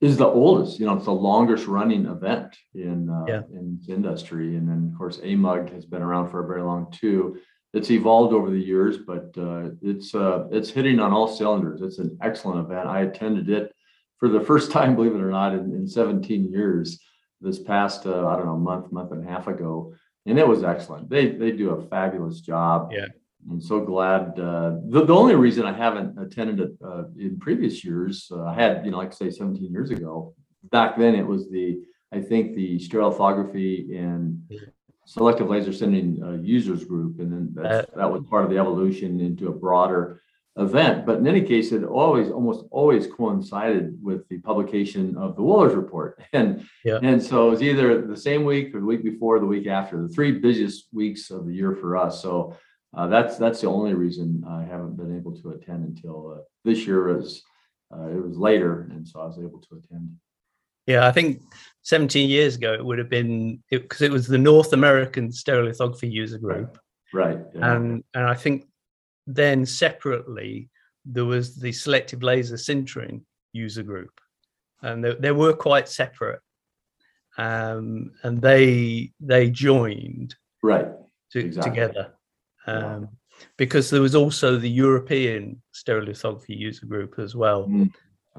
is 0.00 0.16
the 0.16 0.26
oldest, 0.26 0.80
you 0.80 0.86
know, 0.86 0.96
it's 0.96 1.04
the 1.04 1.12
longest 1.12 1.66
running 1.66 2.06
event 2.06 2.56
in 2.74 3.08
uh, 3.10 3.24
Yeah. 3.26 3.42
in 3.52 3.80
industry. 3.88 4.56
And 4.56 4.68
then, 4.68 4.90
of 4.92 4.98
course, 4.98 5.18
AMUG 5.18 5.72
has 5.72 5.84
been 5.86 6.02
around 6.02 6.30
for 6.30 6.44
a 6.44 6.46
very 6.46 6.62
long 6.62 6.90
too 6.90 7.38
it's 7.74 7.90
evolved 7.90 8.32
over 8.32 8.50
the 8.50 8.58
years, 8.58 8.98
but 8.98 9.34
uh, 9.36 9.70
it's 9.82 10.14
uh, 10.14 10.46
it's 10.52 10.70
hitting 10.70 11.00
on 11.00 11.12
all 11.12 11.26
cylinders. 11.26 11.82
It's 11.82 11.98
an 11.98 12.16
excellent 12.22 12.64
event. 12.64 12.88
I 12.88 13.00
attended 13.00 13.50
it 13.50 13.74
for 14.18 14.28
the 14.28 14.40
first 14.40 14.70
time, 14.76 14.94
believe 14.94 15.14
it 15.14 15.20
or 15.20 15.30
not, 15.30 15.52
in, 15.52 15.74
in 15.74 15.86
17 15.86 16.50
years. 16.50 17.00
This 17.40 17.58
past 17.58 18.06
uh, 18.06 18.28
I 18.28 18.36
don't 18.36 18.46
know 18.46 18.56
month, 18.56 18.92
month 18.92 19.10
and 19.12 19.26
a 19.26 19.30
half 19.30 19.48
ago, 19.48 19.92
and 20.24 20.38
it 20.38 20.46
was 20.46 20.62
excellent. 20.62 21.10
They 21.10 21.32
they 21.32 21.50
do 21.50 21.70
a 21.70 21.86
fabulous 21.88 22.40
job. 22.40 22.90
Yeah. 22.92 23.06
I'm 23.50 23.60
so 23.60 23.80
glad. 23.80 24.38
Uh, 24.38 24.76
the, 24.88 25.04
the 25.04 25.14
only 25.14 25.34
reason 25.34 25.66
I 25.66 25.72
haven't 25.72 26.18
attended 26.18 26.60
it 26.60 26.70
uh, 26.82 27.04
in 27.18 27.38
previous 27.38 27.84
years, 27.84 28.28
uh, 28.32 28.44
I 28.44 28.54
had, 28.54 28.86
you 28.86 28.90
know, 28.90 28.96
like 28.96 29.12
I 29.12 29.14
say, 29.14 29.30
17 29.30 29.70
years 29.70 29.90
ago. 29.90 30.34
Back 30.70 30.96
then, 30.96 31.14
it 31.14 31.26
was 31.26 31.50
the, 31.50 31.78
I 32.14 32.20
think, 32.20 32.54
the 32.54 32.78
stereolithography 32.78 33.98
and 33.98 34.42
selective 35.06 35.48
laser 35.48 35.70
sintering 35.70 36.22
uh, 36.22 36.40
users 36.42 36.84
group, 36.84 37.18
and 37.20 37.32
then 37.32 37.50
that's, 37.54 37.90
that 37.96 38.10
was 38.10 38.22
part 38.30 38.44
of 38.44 38.50
the 38.50 38.58
evolution 38.58 39.20
into 39.20 39.48
a 39.48 39.52
broader 39.52 40.22
event. 40.56 41.04
But 41.04 41.18
in 41.18 41.26
any 41.26 41.42
case, 41.42 41.72
it 41.72 41.82
always, 41.84 42.30
almost 42.30 42.64
always 42.70 43.06
coincided 43.06 43.98
with 44.02 44.26
the 44.28 44.38
publication 44.38 45.16
of 45.16 45.34
the 45.36 45.42
Wohlers 45.42 45.76
report, 45.76 46.22
and 46.32 46.64
Yeah. 46.84 47.00
and 47.02 47.22
so 47.22 47.48
it 47.48 47.50
was 47.50 47.62
either 47.62 48.06
the 48.06 48.16
same 48.16 48.44
week 48.44 48.74
or 48.74 48.80
the 48.80 48.86
week 48.86 49.02
before, 49.02 49.36
or 49.36 49.40
the 49.40 49.46
week 49.46 49.66
after, 49.66 50.00
the 50.00 50.08
three 50.08 50.32
busiest 50.32 50.86
weeks 50.92 51.30
of 51.30 51.46
the 51.46 51.54
year 51.54 51.74
for 51.74 51.96
us. 51.96 52.22
So 52.22 52.56
uh, 52.96 53.08
that's 53.08 53.36
that's 53.36 53.60
the 53.60 53.68
only 53.68 53.94
reason 53.94 54.44
I 54.48 54.62
haven't 54.62 54.96
been 54.96 55.16
able 55.16 55.34
to 55.40 55.50
attend 55.50 55.84
until 55.84 56.18
uh, 56.36 56.42
this 56.64 56.86
year 56.86 57.00
was 57.12 57.42
uh, 57.94 58.06
it 58.08 58.22
was 58.26 58.36
later, 58.36 58.88
and 58.92 59.06
so 59.06 59.20
I 59.20 59.26
was 59.26 59.38
able 59.38 59.60
to 59.60 59.72
attend. 59.80 60.06
Yeah, 60.86 61.06
I 61.06 61.12
think 61.12 61.40
17 61.82 62.28
years 62.28 62.56
ago 62.56 62.72
it 62.74 62.84
would 62.84 62.98
have 62.98 63.08
been 63.10 63.62
because 63.70 64.02
it, 64.02 64.10
was 64.10 64.26
the 64.26 64.38
North 64.38 64.72
American 64.72 65.28
Stereolithography 65.30 66.10
User 66.10 66.38
Group, 66.38 66.78
Right. 67.12 67.38
yeah. 67.54 67.74
and 67.76 68.04
and 68.14 68.24
I 68.24 68.34
think 68.34 68.66
then 69.26 69.64
separately 69.66 70.68
there 71.04 71.24
was 71.24 71.56
the 71.56 71.72
Selective 71.72 72.22
Laser 72.22 72.56
Sintering 72.56 73.22
User 73.52 73.82
Group, 73.82 74.18
and 74.82 75.04
they, 75.04 75.14
they 75.14 75.32
were 75.32 75.52
quite 75.54 75.88
separate, 75.88 76.40
um, 77.38 78.12
and 78.22 78.40
they 78.40 79.12
they 79.20 79.50
joined 79.50 80.34
right. 80.62 80.88
to, 81.32 81.38
Exactly. 81.38 81.70
together 81.70 82.14
um, 82.66 83.08
because 83.56 83.90
there 83.90 84.00
was 84.02 84.14
also 84.14 84.56
the 84.56 84.70
European 84.70 85.62
Stereolithography 85.74 86.56
User 86.58 86.86
Group 86.86 87.18
as 87.18 87.34
well, 87.34 87.66
Mm, 87.68 87.92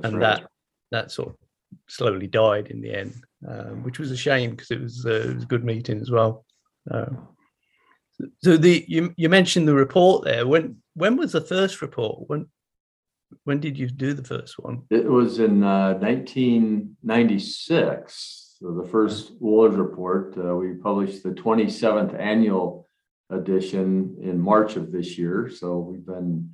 and 0.04 0.14
right. 0.20 0.42
that 0.42 0.50
that 0.92 1.12
sort 1.12 1.30
of 1.30 1.36
slowly 1.88 2.28
died 2.28 2.68
in 2.68 2.82
the 2.82 2.94
end, 2.94 3.24
um, 3.48 3.84
which 3.84 4.00
was 4.00 4.12
a 4.12 4.18
shame 4.18 4.52
because 4.52 4.72
it 4.72 4.82
was 4.82 5.06
uh, 5.06 5.10
it 5.10 5.36
was 5.36 5.44
a 5.44 5.48
good 5.48 5.64
meeting 5.64 6.00
as 6.00 6.12
well. 6.12 6.46
Uh, 6.90 7.08
so 8.44 8.58
the 8.58 8.84
you 8.88 9.14
you 9.18 9.30
mentioned 9.30 9.68
the 9.68 9.76
report 9.76 10.26
there. 10.26 10.48
When 10.48 10.78
when 10.94 11.18
was 11.18 11.34
the 11.34 11.42
first 11.42 11.82
report? 11.82 12.28
When 12.28 12.48
when 13.44 13.60
did 13.60 13.78
you 13.78 13.88
do 13.88 14.14
the 14.14 14.24
first 14.24 14.58
one? 14.60 14.84
It 14.90 15.06
was 15.06 15.40
in 15.40 15.62
uh, 15.64 15.96
1996. 15.96 18.56
So 18.60 18.74
the 18.74 18.88
first 18.88 19.38
Wohlers 19.42 19.78
report, 19.78 20.38
uh, 20.38 20.56
we 20.56 20.76
published 20.76 21.24
the 21.24 21.32
27th 21.32 22.18
annual 22.18 22.88
edition 23.30 24.16
in 24.22 24.40
March 24.40 24.78
of 24.78 24.92
this 24.92 25.18
year. 25.18 25.50
So 25.50 25.80
we've 25.80 26.06
been 26.06 26.52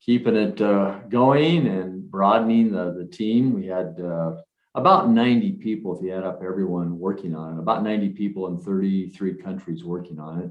keeping 0.00 0.34
it 0.34 0.60
uh, 0.60 0.98
going 1.08 1.68
and 1.68 1.91
broadening 2.12 2.70
the, 2.70 2.92
the 2.92 3.06
team. 3.06 3.54
We 3.54 3.66
had 3.66 3.98
uh, 4.00 4.36
about 4.76 5.10
90 5.10 5.52
people, 5.54 5.96
if 5.96 6.04
you 6.04 6.12
add 6.12 6.22
up 6.22 6.42
everyone 6.44 6.98
working 6.98 7.34
on 7.34 7.56
it, 7.56 7.58
about 7.58 7.82
90 7.82 8.10
people 8.10 8.46
in 8.46 8.58
33 8.58 9.34
countries 9.42 9.82
working 9.82 10.20
on 10.20 10.42
it. 10.42 10.50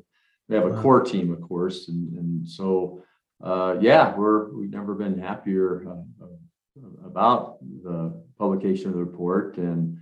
We 0.50 0.56
have 0.56 0.66
a 0.66 0.72
Wow. 0.72 0.82
core 0.82 1.04
team, 1.04 1.32
of 1.32 1.42
course, 1.42 1.88
and, 1.88 2.18
and 2.18 2.50
so 2.50 3.02
uh, 3.42 3.78
yeah, 3.80 4.14
we're 4.18 4.50
we've 4.54 4.70
never 4.70 4.94
been 4.94 5.18
happier 5.18 5.88
uh, 5.88 6.26
uh, 6.26 7.06
about 7.06 7.58
the 7.84 8.22
publication 8.38 8.88
of 8.90 8.94
the 8.94 9.00
report, 9.00 9.58
and 9.58 9.98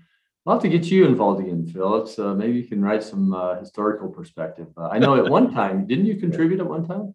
I'll 0.46 0.56
have 0.56 0.64
to 0.64 0.70
get 0.70 0.90
you 0.90 1.06
involved 1.06 1.40
again, 1.42 1.68
Phil. 1.68 2.02
It's, 2.02 2.18
uh, 2.18 2.34
maybe 2.34 2.58
you 2.58 2.68
can 2.68 2.82
write 2.82 3.04
some 3.04 3.34
uh, 3.34 3.60
historical 3.60 4.10
perspective. 4.10 4.68
Uh, 4.76 4.88
I 4.88 4.98
know 4.98 5.16
at 5.16 5.30
one 5.30 5.54
time, 5.54 5.86
didn't 5.86 6.08
you 6.08 6.16
contribute 6.26 6.60
at 6.60 6.66
one 6.66 6.86
time? 6.88 7.14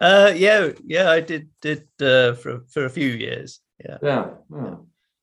Uh, 0.00 0.32
yeah, 0.34 0.70
yeah, 0.84 1.10
I 1.10 1.20
did 1.20 1.48
did 1.60 1.86
uh, 2.00 2.34
for 2.34 2.64
for 2.72 2.84
a 2.84 2.90
few 2.90 3.08
years. 3.08 3.60
Yeah, 3.84 3.98
Yeah, 4.02 4.26
yeah. 4.54 4.74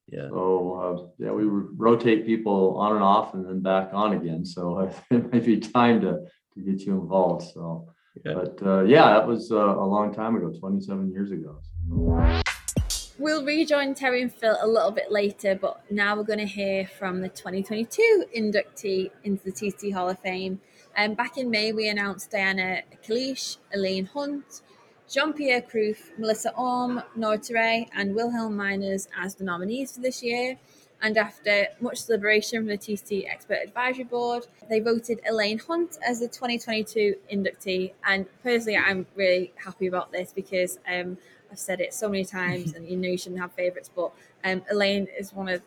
yeah. 0.08 0.28
So 0.28 0.74
uh, 0.74 1.24
yeah, 1.24 1.32
we 1.32 1.44
rotate 1.44 2.26
people 2.26 2.76
on 2.78 2.92
and 2.94 3.02
off, 3.04 3.34
and 3.34 3.44
then 3.46 3.60
back 3.60 3.90
on 3.92 4.12
again. 4.14 4.44
So 4.44 4.90
it 5.10 5.32
might 5.32 5.44
be 5.44 5.58
time 5.58 6.00
to 6.02 6.12
to 6.54 6.60
get 6.60 6.80
you 6.86 6.92
involved. 7.00 7.46
So, 7.54 7.86
Yeah. 8.24 8.34
but 8.34 8.62
uh, 8.66 8.82
yeah, 8.84 9.06
that 9.14 9.26
was 9.26 9.52
uh, 9.52 9.56
a 9.56 9.86
long 9.86 10.12
time 10.14 10.34
ago, 10.36 10.50
27 10.58 11.12
years 11.12 11.30
ago. 11.30 11.60
We'll 13.18 13.44
rejoin 13.44 13.94
Terry 13.94 14.22
and 14.22 14.32
Phil 14.32 14.56
a 14.62 14.66
little 14.66 14.90
bit 14.90 15.12
later, 15.12 15.54
but 15.54 15.82
now 15.90 16.16
we're 16.16 16.24
going 16.24 16.38
to 16.38 16.46
hear 16.46 16.86
from 16.86 17.20
the 17.20 17.28
2022 17.28 18.24
inductee 18.34 19.10
into 19.24 19.44
the 19.44 19.52
TCT 19.52 19.92
Hall 19.92 20.08
of 20.08 20.18
Fame. 20.20 20.58
Um, 20.96 21.14
back 21.14 21.38
in 21.38 21.50
May, 21.50 21.72
we 21.72 21.88
announced 21.88 22.30
Diana 22.30 22.82
Kalish, 23.06 23.58
Elaine 23.72 24.06
Hunt, 24.06 24.62
Jean 25.08 25.32
Pierre 25.32 25.62
Kruth, 25.62 26.16
Melissa 26.18 26.52
Orme, 26.56 27.02
Nora 27.16 27.38
Toure, 27.38 27.88
and 27.94 28.14
Wilhelm 28.14 28.56
Meiners 28.56 29.08
as 29.16 29.34
the 29.34 29.44
nominees 29.44 29.92
for 29.92 30.00
this 30.00 30.22
year. 30.22 30.58
And 31.02 31.16
after 31.16 31.66
much 31.80 32.04
deliberation 32.04 32.58
from 32.58 32.66
the 32.66 32.76
TCT 32.76 33.28
Expert 33.28 33.58
Advisory 33.64 34.04
Board, 34.04 34.46
they 34.68 34.80
voted 34.80 35.20
Elaine 35.28 35.58
Hunt 35.58 35.98
as 36.06 36.20
the 36.20 36.28
2022 36.28 37.16
inductee. 37.32 37.92
And 38.04 38.26
personally, 38.42 38.76
I'm 38.76 39.06
really 39.16 39.52
happy 39.56 39.86
about 39.86 40.12
this 40.12 40.32
because 40.32 40.78
um, 40.86 41.16
I've 41.50 41.58
said 41.58 41.80
it 41.80 41.94
so 41.94 42.08
many 42.08 42.24
times, 42.24 42.72
and 42.74 42.86
you 42.86 42.96
know 42.96 43.08
you 43.08 43.18
shouldn't 43.18 43.40
have 43.40 43.52
favorites, 43.52 43.90
but 43.94 44.12
um, 44.44 44.62
Elaine 44.70 45.08
is 45.18 45.32
one 45.32 45.48
of 45.48 45.62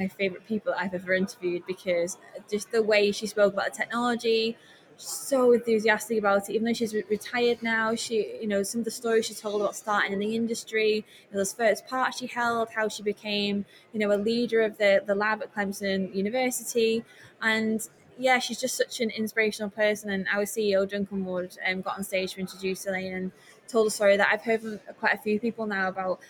my 0.00 0.08
favorite 0.08 0.46
people 0.46 0.74
I've 0.76 0.94
ever 0.94 1.12
interviewed 1.14 1.64
because 1.66 2.18
just 2.50 2.72
the 2.72 2.82
way 2.82 3.12
she 3.12 3.26
spoke 3.26 3.52
about 3.52 3.72
the 3.72 3.76
technology, 3.82 4.56
so 4.96 5.52
enthusiastic 5.52 6.18
about 6.18 6.48
it. 6.48 6.52
Even 6.54 6.66
though 6.66 6.72
she's 6.72 6.94
re- 6.94 7.04
retired 7.08 7.62
now, 7.62 7.94
she, 7.94 8.38
you 8.40 8.46
know, 8.46 8.62
some 8.62 8.80
of 8.80 8.84
the 8.84 8.90
stories 8.90 9.26
she 9.26 9.34
told 9.34 9.60
about 9.60 9.76
starting 9.76 10.12
in 10.12 10.18
the 10.18 10.34
industry, 10.36 10.96
you 10.96 11.32
know, 11.32 11.38
those 11.38 11.52
first 11.52 11.86
parts 11.86 12.18
she 12.18 12.26
held, 12.26 12.68
how 12.70 12.88
she 12.88 13.02
became, 13.02 13.64
you 13.92 14.00
know, 14.00 14.12
a 14.12 14.18
leader 14.18 14.60
of 14.60 14.78
the 14.78 15.02
the 15.06 15.14
lab 15.14 15.42
at 15.42 15.54
Clemson 15.54 16.14
University, 16.14 17.04
and 17.40 17.88
yeah, 18.18 18.38
she's 18.38 18.60
just 18.60 18.76
such 18.76 19.00
an 19.00 19.08
inspirational 19.10 19.70
person. 19.70 20.10
And 20.10 20.26
our 20.28 20.44
CEO 20.44 20.84
Duncan 20.86 21.24
Wood 21.24 21.56
um, 21.66 21.80
got 21.80 21.96
on 21.96 22.04
stage 22.04 22.34
to 22.34 22.40
introduce 22.40 22.86
Elaine 22.86 23.14
and 23.14 23.32
told 23.66 23.86
a 23.86 23.90
story 23.90 24.18
that 24.18 24.28
I've 24.30 24.42
heard 24.42 24.60
from 24.60 24.78
quite 24.98 25.14
a 25.14 25.18
few 25.18 25.40
people 25.40 25.66
now 25.66 25.88
about 25.88 26.20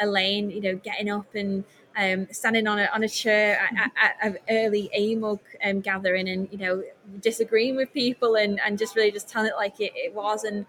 Elaine, 0.00 0.50
you 0.50 0.60
know, 0.60 0.76
getting 0.76 1.10
up 1.10 1.34
and 1.34 1.64
um, 1.96 2.28
standing 2.30 2.66
on 2.66 2.78
a 2.78 2.88
on 2.94 3.02
a 3.02 3.08
chair 3.08 3.58
at, 3.58 3.92
at, 3.96 4.16
at 4.22 4.32
an 4.32 4.38
early 4.48 4.90
AMUG 4.96 5.40
um, 5.64 5.80
gathering 5.80 6.28
and 6.28 6.48
you 6.50 6.58
know 6.58 6.82
disagreeing 7.20 7.76
with 7.76 7.92
people 7.92 8.36
and, 8.36 8.60
and 8.60 8.78
just 8.78 8.96
really 8.96 9.10
just 9.10 9.28
telling 9.28 9.48
it 9.48 9.56
like 9.56 9.80
it, 9.80 9.92
it 9.94 10.14
was 10.14 10.44
and 10.44 10.66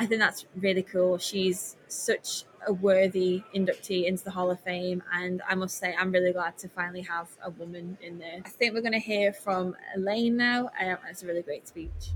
I 0.00 0.06
think 0.06 0.20
that's 0.20 0.46
really 0.54 0.84
cool. 0.84 1.18
She's 1.18 1.76
such 1.88 2.44
a 2.68 2.72
worthy 2.72 3.42
inductee 3.52 4.06
into 4.06 4.22
the 4.22 4.30
Hall 4.30 4.48
of 4.48 4.60
Fame, 4.60 5.02
and 5.12 5.42
I 5.48 5.56
must 5.56 5.76
say 5.76 5.92
I'm 5.98 6.12
really 6.12 6.32
glad 6.32 6.56
to 6.58 6.68
finally 6.68 7.02
have 7.02 7.28
a 7.42 7.50
woman 7.50 7.98
in 8.00 8.18
there. 8.18 8.40
I 8.44 8.48
think 8.48 8.74
we're 8.74 8.80
going 8.80 8.92
to 8.92 9.00
hear 9.00 9.32
from 9.32 9.74
Elaine 9.96 10.36
now. 10.36 10.70
Um, 10.80 10.98
it's 11.10 11.24
a 11.24 11.26
really 11.26 11.42
great 11.42 11.66
speech. 11.66 12.10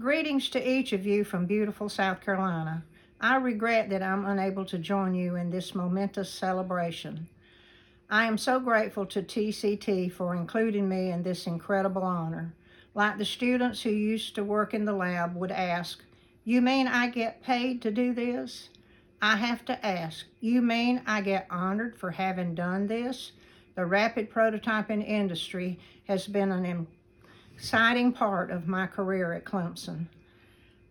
Greetings 0.00 0.48
to 0.50 0.66
each 0.66 0.94
of 0.94 1.04
you 1.04 1.24
from 1.24 1.44
beautiful 1.44 1.90
South 1.90 2.22
Carolina. 2.22 2.82
I 3.24 3.36
regret 3.36 3.88
that 3.88 4.02
I'm 4.02 4.26
unable 4.26 4.66
to 4.66 4.76
join 4.76 5.14
you 5.14 5.36
in 5.36 5.48
this 5.48 5.74
momentous 5.74 6.28
celebration. 6.28 7.26
I 8.10 8.26
am 8.26 8.36
so 8.36 8.60
grateful 8.60 9.06
to 9.06 9.22
TCT 9.22 10.12
for 10.12 10.34
including 10.34 10.90
me 10.90 11.10
in 11.10 11.22
this 11.22 11.46
incredible 11.46 12.02
honor. 12.02 12.52
Like 12.92 13.16
the 13.16 13.24
students 13.24 13.80
who 13.80 13.88
used 13.88 14.34
to 14.34 14.44
work 14.44 14.74
in 14.74 14.84
the 14.84 14.92
lab 14.92 15.34
would 15.36 15.50
ask, 15.50 16.04
You 16.44 16.60
mean 16.60 16.86
I 16.86 17.08
get 17.08 17.42
paid 17.42 17.80
to 17.80 17.90
do 17.90 18.12
this? 18.12 18.68
I 19.22 19.36
have 19.36 19.64
to 19.64 19.86
ask, 19.86 20.26
You 20.40 20.60
mean 20.60 21.00
I 21.06 21.22
get 21.22 21.46
honored 21.48 21.96
for 21.96 22.10
having 22.10 22.54
done 22.54 22.88
this? 22.88 23.32
The 23.74 23.86
rapid 23.86 24.30
prototyping 24.30 25.02
industry 25.02 25.78
has 26.08 26.26
been 26.26 26.52
an 26.52 26.86
exciting 27.56 28.12
part 28.12 28.50
of 28.50 28.68
my 28.68 28.86
career 28.86 29.32
at 29.32 29.46
Clemson. 29.46 30.08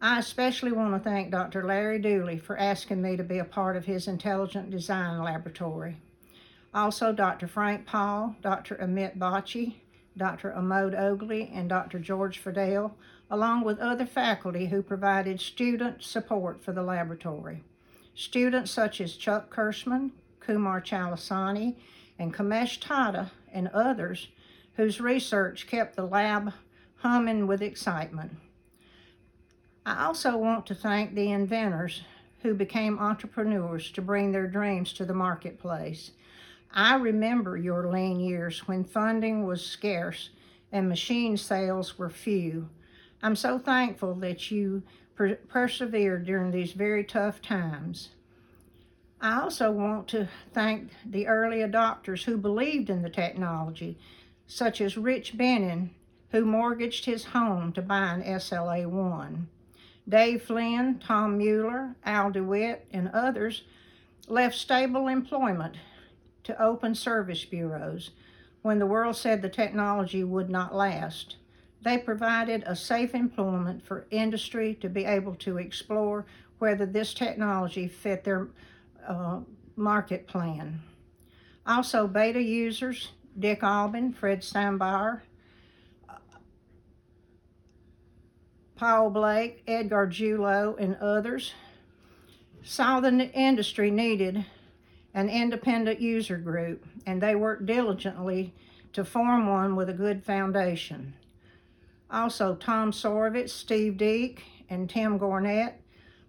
I 0.04 0.20
especially 0.20 0.74
want 0.74 0.94
to 0.94 1.00
thank 1.00 1.32
Dr. 1.32 1.64
Larry 1.64 1.98
Dooley 1.98 2.38
for 2.38 2.58
asking 2.58 3.02
me 3.02 3.16
to 3.16 3.24
be 3.24 3.38
a 3.38 3.46
part 3.46 3.78
of 3.78 3.86
his 3.86 4.10
intelligent 4.10 4.70
design 4.70 5.24
laboratory. 5.24 5.96
Also, 6.74 7.14
Dr. 7.14 7.48
Frank 7.48 7.86
Paul, 7.86 8.36
Dr. 8.42 8.76
Amit 8.76 9.18
Bagchi, 9.18 9.76
Dr. 10.18 10.52
Amod 10.52 10.94
Ogale, 10.94 11.50
and 11.54 11.70
Dr. 11.70 12.00
George 12.00 12.44
Fadel, 12.44 12.92
along 13.32 13.64
with 13.64 13.80
other 13.80 14.06
faculty 14.06 14.66
who 14.66 14.82
provided 14.82 15.40
student 15.40 16.04
support 16.04 16.62
for 16.62 16.74
the 16.74 16.84
laboratory. 16.84 17.64
Students 18.14 18.72
such 18.72 19.00
as 19.00 19.16
Chuck 19.16 19.56
Kirschman, 19.56 20.12
Kumar 20.42 20.82
Chalasani, 20.82 21.78
and 22.20 22.34
Kamesh 22.34 22.82
Tata, 22.82 23.32
and 23.54 23.70
others 23.70 24.28
whose 24.76 25.00
research 25.00 25.66
kept 25.66 25.96
the 25.96 26.04
lab 26.04 26.52
humming 26.98 27.48
with 27.48 27.62
excitement. 27.62 28.34
I 29.86 30.06
also 30.06 30.38
want 30.38 30.66
to 30.68 30.76
thank 30.76 31.14
the 31.14 31.32
inventors 31.32 32.04
who 32.42 32.54
became 32.54 33.00
entrepreneurs 33.00 33.92
to 33.92 34.02
bring 34.02 34.32
their 34.32 34.48
dreams 34.48 34.94
to 34.94 35.06
the 35.06 35.14
marketplace. 35.14 36.12
I 36.74 36.96
remember 36.96 37.58
your 37.58 37.90
lean 37.90 38.20
years 38.20 38.68
when 38.68 38.86
funding 38.86 39.46
was 39.46 39.66
scarce 39.66 40.30
and 40.72 40.88
machine 40.88 41.36
sales 41.36 41.98
were 41.98 42.10
few. 42.10 42.70
I'm 43.22 43.36
so 43.36 43.60
thankful 43.60 44.16
that 44.16 44.52
you 44.52 44.84
per- 45.16 45.36
persevered 45.36 46.26
during 46.26 46.52
these 46.52 46.72
very 46.72 47.04
tough 47.04 47.42
times. 47.42 48.10
I 49.22 49.42
also 49.42 49.72
want 49.72 50.08
to 50.10 50.28
thank 50.54 50.92
the 51.06 51.28
early 51.28 51.58
adopters 51.58 52.24
who 52.24 52.38
believed 52.38 52.90
in 52.90 53.02
the 53.02 53.10
technology, 53.10 53.98
such 54.48 54.82
as 54.82 54.98
Rich 54.98 55.38
Bennon, 55.38 55.92
who 56.32 56.44
mortgaged 56.44 57.06
his 57.06 57.26
home 57.26 57.72
to 57.74 57.82
buy 57.82 58.14
an 58.14 58.24
SLA 58.24 58.86
1. 58.86 59.48
Dave 60.08 60.44
Flynn, 60.44 61.00
Tom 61.00 61.38
Mueller, 61.38 61.96
Al 62.04 62.32
DeWitt, 62.32 62.86
and 62.92 63.10
others 63.10 63.64
left 64.28 64.56
stable 64.56 65.08
employment 65.08 65.76
to 66.44 66.62
open 66.62 66.94
service 66.96 67.46
bureaus 67.46 68.12
when 68.62 68.80
the 68.80 68.86
world 68.86 69.16
said 69.16 69.42
the 69.42 69.50
technology 69.50 70.24
would 70.24 70.50
not 70.50 70.76
last. 70.76 71.38
They 71.82 71.98
provided 71.98 72.64
a 72.66 72.76
safe 72.76 73.14
employment 73.14 73.86
for 73.86 74.08
industry 74.10 74.76
to 74.76 74.90
be 74.90 75.06
able 75.06 75.36
to 75.36 75.58
explore 75.58 76.26
whether 76.60 76.86
this 76.86 77.14
technology 77.14 77.88
fit 77.88 78.24
their 78.24 78.48
uh, 79.06 79.42
market 79.76 80.28
plan. 80.28 80.82
Also, 81.66 82.08
beta 82.08 82.42
users 82.42 83.10
Dick 83.38 83.64
Albin, 83.64 84.14
Fred 84.14 84.42
Steinbauer, 84.42 85.22
Paul 88.84 89.12
Blake, 89.12 89.64
Edgar 89.66 90.08
Julo, 90.08 90.76
and 90.78 90.98
others 90.98 91.54
saw 92.64 93.00
the 93.00 93.32
industry 93.32 93.90
needed 93.90 94.46
an 95.14 95.30
independent 95.30 96.02
user 96.02 96.36
group, 96.36 96.86
and 97.06 97.24
they 97.24 97.34
worked 97.34 97.66
diligently 97.66 98.54
to 98.92 99.06
form 99.06 99.48
one 99.48 99.78
with 99.78 99.88
a 99.88 99.94
good 99.94 100.22
foundation. 100.26 101.14
Also, 102.12 102.56
Tom 102.56 102.92
Sorvitz, 102.92 103.52
Steve 103.52 103.96
Deek, 103.96 104.44
and 104.70 104.90
Tim 104.90 105.18
Gornett, 105.18 105.76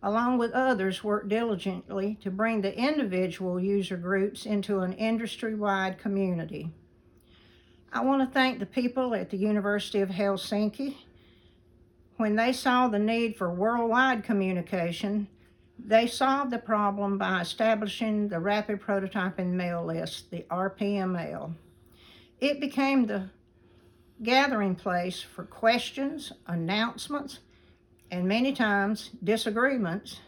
along 0.00 0.38
with 0.38 0.52
others, 0.52 1.02
worked 1.02 1.30
diligently 1.30 2.16
to 2.22 2.30
bring 2.30 2.61
the 2.61 2.78
individual 2.78 3.59
user 3.59 3.96
groups 3.96 4.46
into 4.46 4.78
an 4.78 4.92
industry 4.92 5.57
wide 5.57 5.98
community. 5.98 6.70
I 7.92 8.05
want 8.05 8.22
to 8.22 8.32
thank 8.32 8.61
the 8.61 8.66
people 8.66 9.12
at 9.12 9.30
the 9.30 9.38
University 9.38 10.02
of 10.02 10.11
Helsinki 10.11 10.98
when 12.17 12.37
they 12.37 12.53
saw 12.53 12.89
the 12.89 12.99
need 12.99 13.37
for 13.37 13.53
worldwide 13.53 14.25
communication, 14.25 15.29
They 15.79 16.07
solved 16.07 16.51
the 16.51 16.59
problem 16.59 17.19
by 17.19 17.41
establishing 17.41 18.29
the 18.29 18.41
Rapid 18.41 18.81
Prototyping 18.81 19.53
Mail 19.53 19.85
List, 19.85 20.31
the 20.31 20.47
RPML. 20.51 21.55
It 22.41 22.61
became 22.61 23.07
the 23.07 23.31
gathering 24.23 24.77
place 24.77 25.21
for 25.21 25.45
questions, 25.45 26.33
announcements, 26.47 27.41
and 28.11 28.27
many 28.27 28.53
times 28.53 29.11
disagreements, 29.23 30.21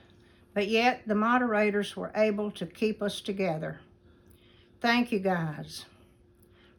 but 0.53 0.69
yet 0.69 1.03
the 1.07 1.15
moderators 1.15 1.97
were 1.97 2.13
able 2.15 2.51
to 2.51 2.67
keep 2.67 3.01
us 3.01 3.21
together. 3.21 3.81
Thank 4.81 5.13
you 5.13 5.21
guys. 5.21 5.87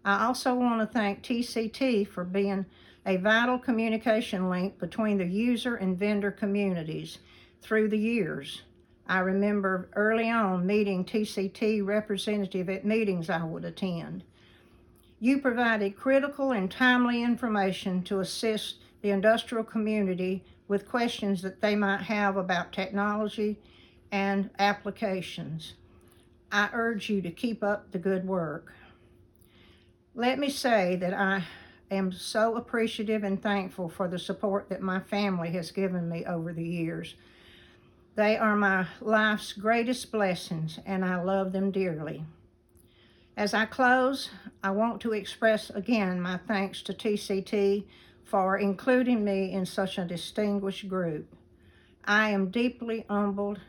I 0.04 0.26
also 0.26 0.54
want 0.54 0.82
to 0.82 0.94
thank 0.94 1.24
TCT 1.24 2.08
for 2.08 2.24
being 2.24 2.66
a 3.08 3.16
vital 3.16 3.58
communication 3.58 4.50
link 4.50 4.78
between 4.78 5.18
the 5.18 5.26
user 5.26 5.76
and 5.76 5.98
vendor 5.98 6.30
communities 6.30 7.20
through 7.62 7.88
the 7.88 7.98
years. 7.98 8.64
I 9.08 9.20
remember 9.20 9.90
early 9.96 10.30
on 10.30 10.68
meeting 10.68 11.06
TCT 11.06 11.86
representative 11.86 12.70
at 12.70 12.86
meetings 12.86 13.30
I 13.30 13.46
would 13.46 13.64
attend. 13.64 14.26
You 15.22 15.40
provided 15.40 15.96
critical 15.96 16.52
and 16.52 16.70
timely 16.70 17.24
information 17.24 18.04
to 18.04 18.20
assist 18.20 18.76
the 19.02 19.12
industrial 19.12 19.64
community 19.64 20.44
with 20.68 20.90
questions 20.90 21.42
that 21.44 21.62
they 21.62 21.78
might 21.78 22.02
have 22.02 22.36
about 22.36 22.74
technology 22.74 23.58
and 24.12 24.50
applications. 24.60 25.76
I 26.52 26.70
urge 26.74 27.10
you 27.10 27.22
to 27.22 27.32
keep 27.32 27.64
up 27.64 27.92
the 27.92 28.00
good 28.00 28.28
work. 28.28 28.74
Let 30.14 30.40
me 30.40 30.50
say 30.50 30.98
that 30.98 31.14
I 31.14 31.46
am 31.92 32.12
so 32.12 32.56
appreciative 32.56 33.24
and 33.24 33.42
thankful 33.42 33.90
for 33.90 34.08
the 34.08 34.20
support 34.20 34.70
that 34.70 34.82
my 34.82 35.00
family 35.00 35.52
has 35.52 35.72
given 35.72 36.10
me 36.10 36.26
over 36.26 36.54
the 36.54 36.68
years. 36.68 37.16
They 38.16 38.36
are 38.38 38.56
my 38.56 38.88
life's 39.00 39.54
greatest 39.54 40.12
blessings, 40.12 40.80
and 40.86 41.06
I 41.06 41.22
love 41.22 41.52
them 41.52 41.72
dearly. 41.72 42.26
As 43.38 43.54
I 43.54 43.66
close, 43.66 44.32
I 44.64 44.72
want 44.72 45.02
to 45.02 45.14
express 45.14 45.70
again 45.70 46.20
my 46.20 46.38
thanks 46.48 46.82
to 46.84 46.94
TCT 46.94 47.86
for 48.24 48.58
including 48.58 49.24
me 49.24 49.52
in 49.54 49.66
such 49.66 50.00
a 50.00 50.06
distinguished 50.06 50.90
group. 50.90 51.34
I 52.04 52.30
am 52.30 52.50
deeply 52.50 53.06
humbled 53.08 53.60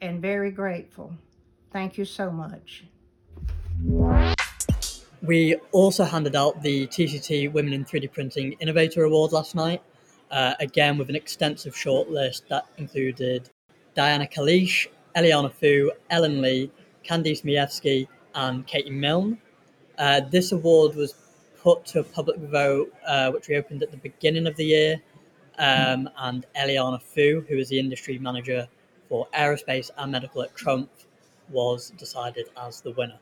and 0.00 0.20
very 0.20 0.50
grateful. 0.50 1.14
Thank 1.72 1.96
you 1.96 2.04
so 2.04 2.30
much. 2.30 2.84
We 5.22 5.56
also 5.72 6.04
handed 6.04 6.36
out 6.36 6.62
the 6.62 6.86
TCT 6.88 7.50
Women 7.52 7.72
in 7.72 7.84
3D 7.84 8.12
Printing 8.12 8.52
Innovator 8.60 9.04
Award 9.04 9.32
last 9.32 9.54
night, 9.54 9.82
uh, 10.30 10.54
again 10.60 10.98
with 10.98 11.08
an 11.08 11.16
extensive 11.16 11.74
shortlist 11.74 12.42
that 12.48 12.66
included 12.76 13.48
Diana 13.94 14.26
Kalish, 14.26 14.88
Eliana 15.16 15.50
Fu, 15.50 15.90
Ellen 16.10 16.42
Lee, 16.42 16.70
Candice 17.02 17.42
Majewski, 17.42 18.06
and 18.34 18.66
Katie 18.66 18.90
Milne. 18.90 19.38
Uh, 19.96 20.20
this 20.20 20.52
award 20.52 20.94
was 20.94 21.14
put 21.62 21.86
to 21.86 22.00
a 22.00 22.04
public 22.04 22.36
vote, 22.38 22.92
uh, 23.06 23.30
which 23.30 23.48
we 23.48 23.56
opened 23.56 23.82
at 23.82 23.90
the 23.90 23.96
beginning 23.96 24.46
of 24.46 24.54
the 24.56 24.66
year, 24.66 25.00
um, 25.58 26.10
and 26.18 26.44
Eliana 26.54 27.00
Fu, 27.00 27.42
who 27.48 27.56
is 27.56 27.70
the 27.70 27.80
industry 27.80 28.18
manager 28.18 28.68
for 29.08 29.26
aerospace 29.34 29.90
and 29.96 30.12
medical 30.12 30.42
at 30.42 30.54
Trumpf, 30.54 31.06
was 31.48 31.90
decided 31.96 32.50
as 32.58 32.82
the 32.82 32.90
winner. 32.92 33.18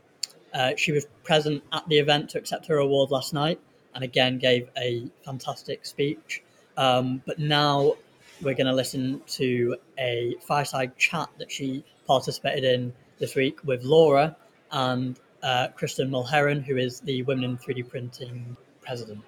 Uh, 0.54 0.72
she 0.76 0.92
was 0.92 1.06
present 1.24 1.62
at 1.72 1.86
the 1.88 1.98
event 1.98 2.30
to 2.30 2.38
accept 2.38 2.66
her 2.66 2.78
award 2.78 3.10
last 3.10 3.34
night 3.34 3.60
and 3.94 4.04
again 4.04 4.38
gave 4.38 4.68
a 4.78 5.10
fantastic 5.24 5.84
speech. 5.84 6.42
Um, 6.76 7.22
but 7.26 7.38
now 7.38 7.94
we're 8.42 8.54
going 8.54 8.66
to 8.66 8.74
listen 8.74 9.20
to 9.26 9.76
a 9.98 10.36
fireside 10.40 10.96
chat 10.96 11.28
that 11.38 11.50
she 11.50 11.84
participated 12.06 12.64
in 12.64 12.92
this 13.18 13.34
week 13.34 13.64
with 13.64 13.82
Laura 13.84 14.36
and 14.72 15.18
uh, 15.42 15.68
Kristen 15.74 16.10
Mulherin, 16.10 16.62
who 16.62 16.76
is 16.76 17.00
the 17.00 17.22
Women 17.22 17.44
in 17.44 17.58
3D 17.58 17.88
Printing 17.88 18.56
president. 18.80 19.22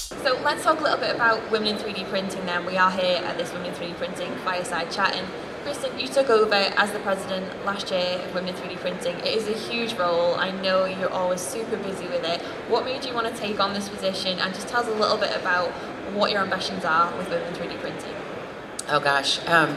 So 0.00 0.40
let's 0.42 0.64
talk 0.64 0.80
a 0.80 0.82
little 0.82 0.98
bit 0.98 1.14
about 1.14 1.50
Women 1.50 1.68
in 1.68 1.76
3D 1.76 2.08
Printing 2.08 2.46
then. 2.46 2.64
We 2.64 2.76
are 2.76 2.90
here 2.90 3.22
at 3.24 3.36
this 3.36 3.52
Women 3.52 3.68
in 3.68 3.74
3D 3.74 3.96
Printing 3.96 4.34
fireside 4.36 4.90
chat 4.90 5.14
and 5.14 5.26
Kristen, 5.66 5.98
you 5.98 6.06
took 6.06 6.30
over 6.30 6.54
as 6.54 6.92
the 6.92 7.00
president 7.00 7.44
last 7.64 7.90
year 7.90 8.20
of 8.24 8.32
Women 8.32 8.54
3D 8.54 8.76
Printing. 8.76 9.16
It 9.16 9.26
is 9.26 9.48
a 9.48 9.52
huge 9.52 9.94
role. 9.94 10.36
I 10.36 10.52
know 10.52 10.84
you're 10.84 11.10
always 11.10 11.40
super 11.40 11.76
busy 11.78 12.06
with 12.06 12.22
it. 12.22 12.40
What 12.70 12.84
made 12.84 13.04
you 13.04 13.12
want 13.12 13.26
to 13.26 13.34
take 13.34 13.58
on 13.58 13.74
this 13.74 13.88
position? 13.88 14.38
And 14.38 14.54
just 14.54 14.68
tell 14.68 14.82
us 14.82 14.86
a 14.86 14.94
little 14.94 15.16
bit 15.16 15.34
about 15.34 15.70
what 16.14 16.30
your 16.30 16.42
ambitions 16.42 16.84
are 16.84 17.12
with 17.18 17.28
Women 17.30 17.52
3D 17.52 17.80
Printing. 17.80 18.14
Oh 18.90 19.00
gosh. 19.00 19.44
Um, 19.48 19.76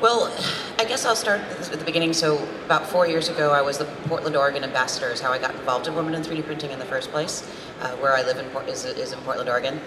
well, 0.00 0.36
I 0.80 0.84
guess 0.84 1.04
I'll 1.04 1.14
start 1.14 1.40
at 1.40 1.78
the 1.78 1.84
beginning. 1.84 2.14
So, 2.14 2.42
about 2.64 2.88
four 2.88 3.06
years 3.06 3.28
ago, 3.28 3.52
I 3.52 3.62
was 3.62 3.78
the 3.78 3.84
Portland, 4.08 4.34
Oregon 4.34 4.64
ambassador. 4.64 5.06
Is 5.10 5.20
how 5.20 5.30
I 5.30 5.38
got 5.38 5.54
involved 5.54 5.86
in 5.86 5.94
Women 5.94 6.14
in 6.14 6.22
3D 6.22 6.44
Printing 6.44 6.72
in 6.72 6.80
the 6.80 6.84
first 6.84 7.12
place. 7.12 7.48
Uh, 7.80 7.92
where 7.98 8.12
I 8.16 8.22
live 8.22 8.38
in 8.38 8.46
is, 8.68 8.84
is 8.84 9.12
in 9.12 9.20
Portland, 9.20 9.48
Oregon. 9.48 9.80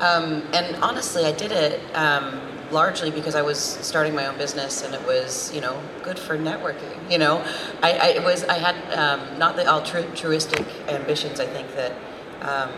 Um, 0.00 0.42
and 0.52 0.74
honestly, 0.82 1.26
I 1.26 1.32
did 1.32 1.52
it 1.52 1.80
um, 1.94 2.40
largely 2.70 3.10
because 3.10 3.34
I 3.34 3.42
was 3.42 3.58
starting 3.58 4.14
my 4.14 4.26
own 4.26 4.36
business, 4.38 4.82
and 4.82 4.94
it 4.94 5.04
was, 5.06 5.52
you 5.54 5.60
know, 5.60 5.80
good 6.02 6.18
for 6.18 6.36
networking. 6.38 7.10
You 7.10 7.18
know, 7.18 7.44
I, 7.82 7.92
I 7.92 8.06
it 8.08 8.24
was 8.24 8.44
I 8.44 8.58
had 8.58 8.76
um, 8.98 9.38
not 9.38 9.56
the 9.56 9.66
altruistic 9.66 10.66
ambitions. 10.88 11.40
I 11.40 11.46
think 11.46 11.68
that, 11.74 11.92
um, 12.42 12.70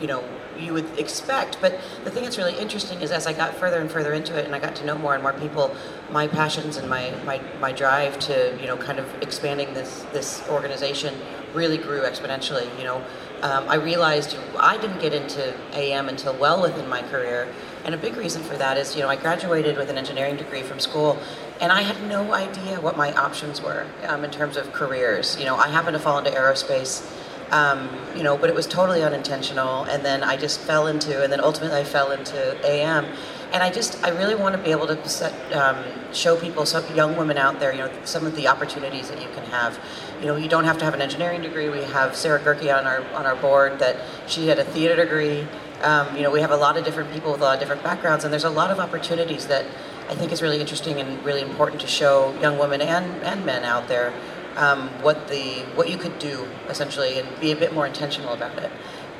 you 0.00 0.06
know, 0.06 0.24
you 0.58 0.72
would 0.72 0.98
expect. 0.98 1.58
But 1.60 1.78
the 2.04 2.10
thing 2.10 2.24
that's 2.24 2.38
really 2.38 2.56
interesting 2.58 3.00
is 3.00 3.10
as 3.10 3.26
I 3.26 3.32
got 3.32 3.54
further 3.54 3.80
and 3.80 3.90
further 3.90 4.12
into 4.12 4.38
it, 4.38 4.46
and 4.46 4.54
I 4.54 4.58
got 4.58 4.74
to 4.76 4.84
know 4.84 4.96
more 4.96 5.14
and 5.14 5.22
more 5.22 5.32
people, 5.34 5.74
my 6.10 6.26
passions 6.26 6.76
and 6.76 6.88
my 6.88 7.14
my, 7.24 7.40
my 7.60 7.72
drive 7.72 8.18
to, 8.20 8.56
you 8.60 8.66
know, 8.66 8.76
kind 8.76 8.98
of 8.98 9.06
expanding 9.22 9.74
this 9.74 10.04
this 10.12 10.46
organization 10.48 11.14
really 11.54 11.78
grew 11.78 12.02
exponentially. 12.02 12.66
You 12.78 12.84
know. 12.84 13.04
Um, 13.42 13.68
I 13.68 13.74
realized 13.74 14.34
I 14.58 14.78
didn't 14.78 14.98
get 14.98 15.12
into 15.12 15.54
AM 15.74 16.08
until 16.08 16.34
well 16.36 16.62
within 16.62 16.88
my 16.88 17.02
career, 17.02 17.46
and 17.86 17.94
a 17.94 17.98
big 17.98 18.16
reason 18.16 18.42
for 18.42 18.56
that 18.56 18.76
is, 18.76 18.96
you 18.96 19.02
know, 19.02 19.08
I 19.08 19.14
graduated 19.14 19.76
with 19.76 19.88
an 19.90 19.96
engineering 19.96 20.36
degree 20.36 20.62
from 20.62 20.80
school, 20.80 21.16
and 21.60 21.70
I 21.70 21.82
had 21.82 22.02
no 22.08 22.34
idea 22.34 22.80
what 22.80 22.96
my 22.96 23.12
options 23.14 23.62
were 23.62 23.86
um, 24.08 24.24
in 24.24 24.30
terms 24.32 24.56
of 24.56 24.72
careers. 24.72 25.38
You 25.38 25.44
know, 25.44 25.54
I 25.54 25.68
happened 25.68 25.94
to 25.94 26.02
fall 26.02 26.18
into 26.18 26.32
aerospace, 26.32 27.08
um, 27.52 27.88
you 28.16 28.24
know, 28.24 28.36
but 28.36 28.50
it 28.50 28.56
was 28.56 28.66
totally 28.66 29.04
unintentional. 29.04 29.84
And 29.84 30.04
then 30.04 30.24
I 30.24 30.36
just 30.36 30.58
fell 30.58 30.88
into, 30.88 31.22
and 31.22 31.32
then 31.32 31.40
ultimately 31.40 31.78
I 31.78 31.84
fell 31.84 32.10
into 32.10 32.58
AM. 32.66 33.06
And 33.52 33.62
I 33.62 33.70
just, 33.70 34.02
I 34.02 34.08
really 34.08 34.34
want 34.34 34.56
to 34.56 34.60
be 34.60 34.72
able 34.72 34.88
to 34.88 35.08
set, 35.08 35.32
um, 35.52 35.84
show 36.12 36.36
people, 36.36 36.66
some 36.66 36.84
young 36.96 37.16
women 37.16 37.38
out 37.38 37.60
there, 37.60 37.70
you 37.70 37.78
know, 37.78 37.92
some 38.04 38.26
of 38.26 38.34
the 38.34 38.48
opportunities 38.48 39.08
that 39.10 39.22
you 39.22 39.28
can 39.28 39.44
have. 39.44 39.78
You 40.20 40.26
know, 40.26 40.36
you 40.36 40.48
don't 40.48 40.64
have 40.64 40.78
to 40.78 40.84
have 40.84 40.94
an 40.94 41.00
engineering 41.00 41.42
degree. 41.42 41.68
We 41.68 41.82
have 41.84 42.16
Sarah 42.16 42.40
Goehrke 42.40 42.76
on 42.76 42.84
our 42.84 43.04
on 43.14 43.26
our 43.26 43.36
board 43.36 43.78
that 43.78 43.96
she 44.26 44.48
had 44.48 44.58
a 44.58 44.64
theater 44.64 44.96
degree. 44.96 45.46
Um, 45.82 46.16
you 46.16 46.22
know, 46.22 46.30
we 46.30 46.40
have 46.40 46.50
a 46.50 46.56
lot 46.56 46.76
of 46.76 46.84
different 46.84 47.12
people 47.12 47.32
with 47.32 47.40
a 47.40 47.44
lot 47.44 47.54
of 47.54 47.60
different 47.60 47.82
backgrounds, 47.82 48.24
and 48.24 48.32
there's 48.32 48.44
a 48.44 48.50
lot 48.50 48.70
of 48.70 48.80
opportunities 48.80 49.46
that 49.46 49.66
I 50.08 50.14
think 50.14 50.32
is 50.32 50.40
really 50.40 50.60
interesting 50.60 51.00
and 51.00 51.22
really 51.24 51.42
important 51.42 51.80
to 51.82 51.86
show 51.86 52.34
young 52.40 52.58
women 52.58 52.80
and, 52.80 53.22
and 53.22 53.44
men 53.44 53.64
out 53.64 53.88
there 53.88 54.12
um, 54.56 54.88
what 55.02 55.28
the 55.28 55.64
what 55.74 55.90
you 55.90 55.98
could 55.98 56.18
do 56.18 56.48
essentially, 56.68 57.18
and 57.18 57.40
be 57.40 57.52
a 57.52 57.56
bit 57.56 57.74
more 57.74 57.86
intentional 57.86 58.32
about 58.32 58.58
it. 58.58 58.70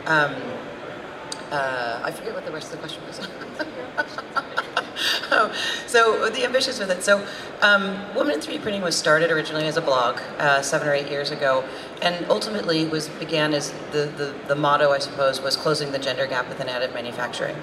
Um, 0.07 0.35
uh, 1.51 2.01
I 2.03 2.11
forget 2.11 2.35
what 2.35 2.45
the 2.45 2.53
rest 2.53 2.73
of 2.73 2.81
the 2.81 2.87
question 2.89 3.03
was. 3.07 4.57
so 5.87 6.29
the 6.31 6.45
ambitions 6.45 6.79
with 6.79 6.91
it. 6.91 7.03
So, 7.03 7.27
um, 7.63 8.15
Women 8.15 8.35
in 8.35 8.41
3D 8.41 8.63
Printing 8.63 8.83
was 8.83 8.97
started 8.97 9.31
originally 9.31 9.67
as 9.67 9.77
a 9.77 9.81
blog 9.81 10.21
uh, 10.39 10.63
seven 10.63 10.89
or 10.89 10.95
eight 10.95 11.11
years 11.11 11.31
ago, 11.31 11.65
and 12.03 12.27
ultimately 12.29 12.87
was 12.87 13.09
began 13.09 13.55
as 13.55 13.73
the, 13.93 14.11
the, 14.17 14.35
the 14.49 14.55
motto, 14.55 14.91
I 14.91 14.99
suppose, 14.99 15.41
was 15.41 15.57
closing 15.57 15.93
the 15.93 15.99
gender 15.99 16.27
gap 16.27 16.49
within 16.49 16.67
additive 16.67 16.95
manufacturing. 16.95 17.57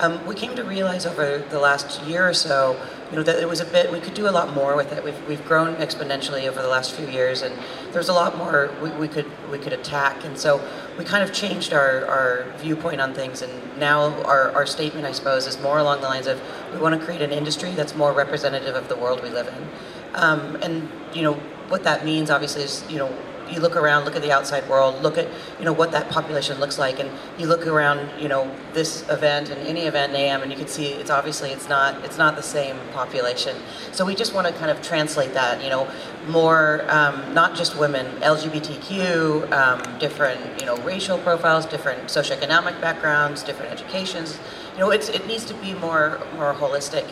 Um, 0.00 0.24
we 0.26 0.34
came 0.34 0.54
to 0.54 0.62
realize 0.62 1.06
over 1.06 1.38
the 1.38 1.58
last 1.58 2.02
year 2.04 2.28
or 2.28 2.34
so, 2.34 2.80
you 3.10 3.16
know, 3.16 3.22
that 3.22 3.38
it 3.40 3.48
was 3.48 3.60
a 3.60 3.64
bit, 3.64 3.90
we 3.90 4.00
could 4.00 4.14
do 4.14 4.28
a 4.28 4.30
lot 4.30 4.52
more 4.52 4.76
with 4.76 4.92
it. 4.92 5.02
We've, 5.02 5.26
we've 5.26 5.44
grown 5.46 5.76
exponentially 5.76 6.46
over 6.46 6.60
the 6.60 6.68
last 6.68 6.92
few 6.92 7.06
years, 7.06 7.42
and 7.42 7.58
there's 7.92 8.10
a 8.10 8.12
lot 8.12 8.36
more 8.36 8.70
we, 8.82 8.90
we 8.90 9.08
could 9.08 9.26
we 9.50 9.58
could 9.58 9.72
attack. 9.72 10.24
And 10.24 10.38
so 10.38 10.60
we 10.98 11.04
kind 11.04 11.24
of 11.24 11.32
changed 11.32 11.72
our, 11.72 12.04
our 12.06 12.46
viewpoint 12.58 13.00
on 13.00 13.14
things, 13.14 13.40
and 13.40 13.78
now 13.78 14.22
our, 14.24 14.52
our 14.52 14.66
statement, 14.66 15.06
I 15.06 15.12
suppose, 15.12 15.46
is 15.46 15.58
more 15.60 15.78
along 15.78 16.02
the 16.02 16.08
lines 16.08 16.26
of 16.26 16.40
we 16.72 16.78
want 16.78 16.98
to 16.98 17.04
create 17.04 17.22
an 17.22 17.32
industry 17.32 17.70
that's 17.70 17.94
more 17.94 18.12
representative 18.12 18.74
of 18.74 18.88
the 18.88 18.96
world 18.96 19.22
we 19.22 19.30
live 19.30 19.48
in. 19.48 19.68
Um, 20.14 20.56
and, 20.62 20.88
you 21.14 21.22
know, 21.22 21.34
what 21.68 21.84
that 21.84 22.04
means, 22.04 22.30
obviously, 22.30 22.62
is, 22.62 22.84
you 22.90 22.98
know, 22.98 23.14
you 23.50 23.60
look 23.60 23.76
around, 23.76 24.04
look 24.04 24.16
at 24.16 24.22
the 24.22 24.32
outside 24.32 24.68
world, 24.68 25.02
look 25.02 25.18
at 25.18 25.28
you 25.58 25.64
know 25.64 25.72
what 25.72 25.90
that 25.92 26.08
population 26.10 26.58
looks 26.58 26.78
like, 26.78 26.98
and 26.98 27.10
you 27.38 27.46
look 27.46 27.66
around 27.66 28.08
you 28.20 28.28
know 28.28 28.50
this 28.72 29.08
event 29.08 29.50
and 29.50 29.66
any 29.66 29.82
event 29.82 30.12
in 30.12 30.20
AM, 30.20 30.42
and 30.42 30.50
you 30.50 30.56
can 30.56 30.68
see 30.68 30.86
it's 30.86 31.10
obviously 31.10 31.50
it's 31.50 31.68
not 31.68 32.04
it's 32.04 32.18
not 32.18 32.36
the 32.36 32.42
same 32.42 32.76
population. 32.92 33.56
So 33.92 34.04
we 34.04 34.14
just 34.14 34.34
want 34.34 34.46
to 34.46 34.52
kind 34.54 34.70
of 34.70 34.82
translate 34.82 35.34
that, 35.34 35.62
you 35.62 35.70
know, 35.70 35.90
more 36.28 36.84
um, 36.88 37.34
not 37.34 37.56
just 37.56 37.76
women, 37.78 38.06
LGBTQ, 38.20 39.50
um, 39.52 39.98
different 39.98 40.60
you 40.60 40.66
know 40.66 40.76
racial 40.78 41.18
profiles, 41.18 41.66
different 41.66 42.04
socioeconomic 42.04 42.80
backgrounds, 42.80 43.42
different 43.42 43.72
educations. 43.72 44.38
You 44.74 44.80
know, 44.80 44.90
it's 44.90 45.08
it 45.08 45.26
needs 45.26 45.44
to 45.46 45.54
be 45.54 45.74
more 45.74 46.20
more 46.36 46.54
holistic. 46.54 47.06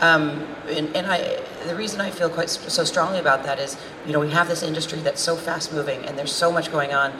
Um, 0.00 0.46
and, 0.68 0.94
and 0.96 1.06
I, 1.06 1.40
the 1.66 1.74
reason 1.74 2.00
I 2.00 2.10
feel 2.10 2.28
quite 2.28 2.50
so 2.50 2.84
strongly 2.84 3.18
about 3.18 3.44
that 3.44 3.58
is, 3.58 3.76
you 4.06 4.12
know, 4.12 4.20
we 4.20 4.30
have 4.30 4.48
this 4.48 4.62
industry 4.62 5.00
that's 5.00 5.20
so 5.20 5.36
fast 5.36 5.72
moving 5.72 6.04
and 6.04 6.18
there's 6.18 6.32
so 6.32 6.50
much 6.50 6.70
going 6.70 6.92
on. 6.92 7.12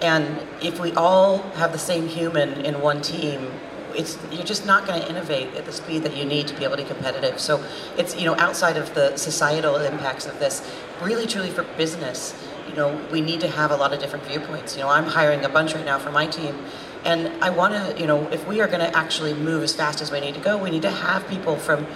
And 0.00 0.40
if 0.62 0.80
we 0.80 0.92
all 0.92 1.38
have 1.56 1.72
the 1.72 1.78
same 1.78 2.08
human 2.08 2.64
in 2.64 2.80
one 2.80 3.02
team, 3.02 3.50
it's 3.94 4.16
you're 4.30 4.44
just 4.44 4.66
not 4.66 4.86
going 4.86 5.00
to 5.00 5.08
innovate 5.08 5.54
at 5.54 5.64
the 5.64 5.72
speed 5.72 6.02
that 6.04 6.16
you 6.16 6.24
need 6.24 6.46
to 6.48 6.54
be 6.54 6.64
able 6.64 6.76
to 6.76 6.82
be 6.82 6.88
competitive. 6.88 7.40
So 7.40 7.64
it's 7.96 8.16
you 8.16 8.24
know 8.24 8.34
outside 8.36 8.76
of 8.76 8.94
the 8.94 9.16
societal 9.16 9.76
impacts 9.76 10.26
of 10.26 10.38
this, 10.38 10.68
really 11.02 11.26
truly 11.26 11.50
for 11.50 11.64
business, 11.76 12.34
you 12.68 12.74
know 12.74 12.98
we 13.10 13.20
need 13.20 13.40
to 13.40 13.48
have 13.48 13.70
a 13.70 13.76
lot 13.76 13.92
of 13.92 14.00
different 14.00 14.24
viewpoints. 14.24 14.76
You 14.76 14.82
know 14.82 14.88
I'm 14.88 15.04
hiring 15.04 15.44
a 15.44 15.48
bunch 15.48 15.74
right 15.74 15.84
now 15.84 15.98
for 15.98 16.10
my 16.10 16.26
team, 16.26 16.56
and 17.04 17.32
I 17.42 17.50
want 17.50 17.74
to 17.74 18.00
you 18.00 18.06
know 18.06 18.28
if 18.28 18.46
we 18.46 18.60
are 18.60 18.68
going 18.68 18.80
to 18.80 18.96
actually 18.96 19.34
move 19.34 19.62
as 19.62 19.74
fast 19.74 20.00
as 20.00 20.10
we 20.10 20.20
need 20.20 20.34
to 20.34 20.40
go, 20.40 20.56
we 20.56 20.70
need 20.70 20.82
to 20.82 20.90
have 20.90 21.26
people 21.28 21.56
from 21.56 21.86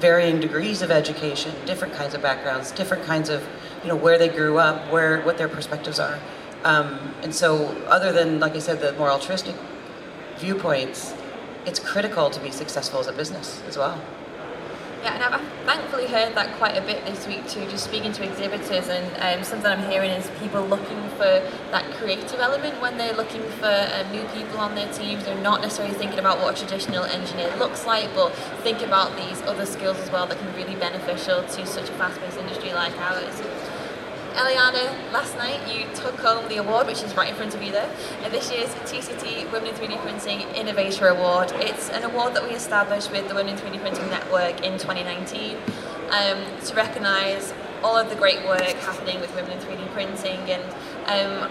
varying 0.00 0.40
degrees 0.40 0.82
of 0.82 0.90
education, 0.90 1.54
different 1.66 1.94
kinds 1.94 2.14
of 2.14 2.22
backgrounds, 2.22 2.72
different 2.72 3.04
kinds 3.04 3.28
of 3.28 3.46
you 3.82 3.88
know 3.88 3.96
where 3.96 4.18
they 4.18 4.28
grew 4.28 4.58
up, 4.58 4.90
where 4.90 5.20
what 5.22 5.38
their 5.38 5.48
perspectives 5.48 5.98
are. 5.98 6.18
Um, 6.64 7.14
and 7.22 7.34
so, 7.34 7.68
other 7.86 8.12
than, 8.12 8.38
like 8.38 8.54
I 8.54 8.58
said, 8.58 8.80
the 8.80 8.92
more 8.94 9.10
altruistic 9.10 9.54
viewpoints, 10.36 11.14
it's 11.64 11.78
critical 11.78 12.30
to 12.30 12.40
be 12.40 12.50
successful 12.50 13.00
as 13.00 13.06
a 13.06 13.12
business 13.12 13.62
as 13.66 13.78
well. 13.78 14.00
Yeah, 15.02 15.14
and 15.14 15.34
I've 15.34 15.40
thankfully 15.64 16.06
heard 16.08 16.34
that 16.34 16.54
quite 16.58 16.76
a 16.76 16.82
bit 16.82 17.06
this 17.06 17.26
week 17.26 17.48
too, 17.48 17.64
just 17.70 17.84
speaking 17.84 18.12
to 18.12 18.22
exhibitors. 18.22 18.88
And 18.88 19.38
um, 19.38 19.42
something 19.44 19.66
I'm 19.70 19.90
hearing 19.90 20.10
is 20.10 20.30
people 20.38 20.62
looking 20.66 21.08
for 21.16 21.40
that 21.70 21.90
creative 21.94 22.38
element 22.38 22.82
when 22.82 22.98
they're 22.98 23.14
looking 23.14 23.42
for 23.52 23.88
um, 23.94 24.12
new 24.12 24.24
people 24.34 24.58
on 24.58 24.74
their 24.74 24.92
teams. 24.92 25.24
They're 25.24 25.40
not 25.40 25.62
necessarily 25.62 25.94
thinking 25.94 26.18
about 26.18 26.38
what 26.40 26.54
a 26.54 26.66
traditional 26.66 27.04
engineer 27.04 27.54
looks 27.56 27.86
like, 27.86 28.14
but 28.14 28.34
think 28.62 28.82
about 28.82 29.16
these 29.16 29.40
other 29.42 29.64
skills 29.64 29.96
as 29.98 30.10
well 30.10 30.26
that 30.26 30.38
can 30.38 30.52
be 30.52 30.64
really 30.64 30.76
beneficial 30.76 31.44
to 31.44 31.66
such 31.66 31.88
a 31.88 31.92
fast 31.92 32.20
paced 32.20 32.36
industry 32.36 32.74
like 32.74 32.92
ours. 32.98 33.40
Eliana, 34.34 35.12
last 35.12 35.36
night 35.36 35.60
you 35.72 35.86
took 35.94 36.18
home 36.20 36.48
the 36.48 36.56
award, 36.56 36.86
which 36.86 37.02
is 37.02 37.14
right 37.16 37.28
in 37.28 37.34
front 37.34 37.54
of 37.54 37.62
you 37.62 37.72
there, 37.72 37.90
and 38.22 38.32
this 38.32 38.50
year's 38.50 38.70
TCT 38.88 39.50
Women 39.52 39.68
in 39.68 39.74
3D 39.74 39.98
Printing 39.98 40.40
Innovator 40.54 41.08
Award. 41.08 41.52
It's 41.56 41.90
an 41.90 42.04
award 42.04 42.34
that 42.34 42.44
we 42.44 42.50
established 42.50 43.10
with 43.10 43.28
the 43.28 43.34
Women 43.34 43.56
in 43.56 43.60
3D 43.60 43.80
Printing 43.80 44.08
Network 44.08 44.64
in 44.64 44.78
2019 44.78 45.56
um, 46.10 46.44
to 46.64 46.74
recognise 46.74 47.52
all 47.82 47.96
of 47.96 48.08
the 48.10 48.16
great 48.16 48.44
work 48.46 48.60
happening 48.60 49.20
with 49.20 49.34
women 49.34 49.52
in 49.52 49.58
3D 49.58 49.90
printing 49.92 50.38
and 50.50 50.62
um, 51.06 51.50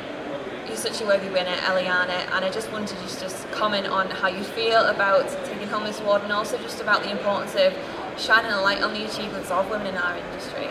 you're 0.68 0.78
such 0.78 1.02
a 1.02 1.06
worthy 1.06 1.30
winner, 1.30 1.56
Eliana, 1.66 2.30
and 2.32 2.46
I 2.46 2.52
just 2.52 2.72
wanted 2.72 2.90
to 2.90 2.96
just, 3.02 3.20
just 3.20 3.52
comment 3.52 3.88
on 3.88 4.10
how 4.10 4.28
you 4.28 4.44
feel 4.44 4.86
about 4.86 5.28
taking 5.46 5.68
home 5.68 5.84
this 5.84 6.00
award 6.00 6.22
and 6.22 6.32
also 6.32 6.58
just 6.60 6.80
about 6.80 7.02
the 7.02 7.10
importance 7.10 7.56
of 7.56 7.74
shining 8.20 8.52
a 8.52 8.62
light 8.62 8.84
on 8.84 8.94
the 8.94 9.04
achievements 9.06 9.50
of 9.50 9.70
women 9.70 9.88
in 9.88 9.96
our 9.96 10.18
industry. 10.18 10.70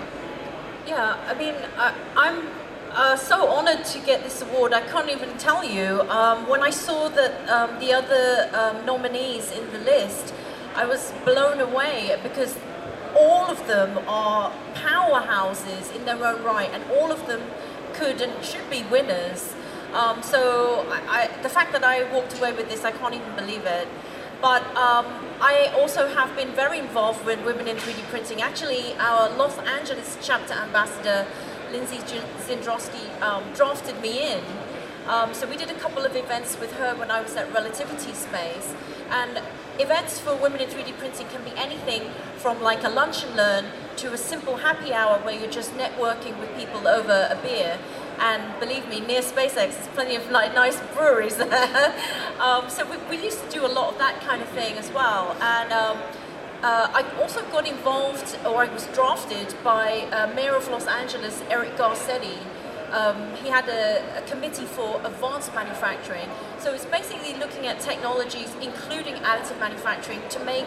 Yeah, 0.88 1.18
I 1.26 1.34
mean, 1.34 1.54
I, 1.76 1.94
I'm 2.16 2.48
uh, 2.92 3.14
so 3.14 3.46
honored 3.46 3.84
to 3.84 3.98
get 4.06 4.22
this 4.24 4.40
award. 4.40 4.72
I 4.72 4.80
can't 4.80 5.10
even 5.10 5.36
tell 5.36 5.62
you. 5.62 6.00
Um, 6.08 6.48
when 6.48 6.62
I 6.62 6.70
saw 6.70 7.10
that 7.10 7.46
um, 7.46 7.78
the 7.78 7.92
other 7.92 8.48
um, 8.54 8.86
nominees 8.86 9.52
in 9.52 9.70
the 9.70 9.80
list, 9.80 10.32
I 10.74 10.86
was 10.86 11.12
blown 11.26 11.60
away 11.60 12.18
because 12.22 12.56
all 13.14 13.44
of 13.50 13.66
them 13.66 13.98
are 14.08 14.50
powerhouses 14.72 15.94
in 15.94 16.06
their 16.06 16.24
own 16.24 16.42
right, 16.42 16.70
and 16.72 16.82
all 16.92 17.12
of 17.12 17.26
them 17.26 17.42
could 17.92 18.22
and 18.22 18.42
should 18.42 18.70
be 18.70 18.82
winners. 18.84 19.52
Um, 19.92 20.22
so 20.22 20.86
I, 20.88 21.28
I, 21.28 21.42
the 21.42 21.50
fact 21.50 21.72
that 21.72 21.84
I 21.84 22.10
walked 22.14 22.38
away 22.38 22.52
with 22.52 22.70
this, 22.70 22.86
I 22.86 22.92
can't 22.92 23.12
even 23.14 23.36
believe 23.36 23.66
it. 23.66 23.88
But 24.40 24.62
um, 24.76 25.06
I 25.40 25.72
also 25.76 26.08
have 26.08 26.34
been 26.36 26.52
very 26.52 26.78
involved 26.78 27.24
with 27.24 27.44
Women 27.44 27.66
in 27.66 27.76
3D 27.76 28.02
Printing. 28.08 28.40
Actually, 28.40 28.94
our 28.94 29.28
Los 29.30 29.58
Angeles 29.58 30.16
chapter 30.22 30.54
ambassador, 30.54 31.26
Lindsay 31.72 31.98
Zindrowski, 31.98 33.20
um, 33.20 33.42
drafted 33.54 34.00
me 34.00 34.32
in. 34.32 34.40
Um, 35.08 35.34
so 35.34 35.48
we 35.48 35.56
did 35.56 35.70
a 35.70 35.74
couple 35.74 36.04
of 36.04 36.14
events 36.14 36.60
with 36.60 36.72
her 36.74 36.94
when 36.94 37.10
I 37.10 37.20
was 37.20 37.34
at 37.34 37.52
Relativity 37.52 38.12
Space. 38.12 38.74
And 39.10 39.40
events 39.80 40.20
for 40.20 40.36
Women 40.36 40.60
in 40.60 40.68
3D 40.68 40.96
Printing 40.98 41.26
can 41.28 41.42
be 41.42 41.52
anything 41.56 42.10
from 42.36 42.62
like 42.62 42.84
a 42.84 42.88
lunch 42.88 43.24
and 43.24 43.34
learn 43.34 43.64
to 43.96 44.12
a 44.12 44.18
simple 44.18 44.58
happy 44.58 44.92
hour 44.92 45.18
where 45.18 45.34
you're 45.34 45.50
just 45.50 45.72
networking 45.74 46.38
with 46.38 46.54
people 46.56 46.86
over 46.86 47.26
a 47.28 47.36
beer. 47.42 47.78
And 48.20 48.58
believe 48.60 48.88
me, 48.88 49.00
near 49.00 49.20
SpaceX, 49.20 49.54
there's 49.54 49.88
plenty 49.88 50.16
of 50.16 50.30
like, 50.30 50.54
nice 50.54 50.80
breweries 50.94 51.36
there. 51.36 51.94
um, 52.40 52.68
so 52.68 52.84
we, 52.90 52.96
we, 53.08 53.22
used 53.22 53.42
to 53.44 53.50
do 53.50 53.64
a 53.64 53.68
lot 53.68 53.92
of 53.92 53.98
that 53.98 54.20
kind 54.20 54.42
of 54.42 54.48
thing 54.48 54.76
as 54.76 54.90
well. 54.92 55.36
And 55.40 55.72
um, 55.72 55.98
uh, 56.62 56.90
I 56.92 57.04
also 57.20 57.42
got 57.52 57.68
involved, 57.68 58.36
or 58.44 58.64
I 58.64 58.72
was 58.72 58.86
drafted 58.88 59.54
by 59.62 60.08
uh, 60.10 60.32
Mayor 60.34 60.56
of 60.56 60.68
Los 60.68 60.86
Angeles, 60.86 61.40
Eric 61.48 61.76
Garcetti. 61.76 62.38
Um, 62.90 63.36
he 63.36 63.48
had 63.48 63.68
a, 63.68 64.18
a, 64.18 64.22
committee 64.22 64.64
for 64.64 65.00
advanced 65.04 65.54
manufacturing. 65.54 66.28
So 66.58 66.72
it's 66.72 66.86
basically 66.86 67.34
looking 67.34 67.66
at 67.66 67.80
technologies, 67.80 68.52
including 68.62 69.14
additive 69.16 69.60
manufacturing, 69.60 70.20
to 70.30 70.44
make 70.44 70.66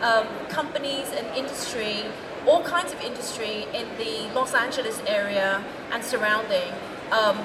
um, 0.00 0.26
companies 0.48 1.08
and 1.12 1.26
industry 1.36 2.04
all 2.48 2.62
kinds 2.62 2.92
of 2.94 3.00
industry 3.02 3.66
in 3.74 3.86
the 3.98 4.32
Los 4.34 4.54
Angeles 4.54 5.00
area 5.06 5.62
and 5.92 6.02
surrounding 6.02 6.72
um, 7.12 7.38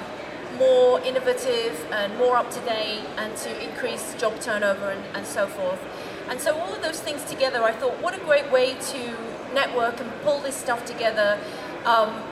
more 0.58 0.98
innovative 1.00 1.86
and 1.92 2.16
more 2.16 2.36
up 2.36 2.50
to 2.50 2.60
date 2.60 3.04
and 3.18 3.36
to 3.36 3.62
increase 3.62 4.14
job 4.14 4.40
turnover 4.40 4.90
and, 4.90 5.04
and 5.14 5.26
so 5.26 5.46
forth. 5.46 5.78
And 6.30 6.40
so 6.40 6.58
all 6.58 6.72
of 6.72 6.80
those 6.80 7.00
things 7.00 7.22
together, 7.24 7.62
I 7.62 7.72
thought, 7.72 8.00
what 8.02 8.14
a 8.14 8.20
great 8.24 8.50
way 8.50 8.74
to 8.74 9.14
network 9.52 10.00
and 10.00 10.10
pull 10.22 10.40
this 10.40 10.56
stuff 10.56 10.86
together. 10.86 11.38
Um, 11.84 12.22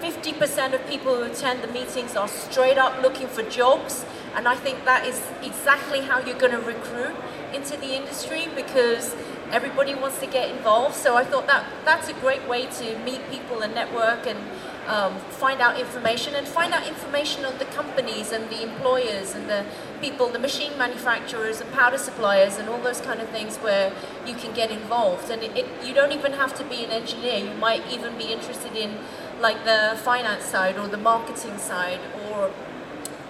50% 0.00 0.72
of 0.72 0.86
people 0.86 1.14
who 1.14 1.24
attend 1.24 1.62
the 1.62 1.68
meetings 1.68 2.16
are 2.16 2.28
straight 2.28 2.78
up 2.78 3.02
looking 3.02 3.28
for 3.28 3.42
jobs, 3.42 4.06
and 4.34 4.48
I 4.48 4.54
think 4.54 4.86
that 4.86 5.06
is 5.06 5.20
exactly 5.42 6.00
how 6.00 6.20
you're 6.20 6.38
going 6.38 6.52
to 6.52 6.60
recruit 6.60 7.14
into 7.52 7.76
the 7.76 7.94
industry 7.94 8.48
because 8.56 9.14
everybody 9.52 9.94
wants 9.94 10.18
to 10.20 10.26
get 10.26 10.50
involved. 10.50 10.94
So 10.94 11.16
I 11.16 11.24
thought 11.24 11.46
that 11.46 11.64
that's 11.84 12.08
a 12.08 12.14
great 12.14 12.46
way 12.48 12.66
to 12.66 12.98
meet 13.00 13.28
people 13.30 13.62
and 13.62 13.74
network 13.74 14.26
and 14.26 14.38
um, 14.86 15.18
find 15.30 15.60
out 15.60 15.78
information 15.78 16.34
and 16.34 16.46
find 16.48 16.72
out 16.72 16.86
information 16.86 17.44
on 17.44 17.58
the 17.58 17.64
companies 17.66 18.32
and 18.32 18.48
the 18.50 18.62
employers 18.62 19.34
and 19.34 19.48
the 19.48 19.64
people, 20.00 20.28
the 20.28 20.38
machine 20.38 20.76
manufacturers 20.76 21.60
and 21.60 21.70
powder 21.72 21.98
suppliers 21.98 22.56
and 22.56 22.68
all 22.68 22.80
those 22.80 23.00
kind 23.00 23.20
of 23.20 23.28
things 23.28 23.56
where 23.58 23.92
you 24.26 24.34
can 24.34 24.52
get 24.54 24.70
involved. 24.70 25.30
And 25.30 25.42
it, 25.42 25.56
it, 25.56 25.66
you 25.84 25.94
don't 25.94 26.12
even 26.12 26.32
have 26.32 26.54
to 26.54 26.64
be 26.64 26.84
an 26.84 26.90
engineer. 26.90 27.38
You 27.38 27.54
might 27.54 27.86
even 27.92 28.16
be 28.16 28.32
interested 28.32 28.76
in 28.76 28.98
like 29.40 29.64
the 29.64 29.98
finance 30.02 30.44
side 30.44 30.76
or 30.76 30.88
the 30.88 30.98
marketing 30.98 31.58
side 31.58 32.00
or 32.30 32.50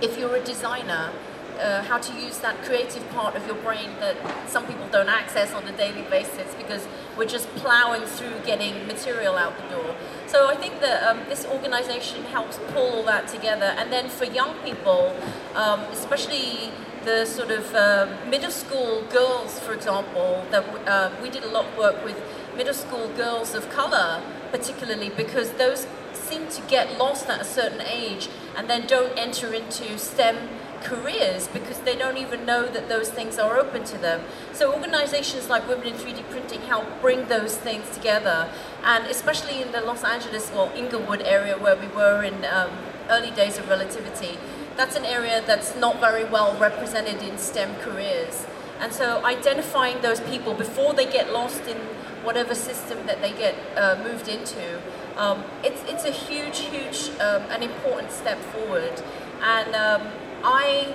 if 0.00 0.18
you're 0.18 0.34
a 0.34 0.42
designer 0.42 1.12
uh, 1.60 1.82
how 1.82 1.98
to 1.98 2.12
use 2.14 2.38
that 2.38 2.62
creative 2.64 3.08
part 3.10 3.36
of 3.36 3.46
your 3.46 3.56
brain 3.56 3.90
that 4.00 4.16
some 4.48 4.66
people 4.66 4.86
don't 4.90 5.08
access 5.08 5.52
on 5.52 5.66
a 5.68 5.76
daily 5.76 6.02
basis 6.02 6.54
because 6.54 6.86
we're 7.16 7.26
just 7.26 7.48
plowing 7.56 8.02
through 8.02 8.40
getting 8.44 8.86
material 8.86 9.36
out 9.36 9.56
the 9.56 9.74
door. 9.74 9.94
So 10.26 10.48
I 10.48 10.56
think 10.56 10.80
that 10.80 11.02
um, 11.02 11.20
this 11.28 11.44
organization 11.46 12.24
helps 12.24 12.58
pull 12.72 12.90
all 12.94 13.02
that 13.04 13.28
together. 13.28 13.74
And 13.78 13.92
then 13.92 14.08
for 14.08 14.24
young 14.24 14.54
people, 14.64 15.14
um, 15.54 15.80
especially 15.92 16.70
the 17.04 17.24
sort 17.24 17.50
of 17.50 17.74
uh, 17.74 18.06
middle 18.28 18.50
school 18.50 19.02
girls, 19.10 19.58
for 19.60 19.72
example, 19.72 20.44
that 20.50 20.64
uh, 20.86 21.10
we 21.22 21.30
did 21.30 21.44
a 21.44 21.48
lot 21.48 21.66
of 21.66 21.76
work 21.78 22.04
with 22.04 22.16
middle 22.56 22.74
school 22.74 23.08
girls 23.16 23.54
of 23.54 23.68
color, 23.70 24.22
particularly 24.50 25.08
because 25.10 25.52
those 25.52 25.86
seem 26.12 26.48
to 26.48 26.60
get 26.62 26.98
lost 26.98 27.28
at 27.28 27.40
a 27.40 27.44
certain 27.44 27.80
age 27.80 28.28
and 28.56 28.68
then 28.68 28.86
don't 28.86 29.16
enter 29.18 29.52
into 29.52 29.98
STEM 29.98 30.36
careers 30.82 31.48
because 31.48 31.80
they 31.80 31.96
don't 31.96 32.16
even 32.16 32.44
know 32.44 32.66
that 32.66 32.88
those 32.88 33.10
things 33.10 33.38
are 33.38 33.58
open 33.58 33.84
to 33.84 33.98
them. 33.98 34.22
So 34.52 34.72
organizations 34.72 35.48
like 35.48 35.68
Women 35.68 35.88
in 35.88 35.94
3D 35.94 36.28
Printing 36.30 36.62
help 36.62 36.86
bring 37.00 37.28
those 37.28 37.56
things 37.56 37.88
together, 37.90 38.48
and 38.82 39.06
especially 39.06 39.62
in 39.62 39.72
the 39.72 39.80
Los 39.80 40.04
Angeles 40.04 40.50
or 40.52 40.72
Inglewood 40.74 41.22
area 41.22 41.56
where 41.58 41.76
we 41.76 41.88
were 41.88 42.22
in 42.22 42.44
um, 42.44 42.70
early 43.08 43.30
days 43.30 43.58
of 43.58 43.68
relativity, 43.68 44.38
that's 44.76 44.96
an 44.96 45.04
area 45.04 45.42
that's 45.46 45.76
not 45.76 46.00
very 46.00 46.24
well 46.24 46.56
represented 46.58 47.22
in 47.22 47.36
STEM 47.38 47.74
careers. 47.80 48.46
And 48.80 48.92
so 48.92 49.22
identifying 49.24 50.00
those 50.00 50.20
people 50.20 50.54
before 50.54 50.94
they 50.94 51.04
get 51.04 51.32
lost 51.32 51.62
in 51.66 51.76
whatever 52.24 52.54
system 52.54 53.06
that 53.06 53.20
they 53.20 53.32
get 53.32 53.54
uh, 53.76 54.02
moved 54.02 54.28
into, 54.28 54.80
um, 55.16 55.44
it's, 55.62 55.82
it's 55.84 56.04
a 56.04 56.10
huge, 56.10 56.60
huge, 56.60 57.10
um, 57.20 57.42
an 57.50 57.62
important 57.62 58.10
step 58.10 58.38
forward. 58.38 59.02
And 59.42 59.74
um, 59.74 60.08
I 60.44 60.94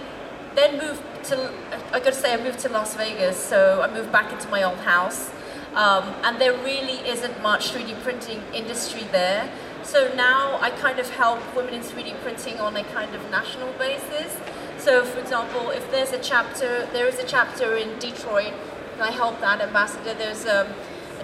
then 0.56 0.78
moved 0.78 1.02
to, 1.26 1.52
I 1.92 2.00
gotta 2.00 2.14
say, 2.14 2.34
I 2.34 2.44
moved 2.44 2.60
to 2.60 2.70
Las 2.70 2.96
Vegas, 2.96 3.38
so 3.38 3.82
I 3.82 3.94
moved 3.94 4.12
back 4.12 4.32
into 4.32 4.48
my 4.50 4.64
old 4.64 4.80
house. 4.80 5.32
Um, 5.74 6.14
and 6.24 6.40
there 6.40 6.54
really 6.54 7.06
isn't 7.08 7.42
much 7.42 7.74
3D 7.74 8.02
printing 8.02 8.42
industry 8.54 9.04
there. 9.12 9.52
So 9.84 10.12
now 10.16 10.58
I 10.62 10.70
kind 10.70 11.00
of 11.00 11.10
help 11.10 11.40
women 11.56 11.74
in 11.74 11.82
3D 11.82 12.16
printing 12.22 12.60
on 12.60 12.76
a 12.78 12.84
kind 12.86 13.14
of 13.14 13.22
national 13.30 13.72
basis. 13.74 14.36
So 14.78 15.04
for 15.04 15.20
example, 15.20 15.70
if 15.72 15.90
there's 15.92 16.12
a 16.12 16.20
chapter, 16.20 16.88
there 16.94 17.08
is 17.08 17.20
a 17.20 17.26
chapter 17.26 17.76
in 17.76 18.00
Detroit, 18.00 18.54
and 18.94 19.04
I 19.04 19.12
help 19.12 19.42
that 19.42 19.62
ambassador. 19.62 20.14
There's 20.14 20.46
um, 20.46 20.68
a 20.68 20.76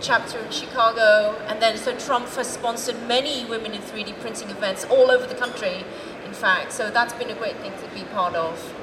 chapter 0.01 0.39
in 0.39 0.51
Chicago, 0.51 1.37
and 1.47 1.61
then 1.61 1.77
so 1.77 1.93
Trumpf 1.93 2.35
has 2.35 2.47
sponsored 2.47 3.01
many 3.07 3.45
women 3.45 3.73
in 3.73 3.81
3D 3.81 4.19
printing 4.19 4.49
events 4.49 4.85
all 4.85 5.11
over 5.11 5.25
the 5.25 5.35
country, 5.35 5.85
in 6.25 6.33
fact. 6.33 6.73
So 6.73 6.89
that's 6.89 7.13
been 7.13 7.29
a 7.29 7.35
great 7.35 7.57
thing 7.57 7.71
to 7.71 7.87
be 7.93 8.03
part 8.05 8.35
of. 8.35 8.73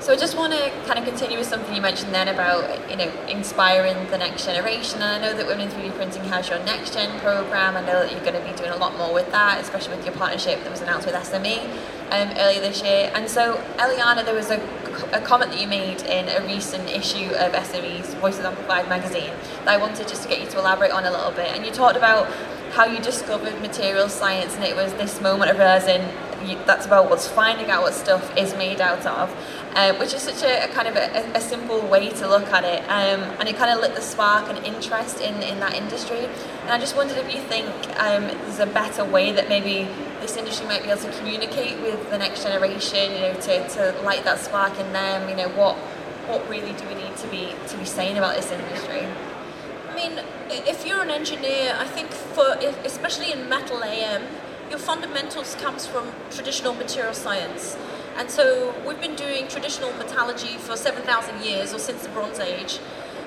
So 0.00 0.12
I 0.12 0.16
just 0.16 0.36
want 0.36 0.52
to 0.52 0.70
kind 0.86 0.96
of 0.98 1.04
continue 1.04 1.36
with 1.36 1.48
something 1.48 1.74
you 1.74 1.82
mentioned 1.82 2.14
then 2.14 2.28
about, 2.28 2.88
you 2.88 2.96
know, 2.96 3.12
inspiring 3.26 4.08
the 4.10 4.16
next 4.16 4.46
generation. 4.46 5.02
And 5.02 5.10
I 5.10 5.18
know 5.18 5.36
that 5.36 5.46
Women 5.46 5.68
in 5.68 5.74
3D 5.74 5.94
Printing 5.96 6.22
has 6.24 6.48
your 6.48 6.60
Next 6.60 6.94
Gen 6.94 7.18
program. 7.20 7.76
I 7.76 7.80
know 7.80 8.04
that 8.04 8.12
you're 8.12 8.20
going 8.20 8.40
to 8.40 8.48
be 8.48 8.56
doing 8.56 8.70
a 8.70 8.76
lot 8.76 8.96
more 8.96 9.12
with 9.12 9.30
that, 9.32 9.60
especially 9.60 9.96
with 9.96 10.06
your 10.06 10.14
partnership 10.14 10.62
that 10.62 10.70
was 10.70 10.80
announced 10.82 11.04
with 11.04 11.16
SME 11.16 11.64
um, 12.12 12.30
earlier 12.38 12.60
this 12.60 12.80
year. 12.80 13.10
And 13.12 13.28
so, 13.28 13.56
Eliana, 13.76 14.24
there 14.24 14.36
was 14.36 14.50
a, 14.50 14.56
a 15.12 15.20
comment 15.20 15.52
that 15.52 15.60
you 15.60 15.68
made 15.68 16.02
in 16.02 16.28
a 16.28 16.46
recent 16.46 16.88
issue 16.88 17.30
of 17.34 17.52
SME's 17.52 18.14
Voices 18.14 18.44
Amplified 18.44 18.88
magazine 18.88 19.32
that 19.64 19.68
I 19.68 19.76
wanted 19.76 20.08
just 20.08 20.22
to 20.22 20.28
get 20.28 20.40
you 20.40 20.48
to 20.48 20.58
elaborate 20.58 20.90
on 20.90 21.04
a 21.04 21.10
little 21.10 21.32
bit. 21.32 21.54
And 21.54 21.64
you 21.64 21.72
talked 21.72 21.96
about 21.96 22.26
how 22.72 22.84
you 22.86 23.00
discovered 23.00 23.60
material 23.60 24.08
science, 24.08 24.54
and 24.54 24.64
it 24.64 24.76
was 24.76 24.92
this 24.94 25.20
moment 25.20 25.50
of 25.50 25.58
realizing 25.58 26.02
that's 26.66 26.86
about 26.86 27.10
what's 27.10 27.26
finding 27.26 27.68
out 27.68 27.82
what 27.82 27.94
stuff 27.94 28.36
is 28.36 28.54
made 28.54 28.80
out 28.80 29.04
of 29.04 29.34
uh, 29.74 29.94
which 29.94 30.12
is 30.12 30.22
such 30.22 30.42
a, 30.42 30.64
a 30.64 30.68
kind 30.74 30.88
of 30.88 30.96
a, 30.96 31.36
a, 31.36 31.40
simple 31.40 31.80
way 31.86 32.08
to 32.08 32.28
look 32.28 32.48
at 32.48 32.64
it. 32.64 32.82
Um, 32.84 33.20
and 33.38 33.48
it 33.48 33.56
kind 33.56 33.70
of 33.70 33.80
lit 33.80 33.94
the 33.94 34.00
spark 34.00 34.48
and 34.48 34.64
interest 34.66 35.20
in, 35.20 35.40
in 35.42 35.60
that 35.60 35.74
industry. 35.74 36.28
And 36.62 36.70
I 36.70 36.78
just 36.78 36.96
wondered 36.96 37.18
if 37.18 37.32
you 37.32 37.40
think 37.42 37.68
um, 38.00 38.24
there's 38.24 38.58
a 38.58 38.66
better 38.66 39.04
way 39.04 39.30
that 39.32 39.48
maybe 39.48 39.88
this 40.20 40.36
industry 40.36 40.66
might 40.66 40.82
be 40.82 40.90
able 40.90 41.02
to 41.02 41.12
communicate 41.18 41.80
with 41.80 42.10
the 42.10 42.18
next 42.18 42.42
generation, 42.42 43.12
you 43.12 43.20
know, 43.20 43.34
to, 43.34 43.68
to 43.68 44.02
light 44.02 44.24
that 44.24 44.38
spark 44.38 44.78
in 44.78 44.92
them, 44.92 45.28
you 45.28 45.36
know, 45.36 45.48
what 45.50 45.76
what 46.28 46.46
really 46.48 46.72
do 46.74 46.86
we 46.86 46.94
need 46.94 47.16
to 47.16 47.26
be 47.28 47.54
to 47.68 47.76
be 47.78 47.84
saying 47.84 48.18
about 48.18 48.36
this 48.36 48.50
industry? 48.50 49.06
I 49.88 49.94
mean, 49.94 50.20
if 50.50 50.86
you're 50.86 51.02
an 51.02 51.10
engineer, 51.10 51.74
I 51.78 51.86
think 51.86 52.10
for 52.10 52.56
especially 52.84 53.32
in 53.32 53.48
metal 53.48 53.82
AM, 53.82 54.22
your 54.68 54.78
fundamentals 54.78 55.54
comes 55.56 55.86
from 55.86 56.12
traditional 56.30 56.74
material 56.74 57.14
science. 57.14 57.76
And 58.16 58.30
so 58.30 58.74
we've 58.86 59.00
been 59.00 59.14
doing 59.14 59.48
traditional 59.48 59.92
metallurgy 59.92 60.58
for 60.58 60.76
7,000 60.76 61.40
years 61.40 61.72
or 61.72 61.78
since 61.78 62.02
the 62.02 62.08
Bronze 62.10 62.40
Age. 62.40 62.80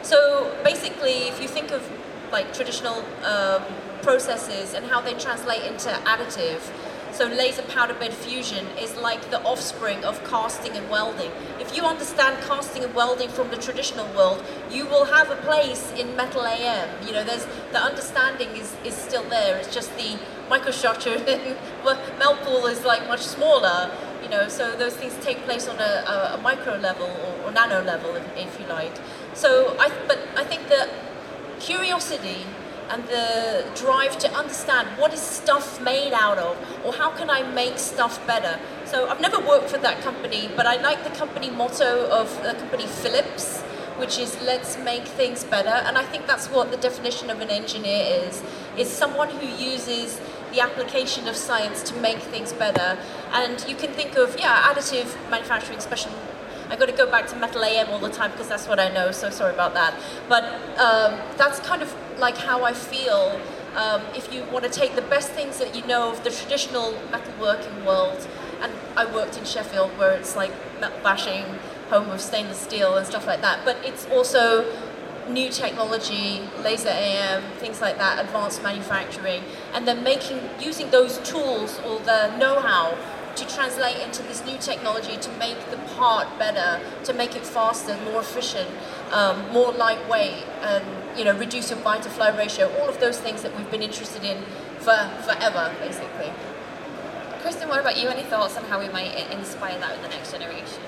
So 0.03 0.53
basically, 0.63 1.29
if 1.29 1.41
you 1.41 1.47
think 1.47 1.71
of 1.71 1.89
like 2.31 2.53
traditional 2.53 3.03
um, 3.23 3.63
processes 4.01 4.73
and 4.73 4.85
how 4.85 5.01
they 5.01 5.13
translate 5.13 5.63
into 5.63 5.89
additive, 5.89 6.61
so 7.21 7.27
laser 7.27 7.61
powder 7.61 7.93
bed 7.93 8.11
fusion 8.11 8.65
is 8.79 8.95
like 8.95 9.29
the 9.29 9.39
offspring 9.43 10.03
of 10.03 10.23
casting 10.27 10.75
and 10.75 10.89
welding. 10.89 11.29
If 11.59 11.77
you 11.77 11.83
understand 11.83 12.43
casting 12.47 12.83
and 12.83 12.95
welding 12.95 13.29
from 13.29 13.51
the 13.51 13.57
traditional 13.57 14.07
world, 14.15 14.43
you 14.71 14.87
will 14.87 15.05
have 15.05 15.29
a 15.29 15.35
place 15.35 15.93
in 15.95 16.15
metal 16.15 16.43
AM. 16.43 16.89
You 17.05 17.13
know, 17.13 17.23
there's 17.23 17.45
the 17.73 17.77
understanding 17.77 18.49
is, 18.55 18.75
is 18.83 18.95
still 18.95 19.21
there. 19.29 19.57
It's 19.57 19.71
just 19.71 19.95
the 19.97 20.17
microstructure 20.49 21.15
in 21.27 21.55
pool 22.43 22.65
is 22.65 22.83
like 22.85 23.07
much 23.07 23.21
smaller 23.21 23.91
you 24.23 24.29
know, 24.29 24.47
so 24.47 24.75
those 24.75 24.95
things 24.95 25.15
take 25.21 25.43
place 25.45 25.67
on 25.67 25.77
a, 25.79 26.03
a, 26.07 26.35
a 26.35 26.41
micro 26.41 26.77
level 26.77 27.07
or, 27.07 27.47
or, 27.47 27.51
nano 27.51 27.83
level, 27.83 28.15
if, 28.15 28.37
if 28.37 28.59
you 28.59 28.67
like. 28.67 28.93
So, 29.33 29.75
I, 29.79 29.91
but 30.07 30.19
I 30.37 30.43
think 30.43 30.69
that 30.69 30.89
curiosity 31.59 32.45
and 32.91 33.03
the 33.07 33.65
drive 33.75 34.17
to 34.19 34.31
understand 34.33 34.87
what 34.99 35.13
is 35.13 35.21
stuff 35.21 35.81
made 35.81 36.13
out 36.13 36.37
of, 36.37 36.57
or 36.85 36.93
how 36.93 37.09
can 37.11 37.29
I 37.29 37.43
make 37.53 37.77
stuff 37.79 38.25
better. 38.27 38.59
So 38.85 39.07
I've 39.07 39.21
never 39.21 39.39
worked 39.39 39.69
for 39.69 39.77
that 39.77 40.01
company, 40.01 40.49
but 40.55 40.65
I 40.65 40.81
like 40.81 41.03
the 41.03 41.11
company 41.11 41.49
motto 41.49 42.07
of 42.09 42.27
the 42.43 42.53
company 42.53 42.85
Philips, 42.85 43.61
which 43.97 44.17
is 44.17 44.37
let's 44.41 44.77
make 44.77 45.05
things 45.05 45.43
better. 45.43 45.69
And 45.69 45.97
I 45.97 46.03
think 46.03 46.27
that's 46.27 46.47
what 46.47 46.71
the 46.71 46.77
definition 46.77 47.29
of 47.29 47.39
an 47.39 47.49
engineer 47.49 48.25
is, 48.27 48.43
is 48.77 48.89
someone 48.89 49.29
who 49.29 49.47
uses 49.47 50.19
the 50.51 50.59
application 50.59 51.27
of 51.27 51.35
science 51.35 51.81
to 51.83 51.95
make 51.95 52.19
things 52.19 52.51
better. 52.51 52.97
And 53.31 53.63
you 53.67 53.75
can 53.75 53.93
think 53.93 54.17
of, 54.17 54.37
yeah, 54.37 54.73
additive 54.73 55.15
manufacturing, 55.29 55.77
especially. 55.77 56.13
I 56.71 56.77
got 56.77 56.87
to 56.87 56.93
go 56.93 57.05
back 57.05 57.27
to 57.27 57.35
metal 57.35 57.63
AM 57.63 57.89
all 57.89 57.99
the 57.99 58.09
time 58.09 58.31
because 58.31 58.47
that's 58.47 58.65
what 58.65 58.79
I 58.79 58.87
know. 58.87 59.11
So 59.11 59.29
sorry 59.29 59.53
about 59.53 59.73
that. 59.73 59.93
But 60.29 60.45
um, 60.79 61.19
that's 61.37 61.59
kind 61.59 61.81
of 61.81 61.93
like 62.17 62.37
how 62.37 62.63
I 62.63 62.73
feel. 62.73 63.39
Um, 63.75 64.01
if 64.15 64.33
you 64.33 64.43
want 64.45 64.65
to 64.65 64.71
take 64.71 64.95
the 64.95 65.01
best 65.01 65.31
things 65.31 65.57
that 65.59 65.75
you 65.75 65.85
know 65.85 66.11
of 66.11 66.23
the 66.23 66.29
traditional 66.29 66.93
metalworking 67.11 67.85
world, 67.85 68.27
and 68.61 68.71
I 68.95 69.05
worked 69.05 69.37
in 69.37 69.45
Sheffield 69.45 69.97
where 69.97 70.11
it's 70.11 70.35
like 70.35 70.51
metal 70.79 70.97
bashing, 71.03 71.45
home 71.89 72.09
of 72.09 72.21
stainless 72.21 72.59
steel 72.59 72.95
and 72.95 73.05
stuff 73.05 73.27
like 73.27 73.41
that. 73.41 73.65
But 73.65 73.77
it's 73.83 74.07
also 74.07 74.65
new 75.29 75.49
technology, 75.49 76.41
laser 76.63 76.89
AM, 76.89 77.43
things 77.59 77.81
like 77.81 77.97
that, 77.97 78.23
advanced 78.23 78.63
manufacturing, 78.63 79.43
and 79.73 79.87
then 79.87 80.03
making 80.03 80.39
using 80.59 80.89
those 80.91 81.19
tools 81.19 81.79
or 81.85 81.99
the 81.99 82.35
know-how 82.37 82.97
to 83.35 83.47
translate 83.47 83.97
into 83.99 84.23
this 84.23 84.45
new 84.45 84.57
technology 84.57 85.17
to 85.17 85.31
make 85.37 85.57
the 85.69 85.77
part 85.95 86.27
better, 86.37 86.79
to 87.03 87.13
make 87.13 87.35
it 87.35 87.45
faster, 87.45 87.97
more 88.05 88.21
efficient, 88.21 88.69
um, 89.11 89.51
more 89.51 89.71
lightweight, 89.71 90.43
and 90.61 90.85
you 91.17 91.25
know 91.25 91.37
reduce 91.37 91.69
your 91.69 91.79
buy 91.79 91.99
to 91.99 92.09
fly 92.09 92.29
ratio. 92.35 92.71
All 92.79 92.89
of 92.89 92.99
those 92.99 93.19
things 93.19 93.41
that 93.43 93.55
we've 93.57 93.69
been 93.71 93.83
interested 93.83 94.23
in 94.23 94.43
for 94.79 95.09
forever, 95.23 95.73
basically. 95.79 96.31
Kristen, 97.41 97.69
what 97.69 97.79
about 97.79 97.97
you? 97.97 98.07
Any 98.07 98.23
thoughts 98.23 98.55
on 98.57 98.63
how 98.65 98.79
we 98.79 98.89
might 98.89 99.15
inspire 99.31 99.79
that 99.79 99.91
with 99.93 100.01
the 100.03 100.09
next 100.09 100.31
generation? 100.31 100.81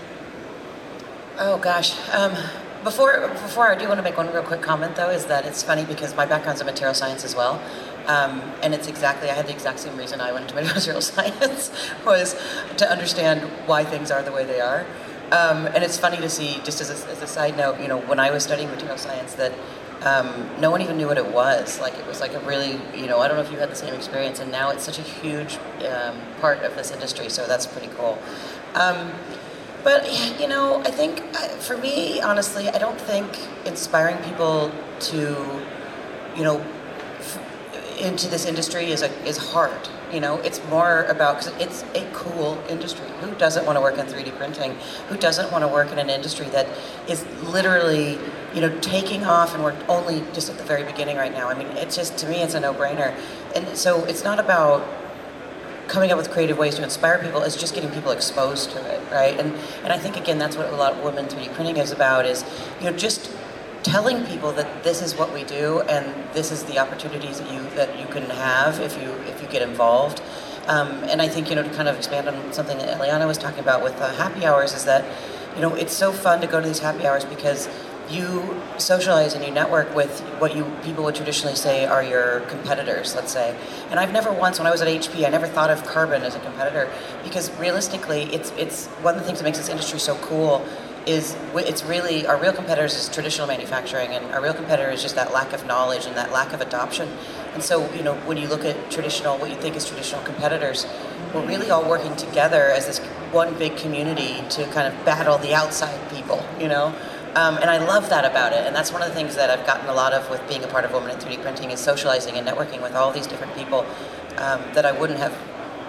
Oh 1.40 1.58
gosh. 1.58 1.98
Um, 2.12 2.36
before 2.84 3.28
before 3.30 3.72
I 3.72 3.76
do 3.76 3.88
want 3.88 3.98
to 3.98 4.04
make 4.04 4.18
one 4.18 4.32
real 4.32 4.44
quick 4.44 4.62
comment 4.62 4.96
though 4.96 5.10
is 5.10 5.26
that 5.26 5.46
it's 5.46 5.64
funny 5.64 5.86
because 5.86 6.16
my 6.16 6.26
background's 6.26 6.62
in 6.62 6.68
material 6.68 6.94
science 6.94 7.24
as 7.24 7.36
well, 7.36 7.62
um, 8.08 8.42
and 8.62 8.74
it's 8.74 8.88
exactly 8.88 9.30
I 9.30 9.34
had 9.34 9.48
the 9.48 9.54
exact 9.54 9.80
same 9.80 9.98
reason 9.98 10.22
I 10.22 10.32
went 10.32 10.50
into 10.52 10.56
material 10.74 11.02
science 11.02 11.72
was 12.06 12.36
to 12.78 12.90
understand 12.90 13.42
why 13.68 13.84
things 13.84 14.12
are 14.12 14.22
the 14.22 14.32
way 14.32 14.46
they 14.46 14.62
are, 14.62 14.86
um, 15.32 15.68
and 15.68 15.84
it's 15.84 15.98
funny 15.98 16.18
to 16.18 16.30
see 16.30 16.60
just 16.64 16.82
as 16.82 16.90
a, 16.90 17.10
as 17.10 17.22
a 17.22 17.28
side 17.28 17.58
note, 17.58 17.80
you 17.80 17.88
know, 17.88 18.00
when 18.00 18.20
I 18.20 18.32
was 18.32 18.44
studying 18.44 18.70
material 18.70 18.98
science 18.98 19.34
that. 19.36 19.54
Um, 20.06 20.50
no 20.60 20.70
one 20.70 20.82
even 20.82 20.98
knew 20.98 21.08
what 21.08 21.18
it 21.18 21.32
was. 21.32 21.80
Like 21.80 21.94
it 21.94 22.06
was 22.06 22.20
like 22.20 22.34
a 22.34 22.40
really, 22.42 22.78
you 22.94 23.08
know, 23.08 23.22
I 23.22 23.30
don't 23.30 23.38
know 23.38 23.44
if 23.44 23.50
you 23.54 23.58
had 23.58 23.72
the 23.72 23.76
same 23.76 23.94
experience, 23.94 24.42
and 24.42 24.52
now 24.52 24.70
it's 24.70 24.84
such 24.84 25.00
a 25.00 25.02
huge 25.02 25.56
um, 25.88 26.18
part 26.42 26.62
of 26.62 26.76
this 26.76 26.92
industry. 26.92 27.30
So 27.30 27.48
that's 27.48 27.66
pretty 27.66 27.88
cool. 27.96 28.20
Um, 28.76 29.14
but, 29.84 30.08
you 30.40 30.48
know, 30.48 30.80
I 30.80 30.92
think 30.92 31.22
uh, 31.36 31.50
for 31.60 31.78
me, 31.78 32.22
honestly, 32.22 32.70
I 32.70 32.78
don't 32.78 33.00
think 33.00 33.28
inspiring 33.66 34.18
people 34.24 34.72
to, 35.12 35.62
you 36.38 36.44
know, 36.44 36.66
into 38.00 38.28
this 38.28 38.46
industry 38.46 38.92
is, 38.92 39.02
a, 39.02 39.12
is 39.26 39.38
hard. 39.38 39.90
You 40.12 40.20
know, 40.20 40.38
it's 40.40 40.62
more 40.70 41.04
about, 41.06 41.40
because 41.40 41.54
it's 41.60 41.84
a 41.96 42.08
cool 42.14 42.62
industry. 42.70 43.08
Who 43.22 43.34
doesn't 43.36 43.66
want 43.66 43.78
to 43.78 43.82
work 43.82 43.98
in 43.98 44.06
3D 44.06 44.36
printing? 44.38 44.76
Who 45.10 45.18
doesn't 45.18 45.52
want 45.52 45.64
to 45.64 45.68
work 45.68 45.92
in 45.92 46.00
an 46.00 46.10
industry 46.10 46.48
that 46.50 46.68
is 47.08 47.26
literally, 47.44 48.20
you 48.54 48.62
know, 48.62 48.78
taking 48.80 49.26
off 49.26 49.54
and 49.56 49.64
we're 49.64 49.76
only 49.88 50.24
just 50.34 50.50
at 50.50 50.58
the 50.58 50.64
very 50.64 50.84
beginning 50.84 51.18
right 51.18 51.32
now? 51.32 51.50
I 51.50 51.56
mean, 51.56 51.68
it's 51.78 51.96
just, 51.96 52.18
to 52.20 52.28
me, 52.28 52.38
it's 52.38 52.54
a 52.54 52.60
no 52.60 52.74
brainer. 52.74 53.18
And 53.56 53.78
so 53.78 54.04
it's 54.06 54.24
not 54.24 54.40
about, 54.40 54.88
coming 55.88 56.12
up 56.12 56.18
with 56.18 56.32
creative 56.32 56.58
ways 56.58 56.76
to 56.76 56.84
inspire 56.84 57.22
people 57.22 57.42
is 57.42 57.56
just 57.56 57.76
getting 57.76 57.92
people 57.92 58.12
exposed 58.12 58.72
to 58.72 58.78
it, 58.94 59.02
right? 59.12 59.38
And 59.40 59.54
and 59.84 59.92
I 59.92 59.98
think 59.98 60.16
again 60.16 60.38
that's 60.38 60.56
what 60.56 60.68
a 60.72 60.76
lot 60.76 60.94
of 60.94 61.04
women 61.04 61.26
3D 61.26 61.54
printing 61.54 61.78
is 61.78 61.92
about 61.92 62.26
is 62.26 62.44
you 62.80 62.90
know 62.90 62.96
just 62.98 63.30
telling 63.84 64.26
people 64.26 64.52
that 64.54 64.84
this 64.84 65.02
is 65.02 65.16
what 65.16 65.34
we 65.34 65.44
do 65.44 65.82
and 65.82 66.06
this 66.34 66.52
is 66.52 66.64
the 66.64 66.80
opportunities 66.80 67.40
that 67.40 67.52
you 67.54 67.62
that 67.76 68.00
you 68.00 68.06
can 68.08 68.24
have 68.30 68.80
if 68.80 69.00
you 69.02 69.12
if 69.28 69.42
you 69.42 69.48
get 69.48 69.62
involved. 69.62 70.22
Um, 70.68 71.04
and 71.04 71.22
I 71.22 71.28
think 71.28 71.50
you 71.50 71.56
know 71.56 71.64
to 71.64 71.70
kind 71.70 71.88
of 71.88 71.98
expand 71.98 72.28
on 72.28 72.54
something 72.54 72.78
that 72.78 72.98
Eliana 72.98 73.28
was 73.28 73.38
talking 73.38 73.60
about 73.60 73.84
with 73.84 74.00
uh, 74.02 74.14
happy 74.14 74.46
hours 74.46 74.74
is 74.74 74.86
that 74.86 75.06
you 75.56 75.62
know 75.62 75.76
it's 75.76 75.94
so 75.94 76.12
fun 76.12 76.42
to 76.42 76.48
go 76.48 76.62
to 76.62 76.68
these 76.68 76.80
happy 76.80 77.06
hours 77.06 77.26
because 77.26 77.68
you 78.10 78.62
socialize 78.78 79.34
and 79.34 79.46
you 79.46 79.52
network 79.52 79.94
with 79.96 80.20
what 80.40 80.56
you 80.56 80.66
people 80.84 81.04
would 81.04 81.16
traditionally 81.16 81.56
say 81.56 81.86
are 81.86 82.04
your 82.04 82.42
competitors 82.42 83.16
let's 83.16 83.32
say 83.32 83.56
and 83.90 84.00
i've 84.00 84.12
never 84.12 84.32
once 84.32 84.60
when 84.60 84.68
i 84.68 84.72
was 84.72 84.82
at 84.82 84.88
hp 84.90 85.26
i 85.26 85.30
never 85.30 85.48
thought 85.48 85.70
of 85.70 85.86
carbon 85.86 86.22
as 86.24 86.36
a 86.36 86.40
competitor 86.42 86.92
because 87.24 87.50
realistically 87.58 88.24
it's 88.34 88.52
it's 88.58 88.88
one 89.02 89.16
of 89.16 89.22
the 89.22 89.26
things 89.26 89.40
that 89.40 89.46
makes 89.46 89.58
this 89.58 89.70
industry 89.70 90.00
so 90.00 90.16
cool 90.18 90.66
is 91.06 91.36
it's 91.56 91.84
really 91.84 92.26
our 92.26 92.38
real 92.38 92.54
competitors 92.54 92.96
is 92.96 93.10
traditional 93.10 93.48
manufacturing 93.48 94.12
and 94.12 94.26
our 94.34 94.42
real 94.42 94.54
competitor 94.54 94.90
is 94.90 95.02
just 95.02 95.16
that 95.16 95.34
lack 95.34 95.52
of 95.54 95.66
knowledge 95.66 96.06
and 96.06 96.16
that 96.16 96.32
lack 96.32 96.54
of 96.54 96.62
adoption 96.62 97.10
and 97.54 97.62
so 97.62 97.92
you 97.94 98.04
know 98.04 98.16
when 98.26 98.38
you 98.38 98.48
look 98.48 98.64
at 98.64 98.92
traditional 98.92 99.38
what 99.38 99.50
you 99.50 99.56
think 99.58 99.76
is 99.76 99.86
traditional 99.86 100.22
competitors 100.24 100.86
we're 101.34 101.46
really 101.46 101.70
all 101.70 101.88
working 101.88 102.16
together 102.16 102.72
as 102.72 102.86
this 102.86 103.00
one 103.32 103.54
big 103.58 103.76
community 103.76 104.44
to 104.50 104.66
kind 104.68 104.88
of 104.88 105.06
battle 105.06 105.38
the 105.38 105.54
outside 105.54 106.00
people 106.10 106.46
you 106.60 106.68
know 106.68 106.96
um, 107.36 107.58
and 107.58 107.70
I 107.70 107.80
love 107.80 108.10
that 108.10 108.26
about 108.26 108.54
it. 108.54 108.66
And 108.68 108.76
that's 108.76 108.92
one 108.92 109.02
of 109.02 109.08
the 109.08 109.16
things 109.16 109.36
that 109.36 109.50
I've 109.50 109.66
gotten 109.66 109.90
a 109.90 109.94
lot 109.94 110.14
of 110.14 110.30
with 110.30 110.48
being 110.48 110.64
a 110.64 110.68
part 110.68 110.86
of 110.86 110.94
Women 110.94 111.10
in 111.10 111.18
3D 111.18 111.42
Printing 111.42 111.72
is 111.72 111.80
socializing 111.80 112.36
and 112.36 112.48
networking 112.48 112.82
with 112.82 112.94
all 112.94 113.12
these 113.12 113.26
different 113.26 113.56
people 113.56 113.86
um, 114.38 114.62
that 114.74 114.86
I 114.86 114.92
wouldn't 114.92 115.18
have 115.18 115.36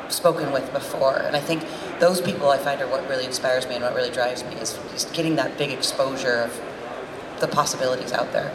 spoken 0.09 0.53
with 0.53 0.73
before. 0.73 1.17
And 1.17 1.37
I 1.37 1.41
think 1.41 1.63
those 2.01 2.21
people 2.21 2.51
I 2.51 2.59
find 2.59 2.81
are 2.81 2.89
what 2.89 3.09
really 3.09 3.25
inspires 3.25 3.67
me 3.67 3.75
and 3.75 3.85
what 3.85 3.95
really 3.95 4.11
drives 4.11 4.45
me 4.45 4.55
is 4.57 4.79
just 4.93 5.13
getting 5.13 5.37
that 5.37 5.57
big 5.59 5.71
exposure 5.71 6.43
of 6.43 6.61
the 7.41 7.49
possibilities 7.49 8.13
out 8.13 8.33
there. 8.33 8.55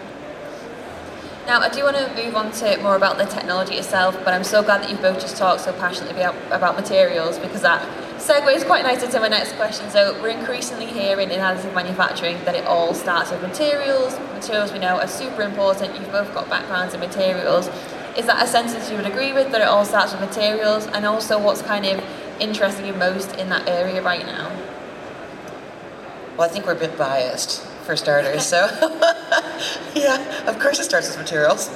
Now, 1.49 1.61
I 1.61 1.69
do 1.69 1.83
want 1.83 1.97
to 1.97 2.13
move 2.13 2.35
on 2.35 2.51
to 2.51 2.77
more 2.83 2.95
about 2.95 3.17
the 3.17 3.25
technology 3.25 3.73
itself, 3.73 4.15
but 4.23 4.35
I'm 4.35 4.43
so 4.43 4.61
glad 4.61 4.83
that 4.83 4.89
you've 4.91 5.01
both 5.01 5.19
just 5.19 5.35
talked 5.35 5.61
so 5.61 5.73
passionately 5.73 6.21
about, 6.21 6.35
about 6.51 6.75
materials 6.75 7.39
because 7.39 7.63
that 7.63 7.81
segues 8.19 8.63
quite 8.67 8.83
nicely 8.83 9.07
to 9.07 9.19
my 9.19 9.29
next 9.29 9.53
question. 9.53 9.89
So, 9.89 10.13
we're 10.21 10.29
increasingly 10.29 10.85
hearing 10.85 11.31
in 11.31 11.39
additive 11.39 11.73
manufacturing 11.73 12.37
that 12.45 12.53
it 12.53 12.67
all 12.67 12.93
starts 12.93 13.31
with 13.31 13.41
materials. 13.41 14.19
Materials 14.35 14.71
we 14.71 14.77
know 14.77 14.99
are 14.99 15.07
super 15.07 15.41
important. 15.41 15.95
You've 15.95 16.11
both 16.11 16.31
got 16.35 16.47
backgrounds 16.49 16.93
in 16.93 16.99
materials. 16.99 17.67
Is 18.15 18.27
that 18.27 18.43
a 18.43 18.47
sentence 18.47 18.91
you 18.91 18.97
would 18.97 19.07
agree 19.07 19.33
with 19.33 19.51
that 19.51 19.61
it 19.61 19.67
all 19.67 19.85
starts 19.85 20.11
with 20.11 20.21
materials? 20.21 20.85
And 20.85 21.03
also, 21.03 21.43
what's 21.43 21.63
kind 21.63 21.83
of 21.87 22.03
interesting 22.39 22.85
you 22.85 22.93
most 22.93 23.35
in 23.35 23.49
that 23.49 23.67
area 23.67 24.01
right 24.01 24.25
now? 24.25 24.49
Well, 26.37 26.49
I 26.49 26.51
think 26.51 26.65
we're 26.65 26.73
a 26.73 26.75
bit 26.75 26.97
biased 26.97 27.65
for 27.85 27.95
starters. 27.95 28.45
So, 28.45 28.57
yeah, 29.95 30.47
of 30.47 30.59
course 30.59 30.79
it 30.79 30.85
starts 30.85 31.07
with 31.07 31.17
materials. 31.17 31.69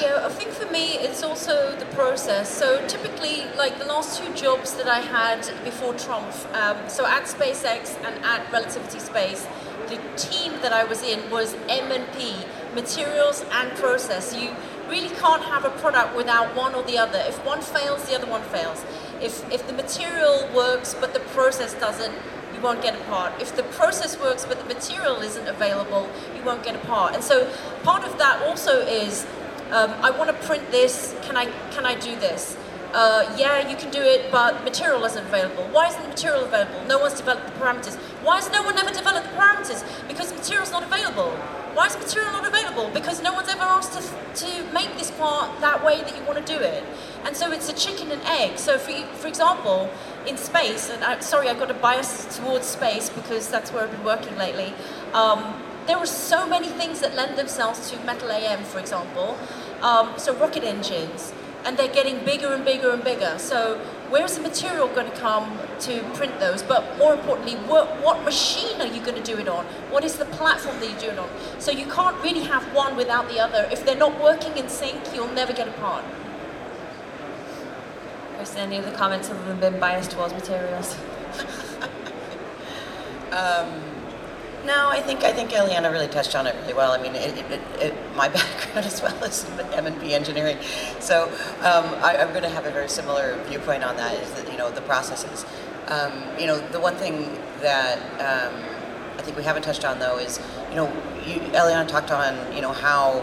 yeah, 0.00 0.22
I 0.24 0.28
think 0.30 0.50
for 0.50 0.70
me 0.70 0.94
it's 0.94 1.22
also 1.22 1.76
the 1.76 1.86
process. 1.86 2.48
So 2.48 2.86
typically, 2.86 3.44
like 3.56 3.78
the 3.78 3.84
last 3.84 4.18
two 4.18 4.32
jobs 4.34 4.74
that 4.74 4.88
I 4.88 5.00
had 5.00 5.40
before 5.64 5.92
Trumpf, 5.94 6.52
um, 6.54 6.88
so 6.88 7.06
at 7.06 7.24
SpaceX 7.24 7.96
and 8.04 8.24
at 8.24 8.50
Relativity 8.52 9.00
Space, 9.00 9.46
the 9.88 10.00
team 10.16 10.52
that 10.62 10.72
I 10.72 10.84
was 10.84 11.02
in 11.02 11.30
was 11.30 11.54
M&P, 11.68 12.36
materials 12.74 13.44
and 13.52 13.70
process. 13.76 14.34
You 14.34 14.50
really 14.88 15.14
can't 15.16 15.42
have 15.44 15.64
a 15.64 15.70
product 15.70 16.16
without 16.16 16.54
one 16.56 16.74
or 16.74 16.82
the 16.82 16.98
other. 16.98 17.18
If 17.26 17.44
one 17.44 17.60
fails, 17.60 18.04
the 18.08 18.14
other 18.14 18.26
one 18.26 18.42
fails. 18.42 18.84
If, 19.20 19.50
if 19.52 19.66
the 19.66 19.72
material 19.72 20.48
works 20.54 20.94
but 20.94 21.14
the 21.14 21.20
process 21.20 21.74
doesn't, 21.74 22.14
you 22.54 22.60
won't 22.60 22.82
get 22.82 22.94
a 22.94 23.04
part. 23.04 23.40
If 23.40 23.56
the 23.56 23.62
process 23.64 24.18
works 24.18 24.44
but 24.44 24.58
the 24.58 24.74
material 24.74 25.20
isn't 25.20 25.46
available, 25.46 26.08
you 26.36 26.42
won't 26.42 26.62
get 26.62 26.74
a 26.74 26.86
part. 26.86 27.14
And 27.14 27.22
so 27.22 27.50
part 27.82 28.04
of 28.04 28.18
that 28.18 28.42
also 28.42 28.80
is, 28.80 29.26
um, 29.70 29.90
I 30.00 30.10
want 30.10 30.30
to 30.30 30.46
print 30.46 30.70
this. 30.70 31.14
Can 31.22 31.36
I 31.36 31.46
can 31.70 31.84
I 31.86 31.94
do 31.94 32.14
this? 32.16 32.56
Uh, 32.94 33.34
yeah, 33.36 33.68
you 33.68 33.76
can 33.76 33.90
do 33.90 34.00
it, 34.00 34.30
but 34.30 34.62
material 34.62 35.04
isn't 35.04 35.26
available. 35.26 35.64
Why 35.72 35.88
isn't 35.88 36.00
the 36.00 36.08
material 36.08 36.44
available? 36.44 36.84
No 36.86 36.98
one's 37.00 37.14
developed 37.14 37.46
the 37.46 37.52
parameters. 37.58 37.96
Why 38.22 38.36
has 38.36 38.48
no 38.52 38.62
one 38.62 38.78
ever 38.78 38.92
developed 38.92 39.26
the 39.28 39.36
parameters? 39.36 39.82
Because 40.06 40.30
the 40.30 40.36
material's 40.36 40.70
not 40.70 40.84
available. 40.84 41.32
Why 41.74 41.86
is 41.86 41.96
material 41.98 42.30
not 42.30 42.46
available? 42.46 42.88
Because 42.94 43.20
no 43.20 43.32
one's 43.34 43.48
ever 43.48 43.62
asked 43.62 43.94
to, 43.98 44.46
to 44.46 44.72
make 44.72 44.96
this 44.96 45.10
part 45.10 45.60
that 45.60 45.84
way 45.84 46.02
that 46.02 46.16
you 46.16 46.22
want 46.22 46.46
to 46.46 46.56
do 46.56 46.60
it. 46.62 46.84
And 47.24 47.36
so 47.36 47.50
it's 47.50 47.68
a 47.68 47.72
chicken 47.72 48.12
and 48.12 48.22
egg. 48.26 48.58
So 48.58 48.78
for, 48.78 48.92
for 48.92 49.26
example, 49.26 49.90
in 50.24 50.36
space, 50.36 50.88
and 50.88 51.02
I'm 51.02 51.20
sorry, 51.20 51.48
I've 51.48 51.58
got 51.58 51.72
a 51.72 51.74
bias 51.74 52.36
towards 52.36 52.68
space 52.68 53.10
because 53.10 53.48
that's 53.50 53.72
where 53.72 53.82
I've 53.82 53.90
been 53.90 54.04
working 54.04 54.38
lately. 54.38 54.72
Um, 55.12 55.60
there 55.88 55.96
are 55.96 56.06
so 56.06 56.46
many 56.46 56.68
things 56.68 57.00
that 57.00 57.16
lend 57.16 57.36
themselves 57.36 57.90
to 57.90 57.98
metal 58.04 58.30
AM, 58.30 58.62
for 58.62 58.78
example. 58.78 59.36
Um, 59.82 60.12
so 60.16 60.32
rocket 60.36 60.62
engines, 60.62 61.34
and 61.64 61.76
they're 61.76 61.92
getting 61.92 62.24
bigger 62.24 62.52
and 62.52 62.64
bigger 62.64 62.90
and 62.90 63.02
bigger. 63.02 63.38
So 63.38 63.78
where's 64.10 64.36
the 64.36 64.42
material 64.42 64.88
going 64.88 65.10
to 65.10 65.16
come 65.16 65.58
to 65.80 66.02
print 66.14 66.38
those? 66.38 66.62
But 66.62 66.98
more 66.98 67.14
importantly, 67.14 67.54
what, 67.54 68.00
what 68.02 68.22
machine 68.24 68.80
are 68.80 68.86
you 68.86 69.00
going 69.00 69.16
to 69.16 69.22
do 69.22 69.38
it 69.38 69.48
on? 69.48 69.64
What 69.90 70.04
is 70.04 70.16
the 70.16 70.26
platform 70.26 70.78
that 70.80 70.90
you're 70.90 71.00
doing 71.00 71.18
on? 71.18 71.28
So 71.58 71.70
you 71.70 71.86
can't 71.86 72.16
really 72.22 72.44
have 72.44 72.62
one 72.74 72.96
without 72.96 73.28
the 73.28 73.40
other. 73.40 73.68
If 73.72 73.84
they're 73.84 73.96
not 73.96 74.20
working 74.20 74.56
in 74.56 74.68
sync, 74.68 75.14
you'll 75.14 75.32
never 75.32 75.52
get 75.52 75.68
a 75.68 75.72
part. 75.72 76.04
Kristen, 78.36 78.60
any 78.60 78.76
of 78.76 78.84
the 78.84 78.92
comments 78.92 79.30
other 79.30 79.42
than 79.44 79.58
being 79.58 79.80
biased 79.80 80.10
towards 80.10 80.34
materials? 80.34 80.96
um, 83.32 83.93
no, 84.64 84.88
I 84.88 85.00
think 85.00 85.22
I 85.24 85.32
think 85.32 85.50
Eliana 85.50 85.90
really 85.92 86.08
touched 86.08 86.34
on 86.34 86.46
it 86.46 86.54
really 86.62 86.74
well. 86.74 86.92
I 86.92 87.00
mean, 87.00 87.14
it, 87.14 87.36
it, 87.50 87.60
it, 87.80 87.94
my 88.16 88.28
background 88.38 88.86
as 88.86 89.02
well 89.02 89.22
is 89.24 89.44
M 89.72 89.86
and 89.86 90.00
P 90.00 90.14
engineering, 90.14 90.58
so 91.00 91.24
um, 91.60 91.84
I, 92.02 92.16
am 92.18 92.30
going 92.30 92.42
to 92.42 92.48
have 92.48 92.66
a 92.66 92.70
very 92.70 92.88
similar 92.88 93.38
viewpoint 93.48 93.84
on 93.84 93.96
that. 93.96 94.14
Is 94.14 94.30
that 94.32 94.50
you 94.50 94.58
know 94.58 94.70
the 94.70 94.82
processes. 94.82 95.44
Um, 95.88 96.12
you 96.38 96.46
know, 96.46 96.58
the 96.68 96.80
one 96.80 96.96
thing 96.96 97.38
that 97.60 97.98
um, 98.14 98.54
I 99.18 99.22
think 99.22 99.36
we 99.36 99.42
haven't 99.42 99.62
touched 99.62 99.84
on 99.84 99.98
though 99.98 100.18
is 100.18 100.40
you 100.70 100.76
know, 100.76 100.86
you, 101.26 101.40
Eliana 101.52 101.86
talked 101.86 102.10
on 102.10 102.54
you 102.54 102.62
know 102.62 102.72
how 102.72 103.22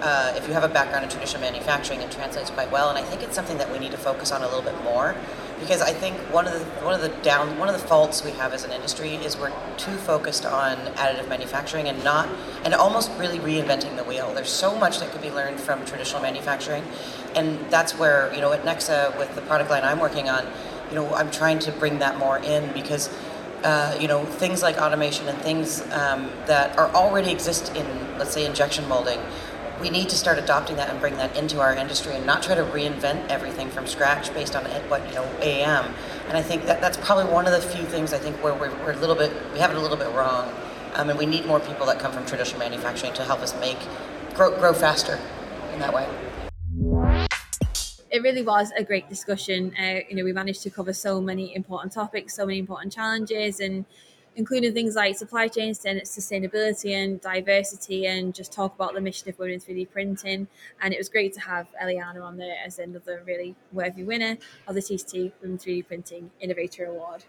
uh, 0.00 0.32
if 0.36 0.46
you 0.48 0.54
have 0.54 0.64
a 0.64 0.68
background 0.68 1.04
in 1.04 1.10
traditional 1.10 1.42
manufacturing, 1.42 2.00
it 2.00 2.10
translates 2.10 2.50
quite 2.50 2.70
well. 2.70 2.88
And 2.88 2.98
I 2.98 3.02
think 3.02 3.22
it's 3.22 3.34
something 3.34 3.58
that 3.58 3.70
we 3.70 3.78
need 3.78 3.90
to 3.90 3.98
focus 3.98 4.32
on 4.32 4.42
a 4.42 4.46
little 4.46 4.62
bit 4.62 4.82
more 4.82 5.14
because 5.60 5.82
I 5.82 5.92
think 5.92 6.16
one 6.32 6.46
of 6.46 6.52
the 6.52 6.64
one 6.84 6.94
of 6.94 7.00
the 7.00 7.08
down 7.22 7.58
one 7.58 7.68
of 7.68 7.80
the 7.80 7.86
faults 7.86 8.24
we 8.24 8.30
have 8.32 8.52
as 8.52 8.64
an 8.64 8.72
industry 8.72 9.14
is 9.14 9.36
we're 9.36 9.52
too 9.76 9.96
focused 9.96 10.46
on 10.46 10.76
additive 10.94 11.28
manufacturing 11.28 11.88
and 11.88 12.02
not 12.04 12.28
and 12.64 12.74
almost 12.74 13.10
really 13.18 13.38
reinventing 13.38 13.96
the 13.96 14.04
wheel. 14.04 14.32
There's 14.34 14.50
so 14.50 14.76
much 14.76 15.00
that 15.00 15.10
could 15.10 15.22
be 15.22 15.30
learned 15.30 15.60
from 15.60 15.84
traditional 15.84 16.22
manufacturing, 16.22 16.84
and 17.34 17.58
that's 17.70 17.98
where 17.98 18.32
you 18.34 18.40
know 18.40 18.52
at 18.52 18.64
Nexa 18.64 19.16
with 19.18 19.34
the 19.34 19.42
product 19.42 19.70
line 19.70 19.84
I'm 19.84 20.00
working 20.00 20.28
on, 20.28 20.46
you 20.90 20.94
know 20.94 21.12
I'm 21.14 21.30
trying 21.30 21.58
to 21.60 21.72
bring 21.72 21.98
that 21.98 22.18
more 22.18 22.38
in 22.38 22.72
because. 22.72 23.10
Uh, 23.64 23.98
you 24.00 24.06
know 24.06 24.24
things 24.24 24.62
like 24.62 24.76
automation 24.78 25.26
and 25.26 25.36
things 25.38 25.82
um, 25.90 26.30
that 26.46 26.78
are 26.78 26.88
already 26.94 27.32
exist 27.32 27.74
in 27.74 27.84
let's 28.16 28.30
say 28.30 28.46
injection 28.46 28.86
molding 28.86 29.18
we 29.80 29.90
need 29.90 30.08
to 30.08 30.16
start 30.16 30.38
adopting 30.38 30.76
that 30.76 30.90
and 30.90 31.00
bring 31.00 31.16
that 31.16 31.36
into 31.36 31.60
our 31.60 31.74
industry 31.74 32.14
and 32.14 32.26
not 32.26 32.42
try 32.42 32.54
to 32.54 32.64
reinvent 32.64 33.28
everything 33.28 33.70
from 33.70 33.86
scratch 33.86 34.32
based 34.34 34.56
on 34.56 34.64
what 34.88 35.06
you 35.08 35.14
know 35.14 35.24
AM. 35.40 35.94
And 36.28 36.36
I 36.36 36.42
think 36.42 36.64
that 36.66 36.80
that's 36.80 36.96
probably 36.96 37.32
one 37.32 37.46
of 37.46 37.52
the 37.52 37.60
few 37.60 37.84
things 37.84 38.12
I 38.12 38.18
think 38.18 38.36
where 38.42 38.54
we're, 38.54 38.74
we're 38.84 38.92
a 38.92 38.96
little 38.96 39.14
bit 39.14 39.32
we 39.52 39.58
have 39.60 39.70
it 39.70 39.76
a 39.76 39.80
little 39.80 39.96
bit 39.96 40.08
wrong, 40.08 40.52
um, 40.94 41.10
and 41.10 41.18
we 41.18 41.26
need 41.26 41.46
more 41.46 41.60
people 41.60 41.86
that 41.86 41.98
come 41.98 42.12
from 42.12 42.26
traditional 42.26 42.58
manufacturing 42.58 43.12
to 43.14 43.24
help 43.24 43.40
us 43.40 43.58
make 43.60 43.78
grow 44.34 44.56
grow 44.58 44.72
faster 44.72 45.18
in 45.72 45.78
that 45.80 45.94
way. 45.94 46.08
It 48.10 48.22
really 48.22 48.42
was 48.42 48.72
a 48.76 48.82
great 48.82 49.08
discussion. 49.08 49.74
Uh, 49.78 50.00
you 50.08 50.16
know, 50.16 50.24
we 50.24 50.32
managed 50.32 50.62
to 50.62 50.70
cover 50.70 50.94
so 50.94 51.20
many 51.20 51.54
important 51.54 51.92
topics, 51.92 52.34
so 52.34 52.46
many 52.46 52.58
important 52.58 52.92
challenges, 52.92 53.60
and 53.60 53.84
including 54.38 54.72
things 54.72 54.94
like 54.94 55.18
supply 55.18 55.48
chain 55.48 55.74
sustainability 55.74 56.94
and 56.94 57.20
diversity, 57.20 58.06
and 58.06 58.32
just 58.32 58.52
talk 58.52 58.74
about 58.76 58.94
the 58.94 59.00
mission 59.00 59.28
of 59.28 59.38
women 59.38 59.54
in 59.54 59.60
3D 59.60 59.90
printing. 59.90 60.46
And 60.80 60.94
it 60.94 60.96
was 60.96 61.08
great 61.08 61.34
to 61.34 61.40
have 61.40 61.66
Eliana 61.82 62.22
on 62.22 62.36
there 62.38 62.56
as 62.64 62.78
another 62.78 63.22
really 63.26 63.56
worthy 63.72 64.04
winner 64.04 64.38
of 64.66 64.76
the 64.76 64.80
TCT 64.80 65.32
Women 65.42 65.58
3D 65.58 65.86
Printing 65.88 66.30
Innovator 66.40 66.86
Award. 66.86 67.24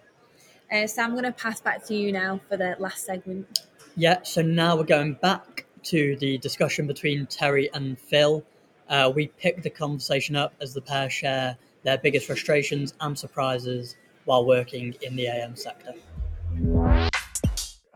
Uh, 0.72 0.86
so 0.86 1.02
I'm 1.02 1.12
going 1.14 1.24
to 1.24 1.32
pass 1.32 1.60
back 1.60 1.84
to 1.88 1.96
you 1.96 2.12
now 2.12 2.40
for 2.48 2.56
the 2.56 2.76
last 2.78 3.06
segment. 3.06 3.68
Yeah, 3.96 4.20
so 4.22 4.44
now 4.44 4.78
we're 4.78 4.84
going 4.84 5.16
back 5.16 5.66
to 5.86 6.16
the 6.18 6.38
discussion 6.38 6.86
between 6.86 7.26
Terry 7.26 7.72
and 7.74 8.00
Phil. 8.00 8.46
Uh, 8.88 9.12
we 9.14 9.28
pick 9.28 9.64
the 9.64 9.70
conversation 9.72 10.36
up 10.36 10.54
as 10.62 10.76
the 10.76 10.82
pair 10.82 11.10
share 11.10 11.58
their 11.84 11.98
biggest 11.98 12.28
frustrations 12.28 12.94
and 13.02 13.18
surprises 13.18 13.96
while 14.26 14.46
working 14.46 14.94
in 15.02 15.16
the 15.16 15.26
AM 15.26 15.56
sector. 15.56 15.94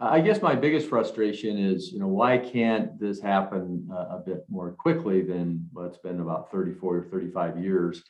I 0.03 0.19
guess 0.19 0.41
my 0.41 0.53
biggest 0.53 0.89
frustration 0.89 1.57
is, 1.57 1.91
you 1.91 1.99
know, 1.99 2.07
why 2.07 2.37
can't 2.37 2.99
this 2.99 3.21
happen 3.21 3.87
uh, 3.91 4.17
a 4.17 4.23
bit 4.25 4.43
more 4.49 4.71
quickly 4.71 5.21
than 5.21 5.69
what's 5.71 5.97
been 5.97 6.19
about 6.19 6.51
34 6.51 6.97
or 6.97 7.03
35 7.03 7.57
years? 7.57 8.03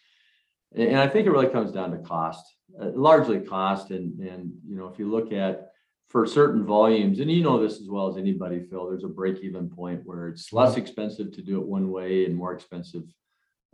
And 0.76 0.98
I 0.98 1.08
think 1.08 1.28
it 1.28 1.32
really 1.32 1.50
comes 1.50 1.72
down 1.72 1.92
to 1.92 1.98
cost, 2.00 2.44
uh, 2.82 2.90
largely 2.96 3.40
cost. 3.40 3.92
And, 3.92 4.20
and, 4.20 4.52
you 4.68 4.76
know, 4.76 4.88
if 4.88 4.98
you 4.98 5.10
look 5.10 5.32
at 5.32 5.70
for 6.10 6.26
certain 6.26 6.66
volumes, 6.66 7.20
and 7.20 7.32
you 7.32 7.44
know 7.44 7.62
this 7.62 7.80
as 7.80 7.90
well 7.90 8.08
as 8.08 8.18
anybody, 8.18 8.62
Phil, 8.70 8.90
there's 8.90 9.04
a 9.04 9.08
break 9.08 9.44
even 9.44 9.70
point 9.70 10.02
where 10.04 10.30
it's 10.30 10.52
less 10.52 10.78
expensive 10.78 11.32
to 11.34 11.42
do 11.42 11.60
it 11.60 11.68
one 11.68 11.92
way 11.92 12.26
and 12.26 12.36
more 12.36 12.54
expensive, 12.54 13.04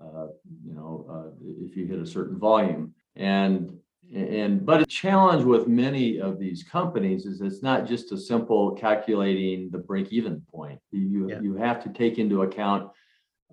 uh, 0.01 0.27
you 0.65 0.73
know, 0.73 1.05
uh, 1.09 1.45
if 1.65 1.77
you 1.77 1.85
hit 1.85 1.99
a 1.99 2.05
certain 2.05 2.37
volume. 2.37 2.93
And 3.15 3.78
and 4.13 4.65
but 4.65 4.81
a 4.81 4.85
challenge 4.85 5.43
with 5.43 5.67
many 5.67 6.19
of 6.19 6.39
these 6.39 6.63
companies 6.63 7.25
is 7.25 7.41
it's 7.41 7.61
not 7.61 7.85
just 7.85 8.11
a 8.11 8.17
simple 8.17 8.71
calculating 8.71 9.69
the 9.71 9.77
break 9.77 10.11
even 10.11 10.41
point. 10.51 10.79
You 10.91 11.29
yeah. 11.29 11.41
you 11.41 11.55
have 11.55 11.83
to 11.83 11.89
take 11.89 12.17
into 12.17 12.41
account 12.41 12.89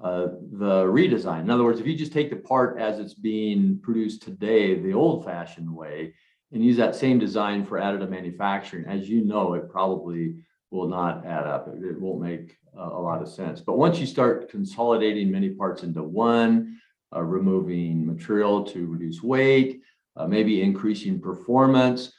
uh, 0.03 0.29
the 0.53 0.85
redesign. 0.85 1.43
In 1.43 1.51
other 1.51 1.65
words 1.65 1.81
if 1.81 1.87
you 1.87 1.97
just 1.97 2.13
take 2.13 2.31
the 2.31 2.37
part 2.37 2.81
as 2.81 2.99
it's 2.99 3.15
being 3.15 3.79
produced 3.83 4.23
today 4.23 4.81
the 4.81 4.95
old 4.95 5.25
fashioned 5.25 5.75
way 5.75 6.15
and 6.53 6.65
use 6.65 6.77
that 6.79 6.95
same 6.95 7.19
design 7.19 7.67
for 7.67 7.79
additive 7.79 8.09
manufacturing 8.11 8.87
as 8.87 9.09
you 9.09 9.25
know 9.25 9.55
it 9.55 9.71
probably 9.71 10.37
will 10.71 10.89
not 10.89 11.27
add 11.27 11.47
up. 11.47 11.69
It, 11.69 11.85
it 11.85 12.01
won't 12.01 12.21
make 12.21 12.57
uh, 12.77 12.91
a 12.93 13.01
lot 13.01 13.23
of 13.23 13.29
sense. 13.29 13.61
But 13.61 13.79
once 13.79 13.99
you 13.99 14.07
start 14.07 14.51
consolidating 14.51 15.31
many 15.31 15.51
parts 15.51 15.83
into 15.83 16.03
one 16.03 16.79
uh, 17.15 17.23
removing 17.23 18.07
material 18.07 18.65
to 18.65 18.87
reduce 18.87 19.23
weight 19.23 19.83
uh, 20.17 20.27
maybe 20.27 20.63
increasing 20.63 21.21
performance. 21.21 22.13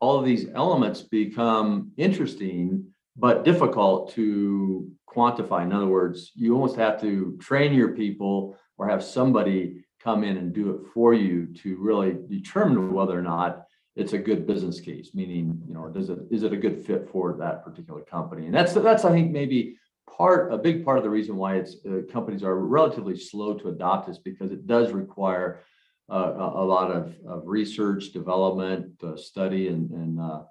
All 0.00 0.18
of 0.18 0.24
these 0.24 0.48
elements 0.54 1.02
become 1.02 1.92
interesting, 1.96 2.86
but 3.16 3.44
difficult 3.44 4.12
to 4.14 4.90
quantify. 5.08 5.62
In 5.62 5.72
other 5.72 5.86
words, 5.86 6.32
you 6.34 6.54
almost 6.54 6.76
have 6.76 7.00
to 7.02 7.36
train 7.40 7.74
your 7.74 7.88
people 7.88 8.56
or 8.78 8.88
have 8.88 9.04
somebody 9.04 9.84
come 10.02 10.24
in 10.24 10.38
and 10.38 10.54
do 10.54 10.70
it 10.70 10.80
for 10.94 11.12
you 11.12 11.46
to 11.62 11.76
really 11.76 12.16
determine 12.28 12.92
whether 12.92 13.18
or 13.18 13.22
not 13.22 13.64
it's 13.96 14.12
a 14.14 14.18
good 14.18 14.46
business 14.46 14.80
case 14.80 15.10
meaning 15.14 15.60
you 15.66 15.74
know 15.74 15.88
does 15.88 16.08
it 16.08 16.20
is 16.30 16.44
it 16.44 16.52
a 16.52 16.56
good 16.56 16.86
fit 16.86 17.08
for 17.10 17.34
that 17.34 17.62
particular 17.64 18.00
company 18.02 18.46
and 18.46 18.54
that's 18.54 18.72
that's 18.72 19.04
i 19.04 19.10
think 19.10 19.32
maybe 19.32 19.76
part, 20.16 20.52
a 20.52 20.58
big 20.58 20.84
part 20.84 20.98
of 20.98 21.04
the 21.04 21.10
reason 21.10 21.36
why 21.36 21.56
it's 21.56 21.76
uh, 21.86 22.00
companies 22.12 22.42
are 22.42 22.56
relatively 22.56 23.16
slow 23.16 23.54
to 23.54 23.68
adopt 23.68 24.06
this 24.06 24.18
because 24.18 24.50
it 24.50 24.66
does 24.66 24.92
require 24.92 25.62
uh, 26.10 26.52
a, 26.54 26.64
lot 26.64 26.90
of, 26.90 27.14
of 27.26 27.42
research, 27.46 28.12
development, 28.12 28.92
uh, 29.02 29.16
study, 29.16 29.68
and, 29.68 29.90
and 29.90 30.20
uh, 30.20 30.42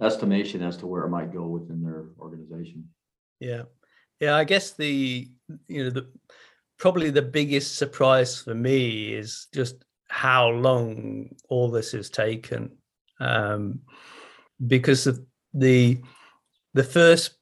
estimation 0.00 0.62
as 0.62 0.76
to 0.78 0.86
where 0.86 1.04
it 1.04 1.10
might 1.10 1.32
go 1.32 1.46
within 1.46 1.82
their 1.82 2.06
organization. 2.18 2.88
Yeah, 3.40 3.62
yeah. 4.20 4.36
I 4.36 4.44
guess 4.44 4.72
the 4.72 5.28
you 5.68 5.84
know 5.84 5.90
the 5.90 6.10
probably 6.78 7.10
the 7.10 7.22
biggest 7.22 7.76
surprise 7.76 8.40
for 8.40 8.54
me 8.54 9.12
is 9.12 9.46
just 9.52 9.84
how 10.08 10.48
long 10.48 11.34
all 11.48 11.70
this 11.70 11.92
has 11.92 12.08
taken, 12.08 12.70
um, 13.20 13.80
because 14.66 15.06
of 15.06 15.20
the 15.52 16.00
the 16.72 16.84
first 16.84 17.34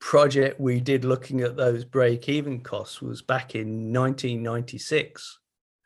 project 0.00 0.60
we 0.60 0.80
did 0.80 1.04
looking 1.04 1.40
at 1.40 1.56
those 1.56 1.84
break-even 1.84 2.60
costs 2.60 3.00
was 3.00 3.22
back 3.22 3.54
in 3.54 3.92
1996 3.92 5.38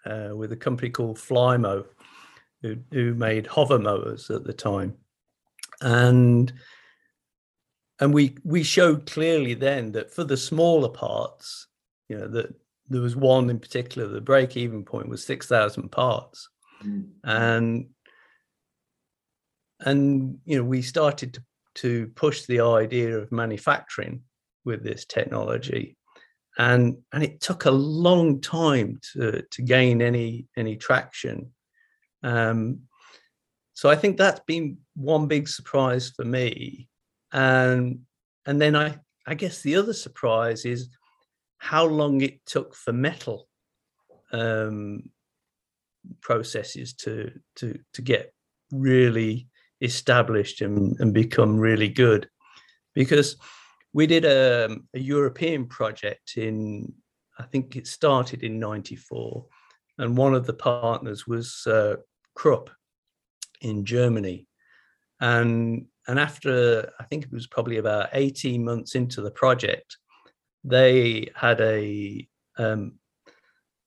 uh, 0.09 0.34
with 0.34 0.52
a 0.52 0.56
company 0.56 0.90
called 0.90 1.16
Flymo, 1.16 1.84
who, 2.62 2.76
who 2.92 3.14
made 3.14 3.46
hover 3.46 3.78
mowers 3.78 4.30
at 4.30 4.44
the 4.44 4.52
time, 4.52 4.94
and 5.80 6.52
and 8.00 8.14
we 8.14 8.36
we 8.44 8.62
showed 8.62 9.06
clearly 9.06 9.54
then 9.54 9.92
that 9.92 10.12
for 10.12 10.24
the 10.24 10.36
smaller 10.36 10.88
parts, 10.88 11.66
you 12.09 12.18
know, 12.18 12.28
that 12.28 12.54
there 12.88 13.02
was 13.02 13.16
one 13.16 13.50
in 13.50 13.59
particular, 13.59 14.09
the 14.09 14.20
break-even 14.20 14.84
point 14.84 15.09
was 15.09 15.24
six 15.24 15.46
thousand 15.46 15.90
parts, 15.90 16.48
mm. 16.82 17.09
and 17.24 17.86
and 19.80 20.38
you 20.44 20.56
know 20.56 20.64
we 20.64 20.82
started 20.82 21.34
to 21.34 21.42
to 21.74 22.09
push 22.16 22.44
the 22.46 22.61
idea 22.61 23.16
of 23.16 23.30
manufacturing 23.30 24.22
with 24.64 24.82
this 24.82 25.04
technology 25.04 25.97
and 26.59 26.98
and 27.12 27.22
it 27.22 27.40
took 27.40 27.64
a 27.64 27.70
long 27.70 28.40
time 28.40 29.00
to 29.12 29.42
to 29.50 29.62
gain 29.62 30.02
any 30.02 30.46
any 30.56 30.76
traction. 30.76 31.52
Um, 32.22 32.80
so 33.74 33.88
i 33.88 33.94
think 33.94 34.16
that's 34.16 34.40
been 34.40 34.78
one 34.96 35.28
big 35.28 35.48
surprise 35.48 36.11
for 36.14 36.24
me. 36.24 36.88
And 37.32 38.00
and 38.46 38.61
then 38.61 38.74
i 38.74 38.98
i 39.26 39.34
guess 39.34 39.62
the 39.62 39.76
other 39.76 39.92
surprise 39.92 40.64
is 40.64 40.88
how 41.59 41.84
long 41.84 42.20
it 42.22 42.44
took 42.46 42.74
for 42.74 42.92
metal 42.92 43.48
um, 44.32 45.11
processes 46.20 46.94
to 46.94 47.30
to 47.56 47.78
to 47.94 48.02
get 48.02 48.32
really 48.72 49.48
established 49.80 50.61
and, 50.61 50.96
and 50.98 51.14
become 51.14 51.56
really 51.59 51.88
good. 51.88 52.28
Because 52.94 53.36
we 53.93 54.07
did 54.07 54.24
a, 54.24 54.76
a 54.95 54.99
European 54.99 55.66
project 55.66 56.36
in, 56.36 56.93
I 57.39 57.45
think 57.45 57.76
it 57.76 57.86
started 57.86 58.43
in 58.43 58.59
94. 58.59 59.47
And 59.99 60.16
one 60.16 60.34
of 60.34 60.47
the 60.47 60.55
partners 60.55 61.26
was 61.26 61.66
uh, 61.66 61.97
Krupp 62.34 62.70
in 63.61 63.84
Germany. 63.84 64.47
And, 65.20 65.86
and 66.07 66.18
after, 66.18 66.93
I 67.01 67.05
think 67.05 67.24
it 67.24 67.32
was 67.32 67.47
probably 67.47 67.78
about 67.78 68.11
18 68.12 68.64
months 68.64 68.95
into 68.95 69.20
the 69.20 69.30
project, 69.30 69.97
they 70.64 71.30
had 71.34 71.61
a, 71.61 72.28
um, 72.59 72.99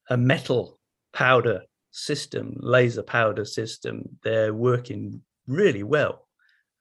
a 0.09 0.17
metal 0.17 0.79
powder 1.13 1.63
system, 1.91 2.55
laser 2.59 3.03
powder 3.03 3.45
system. 3.45 4.17
They're 4.23 4.53
working 4.53 5.21
really 5.47 5.83
well 5.83 6.27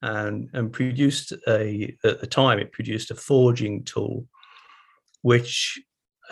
and, 0.02 0.48
and 0.52 0.72
produced 0.72 1.32
a, 1.46 1.96
at 2.04 2.20
the 2.20 2.26
time, 2.26 2.58
it 2.58 2.72
produced 2.72 3.10
a 3.10 3.14
forging 3.14 3.84
tool, 3.84 4.26
which 5.22 5.80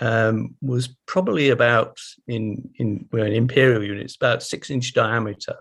um, 0.01 0.55
was 0.61 0.89
probably 1.07 1.51
about 1.51 1.99
in, 2.27 2.71
in, 2.77 3.09
well, 3.13 3.25
in 3.25 3.33
imperial 3.33 3.83
units, 3.83 4.17
about 4.17 4.43
six 4.43 4.71
inch 4.71 4.95
diameter 4.95 5.57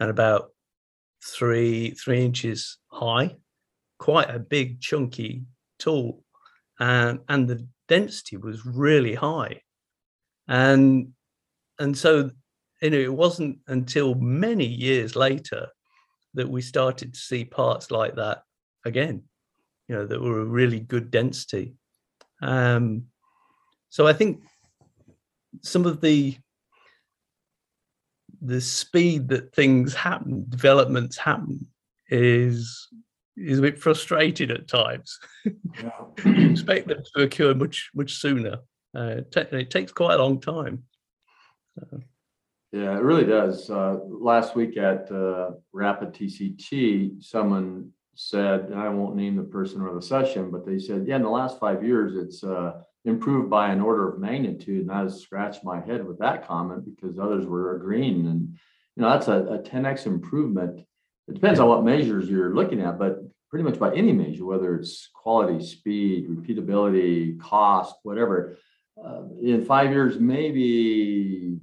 and 0.00 0.10
about 0.10 0.50
three, 1.24 1.90
three 1.90 2.24
inches 2.24 2.78
high, 2.88 3.34
quite 3.98 4.30
a 4.30 4.38
big 4.38 4.80
chunky 4.80 5.44
tool. 5.78 6.22
And, 6.80 7.20
and 7.28 7.46
the 7.46 7.66
density 7.88 8.36
was 8.36 8.66
really 8.66 9.14
high. 9.14 9.60
And, 10.48 11.12
and 11.78 11.96
so 11.96 12.30
you 12.84 12.90
know, 12.90 12.98
it 12.98 13.14
wasn't 13.14 13.58
until 13.68 14.14
many 14.16 14.66
years 14.66 15.16
later 15.16 15.68
that 16.34 16.48
we 16.48 16.62
started 16.62 17.14
to 17.14 17.20
see 17.20 17.44
parts 17.44 17.90
like 17.90 18.16
that 18.16 18.42
again, 18.84 19.22
you 19.88 19.94
know, 19.94 20.06
that 20.06 20.20
were 20.20 20.40
a 20.40 20.44
really 20.44 20.80
good 20.80 21.10
density. 21.10 21.74
Um, 22.42 23.04
so 23.88 24.06
I 24.06 24.12
think 24.12 24.42
some 25.62 25.86
of 25.86 26.00
the 26.00 26.36
the 28.42 28.60
speed 28.60 29.28
that 29.28 29.54
things 29.54 29.94
happen, 29.94 30.44
developments 30.48 31.16
happen, 31.16 31.66
is 32.08 32.88
is 33.36 33.58
a 33.58 33.62
bit 33.62 33.78
frustrating 33.78 34.50
at 34.50 34.68
times. 34.68 35.18
Yeah. 35.44 35.90
expect 36.50 36.88
them 36.88 37.02
to 37.14 37.22
occur 37.22 37.54
much 37.54 37.90
much 37.94 38.14
sooner. 38.14 38.58
Uh, 38.94 39.22
it 39.34 39.70
takes 39.70 39.92
quite 39.92 40.14
a 40.14 40.22
long 40.22 40.40
time. 40.40 40.84
So. 41.78 42.00
Yeah, 42.74 42.96
it 42.96 43.04
really 43.04 43.24
does. 43.24 43.70
Uh, 43.70 43.98
last 44.08 44.56
week 44.56 44.76
at 44.76 45.08
uh, 45.12 45.50
Rapid 45.72 46.12
TCT, 46.12 47.22
someone 47.22 47.90
said, 48.16 48.62
and 48.62 48.74
I 48.74 48.88
won't 48.88 49.14
name 49.14 49.36
the 49.36 49.44
person 49.44 49.80
or 49.80 49.94
the 49.94 50.02
session, 50.02 50.50
but 50.50 50.66
they 50.66 50.80
said, 50.80 51.04
yeah, 51.06 51.14
in 51.14 51.22
the 51.22 51.28
last 51.28 51.60
five 51.60 51.84
years, 51.84 52.16
it's 52.16 52.42
uh, 52.42 52.72
improved 53.04 53.48
by 53.48 53.68
an 53.68 53.80
order 53.80 54.08
of 54.08 54.18
magnitude. 54.18 54.88
And 54.88 54.90
I 54.90 55.06
scratched 55.06 55.62
my 55.62 55.82
head 55.82 56.04
with 56.04 56.18
that 56.18 56.48
comment 56.48 56.84
because 56.84 57.16
others 57.16 57.46
were 57.46 57.76
agreeing. 57.76 58.26
And, 58.26 58.58
you 58.96 59.02
know, 59.04 59.10
that's 59.10 59.28
a, 59.28 59.44
a 59.44 59.58
10x 59.60 60.06
improvement. 60.06 60.80
It 61.28 61.34
depends 61.34 61.60
on 61.60 61.68
what 61.68 61.84
measures 61.84 62.28
you're 62.28 62.56
looking 62.56 62.80
at, 62.80 62.98
but 62.98 63.18
pretty 63.50 63.62
much 63.62 63.78
by 63.78 63.94
any 63.94 64.10
measure, 64.10 64.46
whether 64.46 64.74
it's 64.74 65.10
quality, 65.14 65.64
speed, 65.64 66.28
repeatability, 66.28 67.38
cost, 67.38 67.94
whatever. 68.02 68.58
Uh, 69.00 69.22
in 69.40 69.64
five 69.64 69.92
years, 69.92 70.18
maybe 70.18 71.60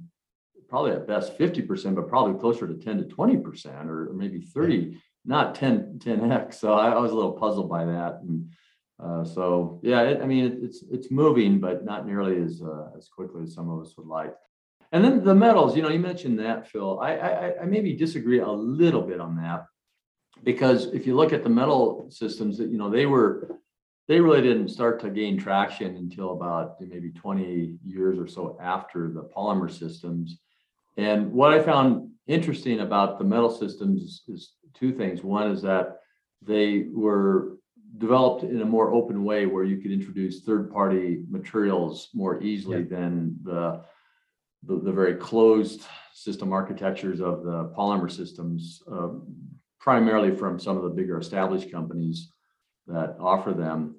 probably 0.72 0.92
at 0.92 1.06
best 1.06 1.36
50%, 1.36 1.94
but 1.94 2.08
probably 2.08 2.40
closer 2.40 2.66
to 2.66 2.72
10 2.72 2.96
to 2.96 3.04
20% 3.04 3.86
or 3.88 4.10
maybe 4.14 4.40
30, 4.40 4.98
not 5.26 5.54
10, 5.54 5.98
10x. 5.98 6.54
So 6.54 6.72
I, 6.72 6.92
I 6.92 6.98
was 6.98 7.12
a 7.12 7.14
little 7.14 7.32
puzzled 7.32 7.68
by 7.68 7.84
that. 7.84 8.20
And 8.22 8.50
uh, 8.98 9.22
so, 9.22 9.80
yeah, 9.82 10.00
it, 10.00 10.22
I 10.22 10.24
mean, 10.24 10.46
it, 10.46 10.58
it's, 10.62 10.82
it's 10.90 11.10
moving, 11.10 11.60
but 11.60 11.84
not 11.84 12.06
nearly 12.06 12.40
as, 12.40 12.62
uh, 12.62 12.86
as 12.96 13.10
quickly 13.14 13.42
as 13.42 13.52
some 13.52 13.68
of 13.68 13.82
us 13.82 13.92
would 13.98 14.06
like. 14.06 14.34
And 14.92 15.04
then 15.04 15.22
the 15.22 15.34
metals, 15.34 15.76
you 15.76 15.82
know, 15.82 15.90
you 15.90 15.98
mentioned 15.98 16.38
that, 16.38 16.66
Phil. 16.66 17.00
I, 17.00 17.16
I, 17.16 17.60
I 17.60 17.64
maybe 17.66 17.92
disagree 17.92 18.38
a 18.38 18.48
little 18.48 19.02
bit 19.02 19.20
on 19.20 19.36
that 19.36 19.66
because 20.42 20.86
if 20.86 21.06
you 21.06 21.14
look 21.14 21.34
at 21.34 21.44
the 21.44 21.50
metal 21.50 22.06
systems 22.08 22.56
that, 22.56 22.70
you 22.70 22.78
know, 22.78 22.88
they 22.88 23.04
were, 23.04 23.58
they 24.08 24.20
really 24.20 24.40
didn't 24.40 24.70
start 24.70 25.00
to 25.00 25.10
gain 25.10 25.36
traction 25.36 25.96
until 25.96 26.32
about 26.32 26.80
maybe 26.80 27.10
20 27.10 27.76
years 27.84 28.18
or 28.18 28.26
so 28.26 28.56
after 28.58 29.10
the 29.10 29.24
polymer 29.36 29.70
systems. 29.70 30.38
And 30.96 31.32
what 31.32 31.52
I 31.52 31.62
found 31.62 32.10
interesting 32.26 32.80
about 32.80 33.18
the 33.18 33.24
metal 33.24 33.50
systems 33.50 34.22
is, 34.28 34.54
two 34.74 34.92
things. 34.92 35.22
One 35.22 35.50
is 35.50 35.62
that 35.62 35.98
they 36.40 36.86
were 36.92 37.58
developed 37.98 38.42
in 38.42 38.62
a 38.62 38.64
more 38.64 38.92
open 38.92 39.22
way 39.22 39.46
where 39.46 39.64
you 39.64 39.78
could 39.78 39.92
introduce 39.92 40.40
third-party 40.40 41.24
materials 41.28 42.08
more 42.14 42.42
easily 42.42 42.80
yeah. 42.80 42.96
than 42.96 43.36
the, 43.44 43.82
the, 44.64 44.80
the 44.80 44.92
very 44.92 45.14
closed 45.14 45.86
system 46.14 46.52
architectures 46.52 47.20
of 47.20 47.44
the 47.44 47.72
polymer 47.76 48.10
systems, 48.10 48.82
uh, 48.90 49.08
primarily 49.78 50.34
from 50.34 50.58
some 50.58 50.76
of 50.76 50.82
the 50.82 50.88
bigger 50.88 51.18
established 51.18 51.70
companies 51.70 52.32
that 52.86 53.16
offer 53.20 53.52
them. 53.52 53.94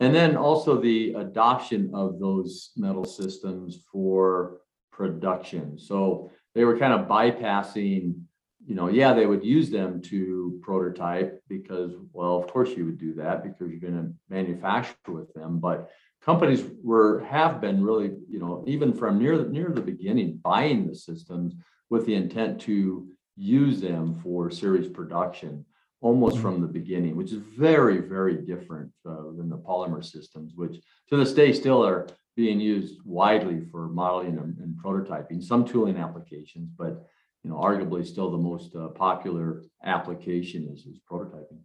And 0.00 0.14
then 0.14 0.36
also 0.36 0.80
the 0.80 1.14
adoption 1.14 1.90
of 1.94 2.20
those 2.20 2.70
metal 2.76 3.04
systems 3.04 3.80
for 3.90 4.58
production. 4.92 5.78
So 5.78 6.30
they 6.58 6.64
were 6.64 6.76
kind 6.76 6.92
of 6.92 7.06
bypassing, 7.06 8.20
you 8.66 8.74
know, 8.74 8.88
yeah, 8.88 9.12
they 9.12 9.26
would 9.26 9.44
use 9.44 9.70
them 9.70 10.02
to 10.02 10.58
prototype 10.60 11.40
because, 11.48 11.92
well, 12.12 12.36
of 12.36 12.48
course 12.48 12.70
you 12.70 12.84
would 12.84 12.98
do 12.98 13.14
that 13.14 13.44
because 13.44 13.70
you're 13.70 13.78
going 13.78 13.94
to 13.94 14.12
manufacture 14.28 15.12
with 15.12 15.32
them. 15.34 15.60
But 15.60 15.88
companies 16.20 16.64
were 16.82 17.20
have 17.20 17.60
been 17.60 17.80
really, 17.80 18.10
you 18.28 18.40
know, 18.40 18.64
even 18.66 18.92
from 18.92 19.20
near 19.20 19.38
the, 19.38 19.44
near 19.44 19.68
the 19.68 19.80
beginning, 19.80 20.40
buying 20.42 20.88
the 20.88 20.96
systems 20.96 21.54
with 21.90 22.06
the 22.06 22.16
intent 22.16 22.60
to 22.62 23.06
use 23.36 23.80
them 23.80 24.18
for 24.20 24.50
series 24.50 24.88
production 24.88 25.64
almost 26.00 26.34
mm-hmm. 26.34 26.42
from 26.42 26.60
the 26.60 26.66
beginning, 26.66 27.14
which 27.14 27.30
is 27.30 27.40
very, 27.56 27.98
very 27.98 28.34
different 28.34 28.90
uh, 29.08 29.30
than 29.36 29.48
the 29.48 29.58
polymer 29.58 30.04
systems, 30.04 30.54
which 30.56 30.76
to 31.08 31.16
this 31.16 31.32
day 31.32 31.52
still 31.52 31.86
are 31.86 32.08
being 32.38 32.60
used 32.60 33.00
widely 33.04 33.60
for 33.68 33.88
modeling 33.88 34.38
and, 34.38 34.56
and 34.58 34.76
prototyping, 34.80 35.42
some 35.42 35.64
tooling 35.64 35.96
applications, 35.96 36.70
but 36.78 37.04
you 37.42 37.50
know, 37.50 37.56
arguably 37.56 38.06
still 38.06 38.30
the 38.30 38.38
most 38.38 38.76
uh, 38.76 38.86
popular 38.88 39.64
application 39.84 40.68
is, 40.72 40.86
is 40.86 41.00
prototyping. 41.10 41.58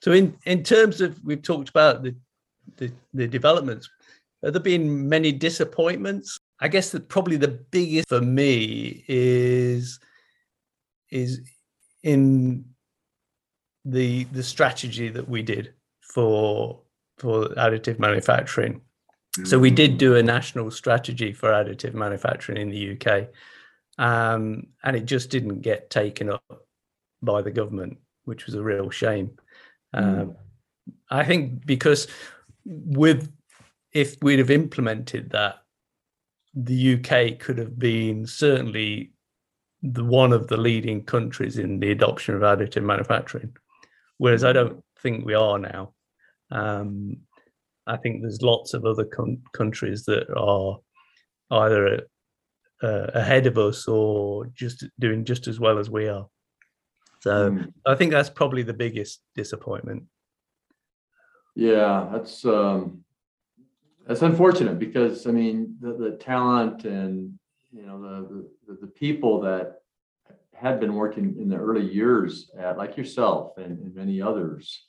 So 0.00 0.10
in 0.10 0.36
in 0.44 0.64
terms 0.64 1.00
of 1.00 1.24
we've 1.24 1.40
talked 1.40 1.68
about 1.68 2.02
the 2.02 2.16
the, 2.78 2.90
the 3.14 3.28
developments, 3.28 3.88
have 4.42 4.52
there 4.54 4.60
been 4.60 5.08
many 5.08 5.30
disappointments? 5.30 6.40
I 6.58 6.66
guess 6.66 6.90
that 6.90 7.08
probably 7.08 7.36
the 7.36 7.60
biggest 7.70 8.08
for 8.08 8.20
me 8.20 9.04
is 9.06 10.00
is 11.12 11.42
in 12.02 12.64
the 13.84 14.24
the 14.24 14.42
strategy 14.42 15.10
that 15.10 15.28
we 15.28 15.42
did 15.42 15.74
for 16.00 16.82
for 17.18 17.48
additive 17.50 17.98
manufacturing. 17.98 18.82
So 19.44 19.58
we 19.58 19.70
did 19.70 19.98
do 19.98 20.16
a 20.16 20.22
national 20.22 20.70
strategy 20.70 21.32
for 21.32 21.50
additive 21.50 21.92
manufacturing 21.92 22.58
in 22.58 22.70
the 22.70 22.96
UK, 22.96 23.28
um, 23.98 24.68
and 24.82 24.96
it 24.96 25.04
just 25.04 25.28
didn't 25.28 25.60
get 25.60 25.90
taken 25.90 26.30
up 26.30 26.42
by 27.22 27.42
the 27.42 27.50
government, 27.50 27.98
which 28.24 28.46
was 28.46 28.54
a 28.54 28.62
real 28.62 28.88
shame. 28.88 29.36
Um, 29.92 30.36
I 31.10 31.24
think 31.24 31.66
because 31.66 32.08
with 32.64 33.30
if 33.92 34.16
we'd 34.22 34.38
have 34.38 34.50
implemented 34.50 35.30
that, 35.30 35.56
the 36.54 36.94
UK 36.94 37.38
could 37.38 37.58
have 37.58 37.78
been 37.78 38.26
certainly 38.26 39.12
the 39.82 40.04
one 40.04 40.32
of 40.32 40.48
the 40.48 40.56
leading 40.56 41.04
countries 41.04 41.58
in 41.58 41.80
the 41.80 41.90
adoption 41.90 42.34
of 42.34 42.40
additive 42.40 42.82
manufacturing, 42.82 43.54
whereas 44.16 44.44
I 44.44 44.52
don't 44.52 44.82
think 44.98 45.26
we 45.26 45.34
are 45.34 45.58
now. 45.58 45.92
Um, 46.50 47.18
I 47.86 47.96
think 47.96 48.22
there's 48.22 48.42
lots 48.42 48.74
of 48.74 48.84
other 48.84 49.04
con- 49.04 49.42
countries 49.52 50.04
that 50.04 50.28
are 50.36 50.78
either 51.50 52.02
uh, 52.82 53.06
ahead 53.14 53.46
of 53.46 53.58
us 53.58 53.86
or 53.88 54.46
just 54.54 54.84
doing 54.98 55.24
just 55.24 55.46
as 55.48 55.60
well 55.60 55.78
as 55.78 55.88
we 55.90 56.08
are. 56.08 56.26
So 57.20 57.50
Mm. 57.50 57.72
I 57.86 57.94
think 57.94 58.12
that's 58.12 58.30
probably 58.30 58.62
the 58.62 58.74
biggest 58.74 59.22
disappointment. 59.34 60.04
Yeah, 61.54 62.08
that's 62.12 62.44
um, 62.44 63.04
that's 64.06 64.22
unfortunate 64.22 64.78
because 64.78 65.26
I 65.26 65.30
mean 65.30 65.76
the, 65.80 65.94
the 65.94 66.10
talent 66.12 66.84
and 66.84 67.38
you 67.72 67.86
know 67.86 68.00
the, 68.00 68.48
the 68.66 68.74
the 68.82 68.86
people 68.86 69.40
that 69.40 69.80
had 70.54 70.80
been 70.80 70.94
working 70.94 71.36
in 71.40 71.48
the 71.48 71.56
early 71.56 71.84
years 71.84 72.50
at 72.58 72.78
like 72.78 72.96
yourself 72.96 73.56
and, 73.58 73.78
and 73.78 73.94
many 73.94 74.20
others 74.20 74.86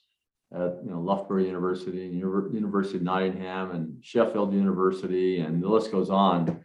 at 0.53 0.79
you 0.83 0.91
know 0.91 0.99
Loughborough 1.01 1.43
University 1.43 2.05
and 2.05 2.21
Univer- 2.21 2.53
University 2.53 2.97
of 2.97 3.03
Nottingham 3.03 3.71
and 3.71 3.97
Sheffield 4.03 4.53
University 4.53 5.39
and 5.39 5.61
the 5.61 5.67
list 5.67 5.91
goes 5.91 6.09
on. 6.09 6.63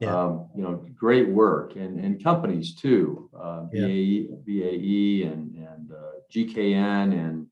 Yeah. 0.00 0.16
Um, 0.18 0.48
you 0.56 0.62
know, 0.62 0.86
great 0.98 1.28
work 1.28 1.76
and 1.76 2.02
and 2.02 2.22
companies 2.24 2.74
too, 2.74 3.28
uh, 3.38 3.66
Yeah. 3.72 3.86
BAE, 3.86 4.28
BAE 4.46 5.22
and 5.30 5.54
and 5.56 5.92
uh, 5.92 6.12
GKN 6.32 7.12
and 7.12 7.46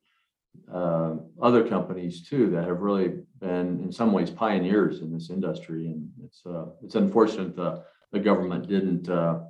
uh, 0.72 1.16
other 1.42 1.66
companies 1.68 2.26
too 2.28 2.50
that 2.50 2.64
have 2.64 2.80
really 2.80 3.20
been 3.38 3.80
in 3.80 3.92
some 3.92 4.12
ways 4.12 4.30
pioneers 4.30 5.00
in 5.00 5.12
this 5.12 5.30
industry 5.30 5.86
and 5.88 6.10
it's 6.24 6.40
uh, 6.46 6.66
it's 6.82 6.94
unfortunate 6.94 7.54
the 7.54 7.84
the 8.12 8.18
government 8.18 8.66
didn't 8.66 9.08
uh, 9.10 9.40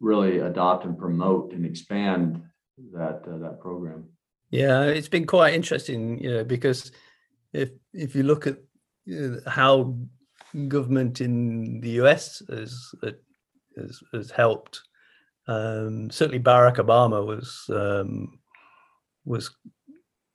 really 0.00 0.38
adopt 0.38 0.86
and 0.86 0.96
promote 0.98 1.52
and 1.52 1.66
expand 1.66 2.42
that 2.92 3.22
uh, 3.28 3.36
that 3.38 3.60
program 3.60 4.04
Yeah, 4.52 4.82
it's 4.84 5.08
been 5.08 5.26
quite 5.26 5.54
interesting, 5.54 6.22
you 6.22 6.30
know, 6.30 6.44
because 6.44 6.92
if 7.54 7.70
if 7.94 8.14
you 8.14 8.22
look 8.22 8.46
at 8.46 8.58
how 9.46 9.96
government 10.68 11.22
in 11.22 11.80
the 11.80 12.02
US 12.02 12.42
has 12.50 12.94
has, 13.02 14.02
has 14.12 14.30
helped, 14.30 14.82
um, 15.48 16.10
certainly 16.10 16.38
Barack 16.38 16.76
Obama 16.76 17.26
was 17.26 17.64
um, 17.70 18.38
was 19.24 19.56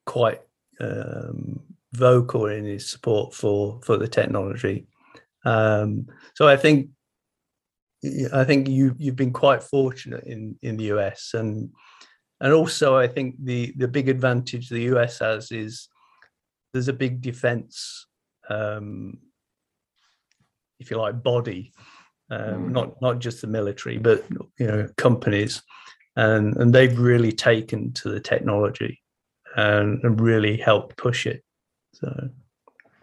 quite 0.08 0.42
um, 0.82 1.62
vocal 1.94 2.48
in 2.48 2.66
his 2.66 2.90
support 2.90 3.36
for 3.36 3.80
for 3.84 3.98
the 3.98 4.08
technology. 4.08 4.88
Um, 5.46 6.08
so 6.34 6.48
I 6.48 6.58
think 6.58 6.90
I 8.34 8.44
think 8.44 8.68
you 8.68 8.96
you've 8.98 9.16
been 9.16 9.34
quite 9.34 9.62
fortunate 9.62 10.24
in 10.24 10.58
in 10.64 10.76
the 10.78 10.86
US 10.86 11.36
and 11.36 11.70
and 12.42 12.54
also 12.54 12.96
I 12.96 13.08
think 13.08 13.36
the 13.44 13.74
the 13.78 13.88
big 13.88 14.10
advantage 14.10 14.70
the 14.70 14.82
US 14.94 15.20
has 15.20 15.52
is 15.52 15.90
there's 16.74 16.88
a 16.88 16.94
big 16.94 17.22
defense 17.22 18.06
um, 18.50 19.18
if 20.80 20.92
you 20.92 20.98
like 20.98 21.24
body 21.24 21.74
um, 22.30 22.66
Mhm. 22.66 22.72
not 22.72 23.02
not 23.02 23.20
just 23.20 23.42
the 23.42 23.48
military 23.48 23.98
but 23.98 24.24
you 24.60 24.68
know 24.68 24.88
companies 24.98 25.62
and 26.16 26.56
and 26.58 26.74
they've 26.74 26.98
really 27.00 27.32
taken 27.32 27.94
to 27.94 28.10
the 28.10 28.20
technology 28.20 29.02
and, 29.56 30.04
and 30.04 30.22
really 30.22 30.58
helped 30.58 30.98
push 30.98 31.26
it 31.26 31.44
so 31.94 32.30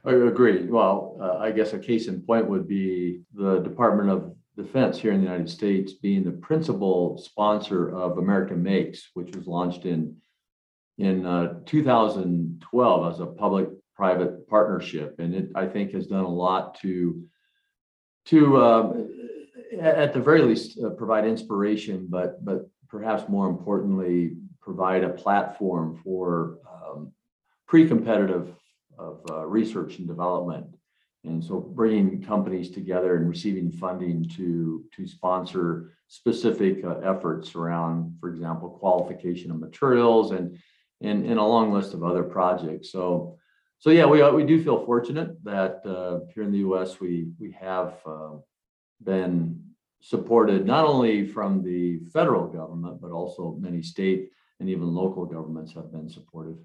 I 0.06 0.12
agree. 0.12 0.66
Well, 0.66 1.16
uh, 1.18 1.38
I 1.38 1.50
guess 1.50 1.72
a 1.72 1.78
case 1.78 2.08
in 2.08 2.20
point 2.20 2.46
would 2.46 2.68
be 2.68 3.22
the 3.32 3.60
Department 3.60 4.10
of 4.10 4.36
Defense 4.56 4.98
here 4.98 5.12
in 5.12 5.18
the 5.18 5.26
United 5.26 5.50
States 5.50 5.94
being 5.94 6.22
the 6.22 6.30
principal 6.30 7.18
sponsor 7.18 7.94
of 7.94 8.18
America 8.18 8.54
Makes, 8.54 9.10
which 9.14 9.34
was 9.34 9.46
launched 9.46 9.84
in 9.84 10.16
in 10.98 11.26
uh, 11.26 11.58
2012 11.66 13.12
as 13.12 13.20
a 13.20 13.26
public-private 13.26 14.48
partnership, 14.48 15.16
and 15.18 15.34
it 15.34 15.48
I 15.56 15.66
think 15.66 15.92
has 15.92 16.06
done 16.06 16.24
a 16.24 16.28
lot 16.28 16.78
to 16.82 17.24
to 18.26 19.08
at 19.80 19.96
at 19.96 20.12
the 20.12 20.20
very 20.20 20.42
least 20.42 20.78
uh, 20.82 20.90
provide 20.90 21.26
inspiration, 21.26 22.06
but 22.08 22.44
but 22.44 22.68
perhaps 22.88 23.28
more 23.28 23.48
importantly 23.48 24.36
provide 24.60 25.04
a 25.04 25.10
platform 25.10 26.00
for 26.02 26.58
um, 26.70 27.12
pre-competitive 27.66 28.54
of 28.98 29.20
uh, 29.30 29.44
research 29.46 29.98
and 29.98 30.06
development. 30.06 30.66
And 31.24 31.42
so 31.42 31.58
bringing 31.58 32.22
companies 32.22 32.70
together 32.70 33.16
and 33.16 33.28
receiving 33.28 33.72
funding 33.72 34.28
to, 34.36 34.84
to 34.94 35.06
sponsor 35.06 35.92
specific 36.06 36.84
uh, 36.84 36.98
efforts 36.98 37.54
around, 37.54 38.16
for 38.20 38.28
example, 38.28 38.68
qualification 38.68 39.50
of 39.50 39.58
materials 39.58 40.32
and, 40.32 40.58
and, 41.00 41.24
and 41.24 41.38
a 41.38 41.42
long 41.42 41.72
list 41.72 41.94
of 41.94 42.04
other 42.04 42.22
projects. 42.22 42.92
So, 42.92 43.38
so 43.78 43.90
yeah, 43.90 44.04
we, 44.04 44.22
we 44.32 44.44
do 44.44 44.62
feel 44.62 44.84
fortunate 44.84 45.42
that 45.44 45.80
uh, 45.86 46.26
here 46.34 46.42
in 46.42 46.52
the 46.52 46.58
US, 46.58 47.00
we, 47.00 47.28
we 47.38 47.52
have 47.52 47.94
uh, 48.06 48.36
been 49.02 49.62
supported 50.02 50.66
not 50.66 50.84
only 50.84 51.26
from 51.26 51.62
the 51.62 52.00
federal 52.12 52.46
government, 52.46 53.00
but 53.00 53.10
also 53.10 53.56
many 53.58 53.82
state 53.82 54.30
and 54.60 54.68
even 54.68 54.94
local 54.94 55.24
governments 55.24 55.72
have 55.72 55.90
been 55.90 56.08
supportive. 56.08 56.58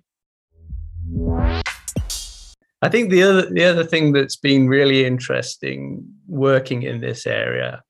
I 2.82 2.90
think 2.90 3.10
the 3.10 3.24
other 3.24 3.50
the 3.50 3.66
other 3.66 3.84
thing 3.84 4.14
that's 4.14 4.38
been 4.38 4.68
really 4.68 5.06
interesting 5.06 6.06
working 6.28 6.84
in 6.84 7.02
this 7.02 7.28
area 7.28 7.84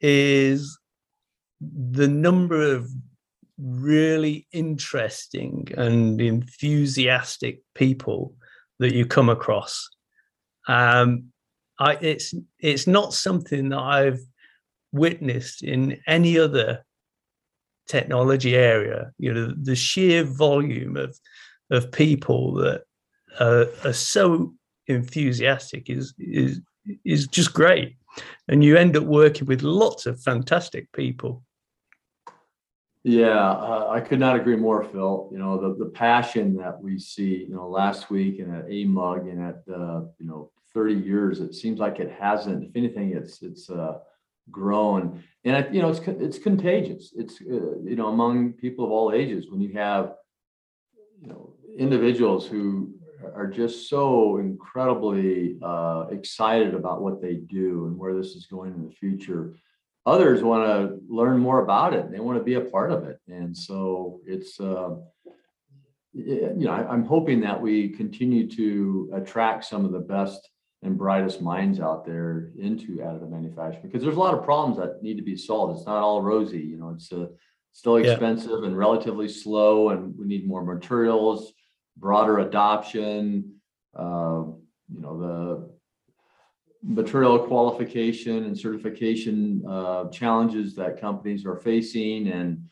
is 0.00 0.78
the 1.60 2.08
number 2.08 2.74
of 2.74 2.90
really 3.58 4.46
interesting 4.52 5.68
and 5.76 6.20
enthusiastic 6.20 7.60
people 7.74 8.34
that 8.78 8.94
you 8.94 9.06
come 9.06 9.28
across. 9.28 9.88
Um, 10.68 11.32
I, 11.78 11.98
it's 12.00 12.34
it's 12.58 12.86
not 12.86 13.12
something 13.12 13.68
that 13.70 13.78
I've 13.78 14.20
witnessed 14.92 15.62
in 15.62 16.00
any 16.06 16.38
other 16.38 16.84
technology 17.86 18.56
area. 18.56 19.12
You 19.18 19.34
know, 19.34 19.54
the 19.60 19.76
sheer 19.76 20.24
volume 20.24 20.96
of 20.96 21.18
of 21.70 21.92
people 21.92 22.54
that 22.54 22.84
uh, 23.40 23.66
are 23.84 23.92
so 23.92 24.54
enthusiastic 24.86 25.90
is 25.90 26.14
is 26.18 26.60
is 27.04 27.26
just 27.26 27.52
great, 27.52 27.96
and 28.48 28.62
you 28.62 28.76
end 28.76 28.96
up 28.96 29.04
working 29.04 29.46
with 29.46 29.62
lots 29.62 30.06
of 30.06 30.20
fantastic 30.20 30.90
people. 30.92 31.42
Yeah, 33.06 33.50
uh, 33.50 33.88
I 33.90 34.00
could 34.00 34.18
not 34.18 34.34
agree 34.34 34.56
more, 34.56 34.82
Phil. 34.82 35.28
You 35.30 35.38
know, 35.38 35.60
the, 35.60 35.84
the 35.84 35.90
passion 35.90 36.56
that 36.56 36.80
we 36.80 36.98
see, 36.98 37.44
you 37.46 37.54
know, 37.54 37.68
last 37.68 38.08
week 38.08 38.38
and 38.38 38.56
at 38.56 38.66
AMUG 38.66 39.30
and 39.30 39.42
at, 39.42 39.62
uh, 39.70 40.04
you 40.18 40.26
know, 40.26 40.50
30 40.72 40.94
years, 40.94 41.40
it 41.40 41.54
seems 41.54 41.78
like 41.78 42.00
it 42.00 42.10
hasn't, 42.18 42.64
if 42.64 42.70
anything, 42.74 43.12
it's, 43.12 43.42
it's, 43.42 43.68
uh, 43.68 43.98
grown. 44.50 45.22
And 45.44 45.74
you 45.74 45.82
know, 45.82 45.90
it's, 45.90 46.00
it's 46.06 46.38
contagious. 46.38 47.12
It's, 47.14 47.40
uh, 47.42 47.78
you 47.84 47.96
know, 47.96 48.08
among 48.08 48.54
people 48.54 48.84
of 48.86 48.90
all 48.90 49.12
ages, 49.12 49.50
when 49.50 49.60
you 49.60 49.74
have, 49.74 50.14
you 51.20 51.28
know, 51.28 51.54
individuals 51.76 52.46
who 52.46 52.94
are 53.34 53.46
just 53.46 53.88
so 53.88 54.38
incredibly, 54.38 55.58
uh, 55.62 56.06
excited 56.10 56.74
about 56.74 57.02
what 57.02 57.20
they 57.22 57.34
do 57.34 57.86
and 57.86 57.98
where 57.98 58.14
this 58.14 58.34
is 58.34 58.46
going 58.46 58.72
in 58.74 58.84
the 58.84 58.90
future 58.92 59.54
others 60.06 60.42
want 60.42 60.64
to 60.66 60.98
learn 61.08 61.38
more 61.38 61.62
about 61.62 61.94
it. 61.94 62.10
They 62.10 62.20
want 62.20 62.38
to 62.38 62.44
be 62.44 62.54
a 62.54 62.60
part 62.60 62.90
of 62.92 63.04
it. 63.04 63.20
And 63.28 63.56
so 63.56 64.20
it's, 64.26 64.60
uh, 64.60 64.96
you 66.12 66.52
know, 66.56 66.72
I, 66.72 66.86
I'm 66.86 67.04
hoping 67.04 67.40
that 67.40 67.60
we 67.60 67.88
continue 67.88 68.48
to 68.50 69.10
attract 69.14 69.64
some 69.64 69.84
of 69.84 69.92
the 69.92 70.00
best 70.00 70.48
and 70.82 70.98
brightest 70.98 71.40
minds 71.40 71.80
out 71.80 72.04
there 72.04 72.50
into 72.58 72.98
additive 72.98 73.30
manufacturing 73.30 73.86
because 73.86 74.02
there's 74.02 74.16
a 74.16 74.20
lot 74.20 74.34
of 74.34 74.44
problems 74.44 74.76
that 74.76 75.02
need 75.02 75.16
to 75.16 75.22
be 75.22 75.36
solved. 75.36 75.78
It's 75.78 75.86
not 75.86 76.02
all 76.02 76.20
rosy, 76.20 76.60
you 76.60 76.76
know, 76.76 76.90
it's 76.90 77.10
uh, 77.10 77.26
still 77.72 77.98
Yeah. 77.98 78.12
expensive 78.12 78.64
and 78.64 78.76
relatively 78.76 79.28
slow, 79.28 79.88
and 79.88 80.16
we 80.18 80.26
need 80.26 80.46
more 80.46 80.62
materials. 80.62 81.52
Broader 81.96 82.38
adoption, 82.38 83.54
uh, 83.96 84.42
you 84.92 85.00
know, 85.00 85.18
the 85.18 85.74
material 86.82 87.38
qualification 87.38 88.44
and 88.44 88.58
certification 88.58 89.62
uh, 89.68 90.08
challenges 90.10 90.74
that 90.74 91.00
companies 91.00 91.46
are 91.46 91.56
facing. 91.56 92.28
And 92.28 92.64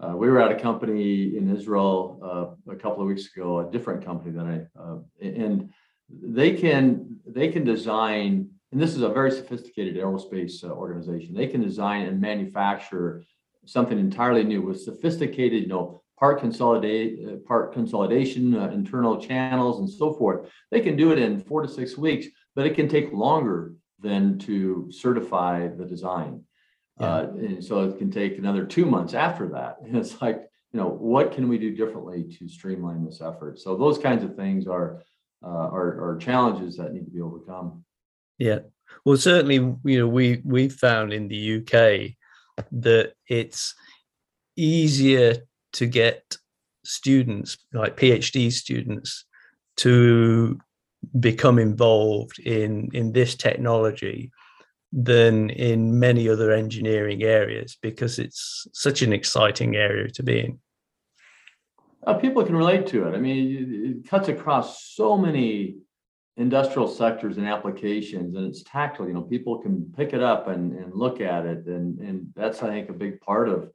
uh, 0.00 0.14
we 0.16 0.28
were 0.28 0.40
at 0.40 0.50
a 0.50 0.60
company 0.60 1.36
in 1.36 1.54
Israel 1.54 2.18
uh, 2.68 2.72
a 2.72 2.76
couple 2.76 3.02
of 3.02 3.08
weeks 3.08 3.28
ago, 3.34 3.60
a 3.60 3.70
different 3.70 4.04
company 4.04 4.32
than 4.32 4.46
I, 4.46 4.80
uh, 4.80 4.98
and 5.20 5.70
they 6.10 6.54
can 6.54 7.18
they 7.26 7.48
can 7.48 7.64
design. 7.64 8.48
And 8.72 8.80
this 8.80 8.94
is 8.96 9.02
a 9.02 9.08
very 9.08 9.30
sophisticated 9.30 9.96
aerospace 9.96 10.64
uh, 10.64 10.68
organization. 10.68 11.34
They 11.34 11.46
can 11.46 11.62
design 11.62 12.06
and 12.06 12.20
manufacture 12.20 13.22
something 13.66 13.98
entirely 13.98 14.44
new 14.44 14.62
with 14.62 14.80
sophisticated, 14.80 15.62
you 15.62 15.68
know, 15.68 16.01
part 16.22 16.38
consolidate, 16.38 17.08
uh, 17.26 17.36
part 17.48 17.72
consolidation, 17.72 18.54
internal 18.54 19.20
channels, 19.20 19.80
and 19.80 19.90
so 19.90 20.12
forth. 20.12 20.40
They 20.70 20.80
can 20.80 20.94
do 20.96 21.10
it 21.10 21.18
in 21.18 21.40
four 21.40 21.62
to 21.62 21.68
six 21.68 21.98
weeks 21.98 22.26
but 22.54 22.66
it 22.66 22.74
can 22.74 22.88
take 22.88 23.12
longer 23.12 23.74
than 24.00 24.38
to 24.38 24.88
certify 24.90 25.68
the 25.68 25.84
design. 25.84 26.42
Yeah. 27.00 27.06
Uh, 27.06 27.22
and 27.38 27.64
so 27.64 27.88
it 27.88 27.98
can 27.98 28.10
take 28.10 28.38
another 28.38 28.64
two 28.64 28.84
months 28.84 29.14
after 29.14 29.48
that. 29.50 29.78
And 29.82 29.96
it's 30.02 30.20
like, 30.20 30.42
you 30.72 30.80
know, 30.80 30.88
what 30.88 31.32
can 31.32 31.48
we 31.48 31.58
do 31.58 31.74
differently 31.74 32.24
to 32.38 32.48
streamline 32.48 33.04
this 33.04 33.20
effort? 33.20 33.58
So 33.58 33.76
those 33.76 33.98
kinds 33.98 34.24
of 34.24 34.36
things 34.36 34.66
are 34.66 35.02
uh, 35.44 35.48
are, 35.48 36.10
are 36.10 36.18
challenges 36.18 36.76
that 36.76 36.92
need 36.92 37.04
to 37.04 37.10
be 37.10 37.20
overcome. 37.20 37.84
Yeah. 38.38 38.60
Well, 39.04 39.16
certainly, 39.16 39.56
you 39.56 39.98
know, 39.98 40.06
we 40.06 40.40
we 40.44 40.68
found 40.68 41.12
in 41.12 41.26
the 41.26 41.56
UK 41.56 42.14
that 42.70 43.14
it's 43.26 43.74
easier 44.56 45.38
to 45.72 45.86
get 45.86 46.36
students, 46.84 47.58
like 47.72 47.96
PhD 47.96 48.52
students, 48.52 49.24
to 49.78 50.58
become 51.18 51.58
involved 51.58 52.38
in 52.38 52.90
in 52.92 53.12
this 53.12 53.34
technology 53.34 54.30
than 54.92 55.50
in 55.50 55.98
many 55.98 56.28
other 56.28 56.52
engineering 56.52 57.22
areas 57.22 57.78
because 57.80 58.18
it's 58.18 58.66
such 58.74 59.00
an 59.02 59.12
exciting 59.12 59.74
area 59.74 60.08
to 60.08 60.22
be 60.22 60.40
in. 60.40 60.58
Uh, 62.06 62.14
people 62.14 62.44
can 62.44 62.56
relate 62.56 62.86
to 62.86 63.06
it. 63.06 63.14
I 63.14 63.18
mean, 63.18 64.02
it 64.02 64.08
cuts 64.08 64.28
across 64.28 64.84
so 64.84 65.16
many 65.16 65.76
industrial 66.36 66.88
sectors 66.88 67.38
and 67.38 67.46
applications, 67.46 68.34
and 68.36 68.46
it's 68.46 68.62
tactile. 68.64 69.06
You 69.06 69.14
know, 69.14 69.22
people 69.22 69.58
can 69.58 69.92
pick 69.96 70.12
it 70.12 70.22
up 70.22 70.48
and, 70.48 70.72
and 70.72 70.94
look 70.94 71.20
at 71.20 71.46
it, 71.46 71.66
and 71.66 71.98
and 72.00 72.26
that's 72.34 72.62
I 72.62 72.68
think 72.68 72.88
a 72.88 72.94
big 72.94 73.20
part 73.20 73.48
of 73.48 73.70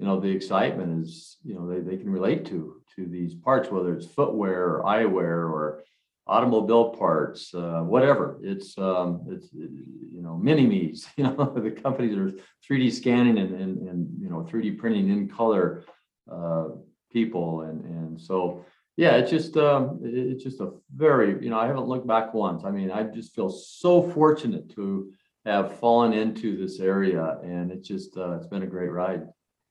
you 0.00 0.06
know 0.06 0.18
the 0.18 0.30
excitement 0.30 1.04
is 1.04 1.36
you 1.44 1.54
know 1.54 1.68
they, 1.68 1.80
they 1.80 1.98
can 1.98 2.08
relate 2.08 2.46
to 2.46 2.80
to 2.96 3.06
these 3.06 3.34
parts, 3.34 3.70
whether 3.70 3.94
it's 3.94 4.06
footwear 4.06 4.64
or 4.64 4.82
eyewear 4.84 5.50
or 5.52 5.84
automobile 6.26 6.90
parts, 6.90 7.52
uh, 7.54 7.80
whatever. 7.80 8.38
It's 8.42 8.78
um, 8.78 9.26
it's 9.28 9.52
you 9.52 10.22
know 10.22 10.36
mini 10.36 10.66
me's. 10.66 11.06
You 11.16 11.24
know 11.24 11.52
the 11.54 11.70
companies 11.70 12.16
are 12.16 12.32
3D 12.66 12.92
scanning 12.92 13.38
and, 13.38 13.54
and 13.60 13.88
and 13.88 14.08
you 14.18 14.30
know 14.30 14.48
3D 14.50 14.78
printing 14.78 15.10
in 15.10 15.28
color 15.28 15.84
uh, 16.32 16.68
people 17.12 17.62
and 17.62 17.84
and 17.84 18.20
so 18.20 18.64
yeah, 18.96 19.16
it's 19.16 19.30
just 19.30 19.56
um, 19.58 20.00
it's 20.02 20.42
just 20.42 20.60
a 20.60 20.72
very 20.94 21.44
you 21.44 21.50
know 21.50 21.58
I 21.58 21.66
haven't 21.66 21.88
looked 21.88 22.06
back 22.06 22.32
once. 22.32 22.64
I 22.64 22.70
mean 22.70 22.90
I 22.90 23.02
just 23.02 23.34
feel 23.34 23.50
so 23.50 24.10
fortunate 24.10 24.74
to 24.76 25.12
have 25.44 25.78
fallen 25.78 26.12
into 26.14 26.56
this 26.56 26.80
area 26.80 27.38
and 27.42 27.70
it's 27.70 27.86
just 27.86 28.16
uh, 28.16 28.36
it's 28.36 28.46
been 28.46 28.62
a 28.62 28.66
great 28.66 28.90
ride. 28.90 29.26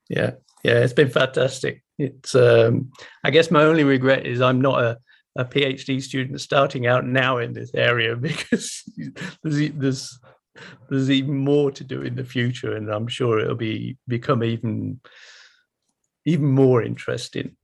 Yeah, 0.09 0.31
yeah, 0.63 0.79
it's 0.79 0.93
been 0.93 1.09
fantastic. 1.09 1.83
It's 1.97 2.35
um, 2.35 2.91
I 3.23 3.29
guess 3.29 3.51
my 3.51 3.63
only 3.63 3.83
regret 3.83 4.25
is 4.25 4.41
I'm 4.41 4.61
not 4.61 4.81
a 4.83 4.97
a 5.35 5.45
PhD 5.45 6.01
student 6.01 6.41
starting 6.41 6.87
out 6.87 7.05
now 7.05 7.37
in 7.37 7.53
this 7.53 7.71
area 7.73 8.15
because 8.29 8.83
there's 9.43 9.71
there's 9.71 10.19
there's 10.89 11.09
even 11.09 11.37
more 11.37 11.71
to 11.71 11.83
do 11.83 12.01
in 12.01 12.15
the 12.15 12.23
future, 12.23 12.75
and 12.75 12.89
I'm 12.89 13.07
sure 13.07 13.39
it'll 13.39 13.55
be 13.55 13.97
become 14.07 14.43
even 14.43 14.99
even 16.25 16.47
more 16.47 16.81
interesting. 16.83 17.55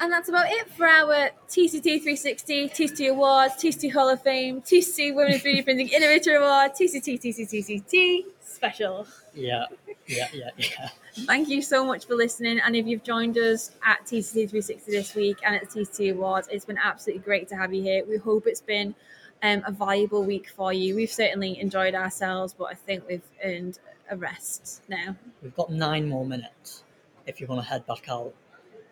And 0.00 0.12
that's 0.12 0.28
about 0.28 0.46
it 0.48 0.70
for 0.70 0.86
our 0.86 1.30
TCT 1.48 1.82
360, 1.82 2.68
TCT 2.68 3.10
Awards, 3.10 3.54
TCT 3.54 3.92
Hall 3.92 4.08
of 4.08 4.22
Fame, 4.22 4.62
TCT 4.62 5.14
Women 5.14 5.34
in 5.34 5.40
3D 5.40 5.64
Printing 5.64 5.88
Innovator 5.88 6.36
Award, 6.36 6.72
TCT, 6.72 7.20
TCT, 7.20 7.50
TCT 7.50 8.22
special. 8.48 9.06
Yeah, 9.34 9.64
yeah, 10.06 10.28
yeah, 10.32 10.50
yeah. 10.56 10.88
Thank 11.26 11.48
you 11.48 11.62
so 11.62 11.84
much 11.84 12.06
for 12.06 12.14
listening. 12.14 12.60
And 12.60 12.74
if 12.76 12.86
you've 12.86 13.02
joined 13.02 13.36
us 13.38 13.72
at 13.84 14.04
TCT 14.04 14.50
360 14.50 14.90
this 14.90 15.14
week 15.14 15.38
and 15.44 15.54
at 15.56 15.70
the 15.70 15.80
TCT 15.80 16.12
Awards, 16.12 16.48
it's 16.50 16.64
been 16.64 16.78
absolutely 16.78 17.22
great 17.22 17.48
to 17.48 17.56
have 17.56 17.72
you 17.72 17.82
here. 17.82 18.04
We 18.04 18.16
hope 18.16 18.46
it's 18.46 18.60
been 18.60 18.94
um, 19.42 19.62
a 19.66 19.72
valuable 19.72 20.24
week 20.24 20.48
for 20.48 20.72
you. 20.72 20.96
We've 20.96 21.10
certainly 21.10 21.60
enjoyed 21.60 21.94
ourselves, 21.94 22.54
but 22.56 22.64
I 22.64 22.74
think 22.74 23.04
we've 23.08 23.22
earned 23.44 23.78
a 24.10 24.16
rest 24.16 24.82
now. 24.88 25.16
We've 25.42 25.54
got 25.54 25.70
nine 25.70 26.08
more 26.08 26.24
minutes 26.24 26.84
if 27.26 27.40
you 27.40 27.46
want 27.46 27.62
to 27.62 27.68
head 27.68 27.86
back 27.86 28.08
out 28.08 28.34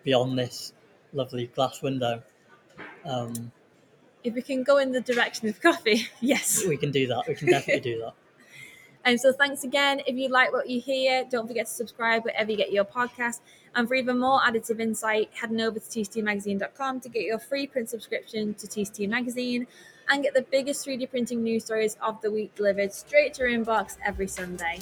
beyond 0.05 0.39
this 0.39 0.73
lovely 1.13 1.47
glass 1.49 1.83
window. 1.83 2.23
Um, 3.05 3.53
if 4.23 4.35
we 4.35 4.43
can 4.43 4.63
go 4.63 4.79
in 4.79 4.93
the 4.93 5.01
direction 5.01 5.49
of 5.49 5.61
coffee, 5.61 6.09
yes. 6.21 6.65
We 6.67 6.77
can 6.77 6.91
do 6.91 7.07
that. 7.09 7.25
We 7.27 7.35
can 7.35 7.49
definitely 7.49 7.93
do 7.93 8.01
that. 8.01 8.15
And 9.07 9.21
so 9.21 9.33
thanks 9.33 9.63
again. 9.63 10.01
If 10.05 10.17
you 10.17 10.29
like 10.29 10.53
what 10.53 10.69
you 10.69 10.81
hear, 10.81 11.25
don't 11.31 11.47
forget 11.47 11.67
to 11.67 11.73
subscribe 11.73 12.25
wherever 12.25 12.51
you 12.51 12.57
get 12.57 12.73
your 12.73 12.85
podcast. 12.85 13.39
And 13.77 13.87
for 13.87 13.95
even 13.95 14.19
more 14.19 14.41
additive 14.41 14.81
insight, 14.81 15.31
head 15.33 15.53
over 15.61 15.79
to 15.79 15.87
tctmagazine.com 15.87 17.01
to 17.01 17.09
get 17.09 17.23
your 17.23 17.39
free 17.39 17.69
print 17.69 17.89
subscription 17.89 18.55
to 18.55 18.67
TCT 18.67 19.09
Magazine 19.09 19.69
and 20.09 20.25
get 20.25 20.35
the 20.35 20.43
biggest 20.43 20.85
3D 20.85 21.09
printing 21.09 21.45
news 21.45 21.65
stories 21.65 21.97
of 22.03 22.21
the 22.21 22.33
week 22.33 22.53
delivered 22.57 22.93
straight 22.93 23.35
to 23.35 23.49
your 23.49 23.65
inbox 23.65 23.97
every 24.05 24.27
Sunday. 24.27 24.81